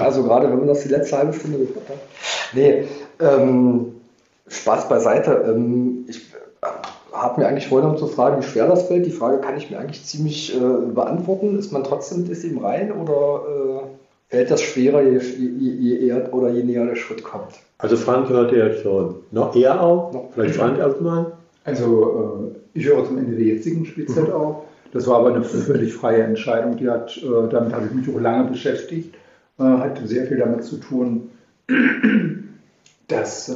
Also 0.00 0.22
gerade 0.22 0.48
wenn 0.48 0.58
man 0.58 0.68
das 0.68 0.82
die 0.82 0.88
letzte 0.88 1.18
halbe 1.18 1.32
Stunde 1.32 1.58
gehört 1.58 1.88
hat. 1.88 1.98
Nee, 2.52 2.86
ähm, 3.20 4.00
Spaß 4.48 4.88
beiseite. 4.88 5.44
Ähm, 5.48 6.06
ich 6.08 6.25
habe 7.22 7.40
mir 7.40 7.48
eigentlich 7.48 7.68
vorgenommen 7.68 7.98
zu 7.98 8.06
fragen, 8.06 8.42
wie 8.42 8.46
schwer 8.46 8.68
das 8.68 8.84
fällt. 8.84 9.06
Die 9.06 9.10
Frage 9.10 9.38
kann 9.38 9.56
ich 9.56 9.70
mir 9.70 9.78
eigentlich 9.78 10.04
ziemlich 10.04 10.54
äh, 10.54 10.58
beantworten. 10.92 11.58
Ist 11.58 11.72
man 11.72 11.84
trotzdem 11.84 12.26
mit 12.26 12.44
ihm 12.44 12.58
rein 12.58 12.92
oder 12.92 13.42
äh, 13.48 13.80
fällt 14.28 14.50
das 14.50 14.62
schwerer, 14.62 15.02
je, 15.02 15.18
je, 15.18 15.70
je, 15.70 16.06
eher 16.06 16.32
oder 16.32 16.50
je 16.50 16.62
näher 16.62 16.86
der 16.86 16.96
Schritt 16.96 17.22
kommt? 17.24 17.54
Also 17.78 17.96
Frank 17.96 18.28
hört 18.28 18.52
ja 18.52 18.72
schon 18.72 19.16
noch 19.30 19.54
eher 19.54 19.80
auf. 19.80 20.12
Noch 20.12 20.30
Vielleicht 20.32 20.56
Frank 20.56 20.78
erstmal. 20.78 21.32
Also 21.64 22.52
äh, 22.74 22.78
ich 22.78 22.86
höre 22.86 23.04
zum 23.04 23.18
Ende 23.18 23.36
der 23.36 23.46
jetzigen 23.46 23.84
Spielzeit 23.86 24.28
mhm. 24.28 24.34
auf. 24.34 24.56
Das 24.92 25.06
war 25.06 25.18
aber 25.18 25.34
eine 25.34 25.42
völlig 25.42 25.92
freie 25.94 26.22
Entscheidung. 26.22 26.76
Die 26.76 26.88
hat, 26.88 27.16
äh, 27.18 27.48
damit 27.50 27.74
habe 27.74 27.86
ich 27.86 27.92
mich 27.92 28.14
auch 28.14 28.20
lange 28.20 28.50
beschäftigt. 28.50 29.14
Äh, 29.58 29.62
hat 29.62 29.98
sehr 30.04 30.26
viel 30.26 30.38
damit 30.38 30.64
zu 30.64 30.76
tun, 30.76 31.30
dass 33.08 33.48
äh, 33.48 33.54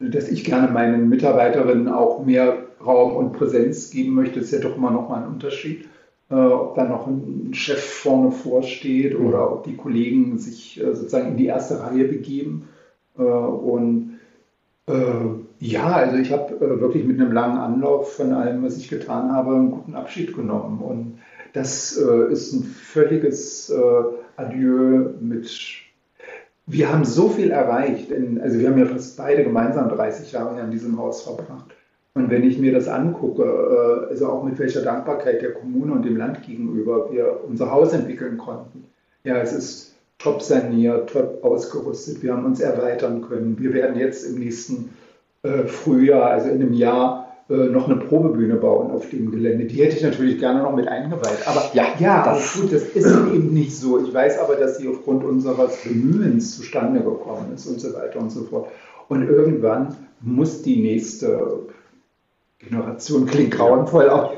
dass 0.00 0.28
ich 0.28 0.44
gerne 0.44 0.68
meinen 0.68 1.08
Mitarbeiterinnen 1.08 1.88
auch 1.88 2.24
mehr 2.24 2.57
Raum 2.84 3.16
und 3.16 3.32
Präsenz 3.32 3.90
geben 3.90 4.14
möchte, 4.14 4.40
ist 4.40 4.52
ja 4.52 4.60
doch 4.60 4.76
immer 4.76 4.90
noch 4.90 5.08
mal 5.08 5.22
ein 5.22 5.28
Unterschied. 5.28 5.88
Äh, 6.30 6.34
ob 6.34 6.74
da 6.74 6.84
noch 6.84 7.06
ein 7.06 7.54
Chef 7.54 7.82
vorne 7.82 8.32
vorsteht 8.32 9.18
mhm. 9.18 9.26
oder 9.26 9.50
ob 9.50 9.64
die 9.64 9.76
Kollegen 9.76 10.38
sich 10.38 10.78
äh, 10.78 10.94
sozusagen 10.94 11.28
in 11.28 11.36
die 11.38 11.46
erste 11.46 11.80
Reihe 11.80 12.04
begeben. 12.04 12.68
Äh, 13.16 13.22
und 13.22 14.18
äh, 14.86 14.92
ja, 15.60 15.86
also 15.86 16.16
ich 16.16 16.30
habe 16.32 16.54
äh, 16.56 16.80
wirklich 16.80 17.04
mit 17.04 17.18
einem 17.18 17.32
langen 17.32 17.58
Anlauf 17.58 18.12
von 18.14 18.32
allem, 18.32 18.62
was 18.62 18.76
ich 18.76 18.88
getan 18.88 19.32
habe, 19.32 19.54
einen 19.54 19.70
guten 19.70 19.94
Abschied 19.94 20.34
genommen. 20.34 20.80
Und 20.80 21.18
das 21.54 21.96
äh, 21.96 22.30
ist 22.30 22.52
ein 22.52 22.62
völliges 22.62 23.72
Adieu 24.36 25.10
mit. 25.20 25.50
Wir 26.66 26.92
haben 26.92 27.04
so 27.04 27.30
viel 27.30 27.50
erreicht. 27.50 28.10
In, 28.10 28.40
also 28.40 28.58
wir 28.58 28.68
haben 28.68 28.78
ja 28.78 28.84
fast 28.84 29.16
beide 29.16 29.42
gemeinsam 29.44 29.88
30 29.88 30.32
Jahre 30.32 30.60
in 30.60 30.70
diesem 30.70 30.98
Haus 30.98 31.22
verbracht. 31.22 31.74
Und 32.18 32.30
wenn 32.30 32.42
ich 32.42 32.58
mir 32.58 32.72
das 32.72 32.88
angucke, 32.88 34.06
also 34.10 34.26
auch 34.26 34.42
mit 34.42 34.58
welcher 34.58 34.82
Dankbarkeit 34.82 35.40
der 35.40 35.52
Kommune 35.52 35.92
und 35.92 36.04
dem 36.04 36.16
Land 36.16 36.42
gegenüber 36.42 37.12
wir 37.12 37.40
unser 37.46 37.70
Haus 37.70 37.92
entwickeln 37.92 38.38
konnten. 38.38 38.84
Ja, 39.22 39.36
es 39.36 39.52
ist 39.52 39.94
top 40.18 40.42
saniert, 40.42 41.10
top 41.10 41.44
ausgerüstet. 41.44 42.22
Wir 42.22 42.32
haben 42.32 42.44
uns 42.44 42.60
erweitern 42.60 43.22
können. 43.22 43.56
Wir 43.60 43.72
werden 43.72 43.96
jetzt 43.96 44.24
im 44.24 44.40
nächsten 44.40 44.90
äh, 45.44 45.64
Frühjahr, 45.64 46.30
also 46.30 46.48
in 46.48 46.60
einem 46.60 46.72
Jahr, 46.72 47.36
äh, 47.48 47.54
noch 47.68 47.88
eine 47.88 48.00
Probebühne 48.00 48.56
bauen 48.56 48.90
auf 48.90 49.08
dem 49.10 49.30
Gelände. 49.30 49.66
Die 49.66 49.80
hätte 49.80 49.96
ich 49.96 50.02
natürlich 50.02 50.40
gerne 50.40 50.62
noch 50.62 50.74
mit 50.74 50.88
eingeweiht. 50.88 51.46
Aber 51.46 51.70
ja, 51.72 51.84
ja 52.00 52.24
das, 52.24 52.60
gut, 52.60 52.72
das 52.72 52.82
ist 52.82 53.06
eben 53.32 53.54
nicht 53.54 53.76
so. 53.76 54.04
Ich 54.04 54.12
weiß 54.12 54.40
aber, 54.40 54.56
dass 54.56 54.78
sie 54.78 54.88
aufgrund 54.88 55.22
unseres 55.22 55.84
Bemühens 55.84 56.56
zustande 56.56 56.98
gekommen 56.98 57.52
ist 57.54 57.66
und 57.68 57.80
so 57.80 57.94
weiter 57.94 58.18
und 58.18 58.30
so 58.30 58.42
fort. 58.42 58.66
Und 59.08 59.22
irgendwann 59.22 59.94
muss 60.20 60.62
die 60.62 60.82
nächste 60.82 61.60
Generation, 62.58 63.26
klingt 63.26 63.52
grauenvoll 63.52 64.10
auch. 64.10 64.34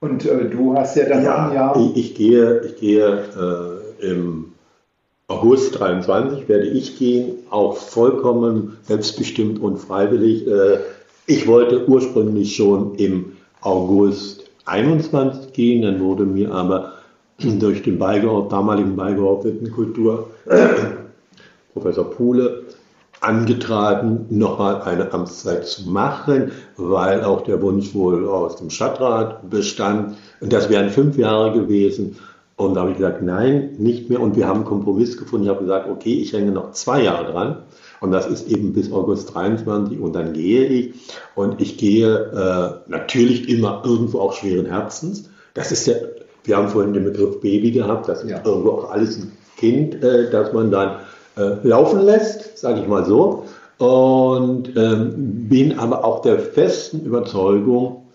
Und 0.00 0.26
äh, 0.26 0.48
du 0.48 0.74
hast 0.74 0.96
ja 0.96 1.08
dann 1.08 1.24
ja, 1.24 1.46
ein 1.46 1.54
Jahr. 1.54 1.76
Ich, 1.76 1.96
ich 1.96 2.14
gehe, 2.14 2.60
ich 2.62 2.76
gehe 2.76 3.80
äh, 4.00 4.10
im 4.10 4.52
August 5.28 5.78
23 5.78 6.48
werde 6.48 6.66
ich 6.66 6.98
gehen, 6.98 7.34
auch 7.50 7.76
vollkommen 7.76 8.76
selbstbestimmt 8.82 9.60
und 9.60 9.78
freiwillig. 9.78 10.46
Äh, 10.46 10.78
ich 11.26 11.46
wollte 11.46 11.88
ursprünglich 11.88 12.56
schon 12.56 12.96
im 12.96 13.32
August 13.60 14.50
21 14.64 15.52
gehen, 15.52 15.82
dann 15.82 16.00
wurde 16.00 16.24
mir 16.24 16.52
aber 16.52 16.94
durch 17.38 17.82
den 17.82 17.98
Beigeord, 17.98 18.52
damaligen 18.52 18.96
Beigeordneten 18.96 19.70
Kultur, 19.70 20.30
Professor 21.72 22.10
Puhle, 22.10 22.64
angetragen, 23.22 24.26
nochmal 24.30 24.82
eine 24.82 25.12
Amtszeit 25.12 25.66
zu 25.66 25.88
machen, 25.88 26.52
weil 26.76 27.24
auch 27.24 27.42
der 27.42 27.62
Wunsch 27.62 27.94
wohl 27.94 28.28
aus 28.28 28.56
dem 28.56 28.70
Stadtrat 28.70 29.48
bestand. 29.48 30.16
Und 30.40 30.52
das 30.52 30.68
wären 30.68 30.90
fünf 30.90 31.16
Jahre 31.16 31.52
gewesen. 31.52 32.16
Und 32.56 32.74
da 32.74 32.80
habe 32.80 32.90
ich 32.90 32.96
gesagt, 32.98 33.22
nein, 33.22 33.76
nicht 33.78 34.10
mehr. 34.10 34.20
Und 34.20 34.36
wir 34.36 34.46
haben 34.46 34.58
einen 34.58 34.64
Kompromiss 34.64 35.16
gefunden. 35.16 35.44
Ich 35.44 35.50
habe 35.50 35.60
gesagt, 35.60 35.88
okay, 35.88 36.14
ich 36.14 36.32
hänge 36.32 36.50
noch 36.50 36.72
zwei 36.72 37.02
Jahre 37.02 37.32
dran. 37.32 37.56
Und 38.00 38.10
das 38.10 38.26
ist 38.26 38.48
eben 38.48 38.72
bis 38.72 38.90
August 38.90 39.32
23 39.32 40.00
und 40.00 40.12
dann 40.14 40.32
gehe 40.32 40.66
ich. 40.66 40.94
Und 41.36 41.60
ich 41.60 41.78
gehe 41.78 42.12
äh, 42.12 42.90
natürlich 42.90 43.48
immer 43.48 43.82
irgendwo 43.84 44.18
auch 44.18 44.32
schweren 44.32 44.66
Herzens. 44.66 45.30
Das 45.54 45.70
ist 45.70 45.86
ja, 45.86 45.94
wir 46.42 46.56
haben 46.56 46.68
vorhin 46.68 46.92
den 46.92 47.04
Begriff 47.04 47.40
Baby 47.40 47.70
gehabt, 47.70 48.08
das 48.08 48.24
ist 48.24 48.30
ja. 48.30 48.42
irgendwo 48.44 48.70
auch 48.72 48.90
alles 48.90 49.18
ein 49.18 49.32
Kind, 49.56 50.02
äh, 50.02 50.28
das 50.30 50.52
man 50.52 50.72
dann 50.72 50.96
äh, 51.36 51.66
laufen 51.66 52.00
lässt, 52.00 52.58
sage 52.58 52.80
ich 52.80 52.88
mal 52.88 53.04
so. 53.04 53.44
Und 53.78 54.76
ähm, 54.76 55.48
bin 55.48 55.78
aber 55.78 56.04
auch 56.04 56.22
der 56.22 56.38
festen 56.38 57.04
Überzeugung, 57.04 58.06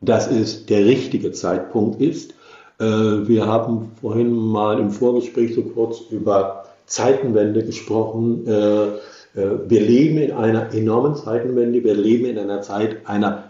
dass 0.00 0.30
es 0.30 0.66
der 0.66 0.84
richtige 0.84 1.32
Zeitpunkt 1.32 2.00
ist. 2.00 2.32
Äh, 2.80 2.84
wir 2.84 3.46
haben 3.46 3.92
vorhin 4.00 4.32
mal 4.32 4.80
im 4.80 4.90
Vorgespräch 4.90 5.54
so 5.54 5.62
kurz 5.62 6.00
über 6.10 6.64
Zeitenwende 6.86 7.64
gesprochen. 7.64 8.46
Äh, 8.46 8.84
äh, 9.34 9.58
wir 9.68 9.80
leben 9.80 10.18
in 10.18 10.32
einer 10.32 10.74
enormen 10.74 11.14
Zeitenwende, 11.14 11.84
wir 11.84 11.94
leben 11.94 12.26
in 12.26 12.38
einer 12.38 12.62
Zeit 12.62 13.06
einer 13.06 13.44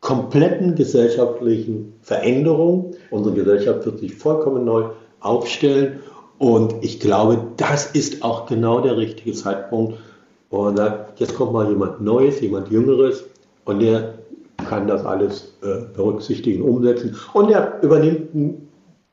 kompletten 0.00 0.74
gesellschaftlichen 0.76 1.94
Veränderung. 2.02 2.94
Unsere 3.10 3.34
Gesellschaft 3.34 3.84
wird 3.86 3.98
sich 3.98 4.14
vollkommen 4.14 4.64
neu 4.64 4.90
aufstellen 5.20 6.00
und 6.38 6.84
ich 6.84 7.00
glaube, 7.00 7.38
das 7.56 7.86
ist 7.86 8.22
auch 8.22 8.46
genau 8.46 8.80
der 8.80 8.96
richtige 8.96 9.32
Zeitpunkt, 9.32 9.98
wo 10.50 10.62
man 10.64 10.76
sagt, 10.76 11.18
jetzt 11.20 11.34
kommt 11.34 11.52
mal 11.52 11.68
jemand 11.68 12.00
Neues, 12.00 12.40
jemand 12.40 12.68
Jüngeres 12.68 13.24
und 13.64 13.80
der 13.80 14.14
kann 14.68 14.86
das 14.86 15.04
alles 15.04 15.54
äh, 15.62 15.84
berücksichtigen, 15.94 16.62
umsetzen 16.62 17.16
und 17.32 17.50
er 17.50 17.80
übernimmt 17.82 18.34
ein 18.34 18.68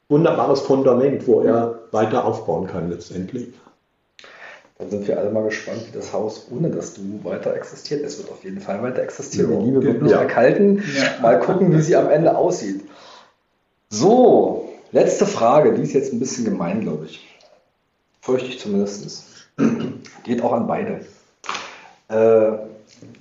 wunderbares 0.09 0.61
Fundament, 0.61 1.27
wo 1.27 1.41
er 1.41 1.79
weiter 1.91 2.25
aufbauen 2.25 2.67
kann 2.67 2.89
letztendlich. 2.89 3.49
Dann 4.77 4.89
sind 4.89 5.07
wir 5.07 5.19
alle 5.19 5.31
mal 5.31 5.43
gespannt, 5.43 5.81
wie 5.87 5.95
das 5.95 6.11
Haus 6.11 6.47
ohne 6.51 6.69
das 6.69 6.95
Du 6.95 7.01
weiter 7.23 7.55
existiert. 7.55 8.03
Es 8.03 8.17
wird 8.17 8.31
auf 8.31 8.43
jeden 8.43 8.59
Fall 8.59 8.81
weiter 8.81 9.01
existieren. 9.01 9.51
Ja, 9.51 9.59
die 9.59 9.65
Liebe 9.65 9.83
wird 9.83 10.01
nicht 10.01 10.11
ja. 10.11 10.19
erkalten. 10.19 10.83
Ja. 10.95 11.21
Mal 11.21 11.39
gucken, 11.39 11.71
wie 11.71 11.81
sie 11.81 11.95
am 11.95 12.09
Ende 12.09 12.35
aussieht. 12.35 12.81
So, 13.89 14.72
letzte 14.93 15.25
Frage. 15.25 15.73
Die 15.73 15.81
ist 15.81 15.93
jetzt 15.93 16.13
ein 16.13 16.19
bisschen 16.19 16.45
gemein, 16.45 16.81
glaube 16.81 17.05
ich. 17.05 17.27
Fürchte 18.21 18.47
ich 18.47 18.59
zumindest. 18.59 19.25
Geht 20.23 20.41
auch 20.41 20.53
an 20.53 20.67
beide. 20.67 21.01
Äh, 22.09 22.57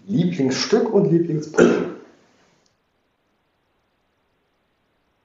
Lieblingsstück 0.07 0.93
und 0.93 1.11
Lieblingspuppe. 1.11 1.87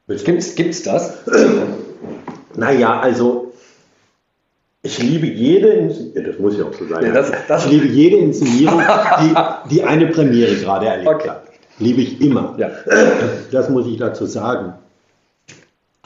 Gibt's, 0.07 0.55
gibt's 0.55 0.83
das? 0.83 1.17
Naja, 2.55 2.99
also 3.01 3.51
ich 4.81 4.99
liebe 4.99 5.27
jede, 5.27 5.89
das 6.15 6.39
muss 6.39 6.57
ja 6.57 6.63
auch 6.63 6.73
so 6.73 6.87
sein, 6.87 7.03
ja, 7.03 7.11
das, 7.11 7.31
das 7.47 7.65
ich 7.65 7.71
liebe 7.71 7.87
jede 7.87 8.17
Inszenierung, 8.17 8.81
die, 9.21 9.35
die 9.75 9.83
eine 9.83 10.07
Premiere 10.07 10.55
gerade 10.55 10.87
erlebt 10.87 11.09
okay. 11.09 11.29
hat. 11.29 11.43
Liebe 11.79 12.01
ich 12.01 12.21
immer. 12.21 12.55
Ja. 12.57 12.71
Das 13.51 13.69
muss 13.69 13.85
ich 13.85 13.97
dazu 13.97 14.25
sagen. 14.25 14.73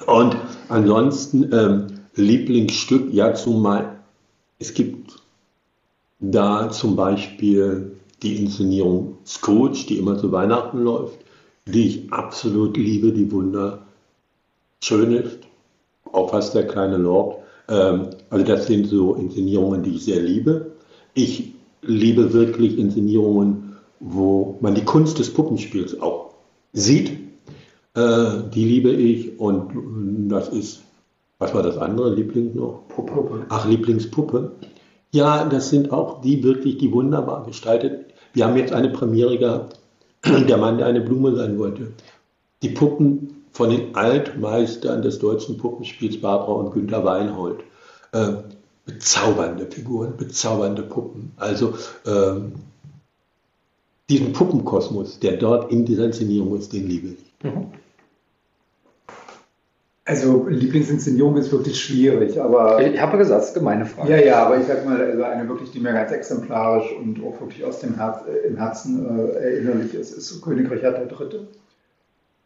Und 0.06 0.36
ansonsten 0.70 1.50
ähm, 1.54 1.88
Lieblingsstück, 2.16 3.14
ja 3.14 3.34
zumal, 3.34 4.00
es 4.60 4.74
gibt 4.74 5.20
da 6.20 6.70
zum 6.70 6.96
Beispiel 6.96 7.94
die 8.22 8.38
Inszenierung 8.38 9.18
Scrooge, 9.26 9.86
die 9.88 9.98
immer 9.98 10.18
zu 10.18 10.32
Weihnachten 10.32 10.84
läuft, 10.84 11.20
die 11.66 11.88
ich 11.88 12.14
absolut 12.14 12.78
liebe, 12.78 13.12
die 13.12 13.32
wunderschön 13.32 13.82
ist. 15.12 15.40
Auch 16.12 16.30
fast 16.30 16.54
der 16.54 16.68
kleine 16.68 16.98
Lord. 16.98 17.38
Ähm, 17.68 18.10
also 18.30 18.46
das 18.46 18.68
sind 18.68 18.88
so 18.88 19.16
Inszenierungen, 19.16 19.84
die 19.84 19.96
ich 19.96 20.06
sehr 20.06 20.22
liebe. 20.22 20.74
Ich 21.14 21.54
liebe 21.82 22.34
wirklich 22.34 22.78
Inszenierungen, 22.78 23.78
wo 24.00 24.58
man 24.62 24.76
die 24.76 24.86
Kunst 24.86 25.20
des 25.20 25.34
Puppenspiels 25.34 26.00
auch 26.02 26.34
sieht. 26.74 27.18
Äh, 27.96 28.50
die 28.54 28.66
liebe 28.66 28.92
ich 28.92 29.40
und 29.40 30.30
das 30.30 30.50
ist, 30.50 30.82
was 31.40 31.54
war 31.54 31.64
das 31.64 31.78
andere 31.78 32.14
Liebling 32.14 32.56
noch? 32.56 32.88
Puppe. 32.88 33.46
Ach, 33.50 33.68
Lieblingspuppe. 33.68 34.54
Ja, 35.12 35.46
das 35.46 35.70
sind 35.70 35.92
auch 35.92 36.22
die 36.22 36.44
wirklich, 36.44 36.78
die 36.78 36.92
wunderbar 36.92 37.46
gestaltet. 37.46 38.14
Wir 38.34 38.46
haben 38.46 38.56
jetzt 38.56 38.72
eine 38.72 38.90
Premiere 38.90 39.38
gehabt, 39.38 39.80
der 40.24 40.58
Mann, 40.58 40.78
der 40.78 40.88
eine 40.88 41.02
Blume 41.02 41.36
sein 41.36 41.58
wollte. 41.58 41.92
Die 42.62 42.70
Puppen 42.70 43.44
von 43.52 43.70
den 43.70 43.96
Altmeistern 43.96 45.02
des 45.02 45.20
deutschen 45.20 45.58
Puppenspiels 45.58 46.22
Barbara 46.22 46.54
und 46.54 46.72
Günter 46.72 47.04
Weinhold. 47.04 47.60
Äh, 48.14 48.34
bezaubernde 48.86 49.66
Figuren, 49.66 50.16
bezaubernde 50.18 50.84
Puppen. 50.84 51.32
Also 51.38 51.74
ähm, 52.06 52.54
diesen 54.10 54.34
Puppenkosmos, 54.34 55.20
der 55.20 55.38
dort 55.38 55.72
in 55.72 55.86
dieser 55.86 56.06
Inszenierung 56.06 56.58
ist, 56.58 56.74
den 56.74 56.88
liebe 56.88 57.10
ich. 57.10 57.44
Mhm. 57.44 57.68
Also 60.12 60.46
Lieblingsinszenierung 60.50 61.38
ist 61.38 61.54
wirklich 61.54 61.80
schwierig, 61.80 62.38
aber... 62.38 62.86
Ich 62.86 63.00
habe 63.00 63.18
gesagt, 63.18 63.44
das 63.44 63.48
ist 63.48 63.54
gemeine 63.54 63.86
Frage. 63.86 64.12
Ja, 64.12 64.18
ja, 64.18 64.46
aber 64.46 64.58
ich 64.60 64.66
sag 64.68 64.86
mal, 64.86 65.02
also 65.02 65.24
eine 65.24 65.48
wirklich, 65.48 65.72
die 65.72 65.80
mir 65.80 65.94
ganz 65.94 66.12
exemplarisch 66.12 66.92
und 66.92 67.24
auch 67.24 67.40
wirklich 67.40 67.64
aus 67.64 67.80
dem 67.80 67.96
Herz, 67.96 68.18
äh, 68.28 68.46
im 68.46 68.58
Herzen 68.58 69.06
äh, 69.06 69.32
erinnerlich 69.42 69.94
ist, 69.94 70.12
ist 70.12 70.42
König 70.42 70.70
Richard 70.70 71.00
III 71.00 71.48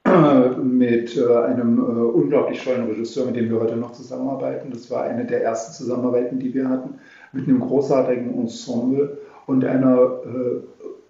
mit 0.64 1.18
äh, 1.18 1.26
einem 1.26 1.80
äh, 1.80 1.82
unglaublich 1.82 2.64
tollen 2.64 2.86
Regisseur, 2.86 3.26
mit 3.26 3.36
dem 3.36 3.50
wir 3.50 3.60
heute 3.60 3.78
noch 3.78 3.94
zusammenarbeiten. 3.94 4.70
Das 4.72 4.92
war 4.92 5.02
eine 5.02 5.26
der 5.26 5.44
ersten 5.44 5.74
Zusammenarbeiten, 5.74 6.38
die 6.38 6.54
wir 6.54 6.70
hatten, 6.70 7.00
mit 7.34 7.48
einem 7.48 7.62
großartigen 7.62 8.32
Ensemble 8.42 9.18
und 9.48 9.66
einer 9.66 10.20
äh, 10.24 10.62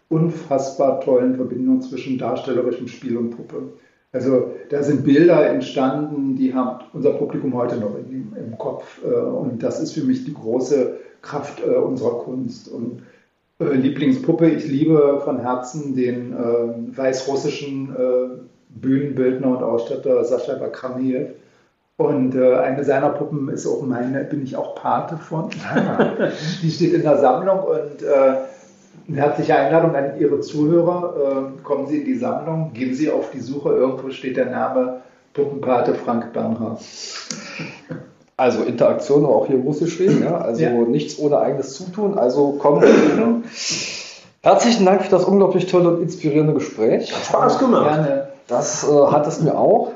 unfassbar 0.07 1.01
tollen 1.01 1.35
Verbindung 1.35 1.81
zwischen 1.81 2.17
darstellerischem 2.17 2.87
Spiel 2.87 3.17
und 3.17 3.31
Puppe. 3.31 3.73
Also 4.15 4.53
da 4.69 4.81
sind 4.81 5.03
Bilder 5.03 5.45
entstanden, 5.47 6.35
die 6.35 6.53
haben 6.53 6.85
unser 6.93 7.11
Publikum 7.11 7.53
heute 7.53 7.75
noch 7.75 7.95
im, 7.97 8.33
im 8.35 8.57
Kopf. 8.57 9.03
und 9.03 9.61
das 9.61 9.81
ist 9.81 9.91
für 9.93 10.03
mich 10.03 10.23
die 10.23 10.33
große 10.33 10.97
Kraft 11.21 11.61
unserer 11.61 12.19
Kunst. 12.19 12.69
Und 12.69 13.03
Lieblingspuppe, 13.59 14.49
ich 14.49 14.67
liebe 14.67 15.21
von 15.23 15.39
Herzen 15.39 15.95
den 15.95 16.33
weißrussischen 16.95 17.95
Bühnenbildner 18.69 19.47
und 19.47 19.63
Ausstatter 19.63 20.23
Sascha 20.23 20.55
Bakramiev. 20.55 21.29
Und 21.97 22.35
äh, 22.35 22.55
eine 22.55 22.83
seiner 22.83 23.09
Puppen 23.09 23.47
ist 23.47 23.65
auch 23.65 23.81
meine, 23.81 24.25
bin 24.25 24.43
ich 24.43 24.57
auch 24.57 24.75
Pate 24.75 25.15
von. 25.15 25.49
Ah. 25.73 26.29
Die 26.61 26.69
steht 26.69 26.93
in 26.93 27.03
der 27.03 27.17
Sammlung 27.17 27.59
und 27.59 28.03
äh, 28.03 28.35
eine 29.07 29.17
herzliche 29.17 29.55
Einladung 29.55 29.95
an 29.95 30.19
Ihre 30.19 30.39
Zuhörer. 30.39 31.13
Äh, 31.57 31.63
kommen 31.63 31.87
Sie 31.87 31.99
in 31.99 32.05
die 32.05 32.17
Sammlung, 32.17 32.71
gehen 32.73 32.93
Sie 32.93 33.11
auf 33.11 33.31
die 33.31 33.39
Suche, 33.39 33.69
irgendwo 33.69 34.09
steht 34.09 34.37
der 34.37 34.47
Name 34.47 35.01
Puppenpate 35.33 35.95
Frank 35.95 36.33
Bernhard. 36.33 36.79
Also 38.37 38.63
Interaktion 38.63 39.25
auch 39.25 39.47
hier 39.47 39.59
groß 39.59 39.79
geschrieben, 39.79 40.21
ja? 40.23 40.37
also 40.37 40.61
ja. 40.61 40.71
nichts 40.71 41.19
ohne 41.19 41.39
eigenes 41.39 41.73
Zutun. 41.73 42.17
Also 42.17 42.57
komm. 42.59 42.83
Herzlichen 44.41 44.85
Dank 44.85 45.03
für 45.03 45.11
das 45.11 45.23
unglaublich 45.23 45.67
tolle 45.67 45.89
und 45.89 46.01
inspirierende 46.01 46.53
Gespräch. 46.53 47.13
Hat 47.13 47.25
Spaß 47.25 47.59
gemacht. 47.59 47.85
Gerne. 47.85 48.27
Das 48.47 48.87
äh, 48.87 49.07
hat 49.07 49.25
es 49.25 49.41
mir 49.41 49.57
auch. 49.57 49.93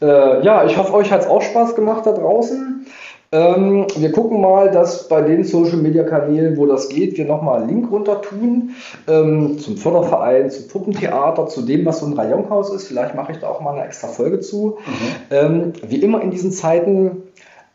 Äh, 0.00 0.44
ja, 0.44 0.64
ich 0.64 0.76
hoffe, 0.76 0.94
euch 0.94 1.10
hat 1.10 1.22
es 1.22 1.26
auch 1.26 1.42
Spaß 1.42 1.74
gemacht 1.74 2.06
da 2.06 2.12
draußen. 2.12 2.86
Ähm, 3.30 3.86
wir 3.96 4.10
gucken 4.12 4.40
mal, 4.40 4.70
dass 4.70 5.06
bei 5.08 5.20
den 5.20 5.44
Social 5.44 5.76
Media 5.76 6.02
Kanälen, 6.02 6.56
wo 6.56 6.64
das 6.64 6.88
geht, 6.88 7.18
wir 7.18 7.26
nochmal 7.26 7.60
einen 7.60 7.68
Link 7.68 7.90
runter 7.90 8.22
tun 8.22 8.70
ähm, 9.06 9.58
zum 9.58 9.76
Förderverein, 9.76 10.50
zum 10.50 10.68
Puppentheater, 10.68 11.46
zu 11.46 11.62
dem, 11.62 11.84
was 11.84 12.00
so 12.00 12.06
ein 12.06 12.14
Rayonhaus 12.14 12.72
ist. 12.72 12.88
Vielleicht 12.88 13.14
mache 13.14 13.32
ich 13.32 13.38
da 13.38 13.48
auch 13.48 13.60
mal 13.60 13.74
eine 13.74 13.84
extra 13.84 14.08
Folge 14.08 14.40
zu. 14.40 14.78
Mhm. 14.86 14.92
Ähm, 15.30 15.72
wie 15.86 16.00
immer 16.02 16.22
in 16.22 16.30
diesen 16.30 16.52
Zeiten, 16.52 17.22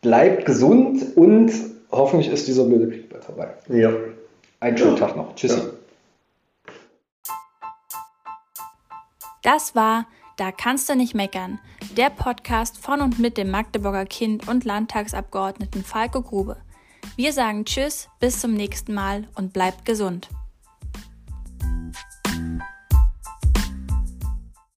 bleibt 0.01 0.45
gesund 0.45 1.16
und 1.16 1.51
hoffentlich 1.91 2.32
ist 2.32 2.47
dieser 2.47 2.66
blöde 2.66 2.89
Krieg 2.89 3.10
bald 3.10 3.24
vorbei. 3.24 3.47
Ja. 3.70 3.91
Einen 4.60 4.78
schönen 4.78 4.97
ja. 4.97 5.08
Tag 5.08 5.16
noch. 5.16 5.36
Tschüssi. 5.36 5.60
Ja. 5.60 5.66
Das 9.43 9.76
war 9.76 10.06
Da 10.36 10.51
kannst 10.51 10.89
du 10.89 10.95
nicht 10.95 11.14
meckern, 11.14 11.60
der 11.93 12.09
Podcast 12.09 12.79
von 12.79 13.01
und 13.01 13.19
mit 13.19 13.37
dem 13.37 13.51
Magdeburger 13.51 14.05
Kind 14.05 14.47
und 14.47 14.65
Landtagsabgeordneten 14.65 15.83
Falco 15.83 16.21
Grube. 16.21 16.57
Wir 17.15 17.33
sagen 17.33 17.65
Tschüss, 17.65 18.09
bis 18.19 18.39
zum 18.39 18.53
nächsten 18.53 18.95
Mal 18.95 19.27
und 19.35 19.53
bleibt 19.53 19.85
gesund. 19.85 20.29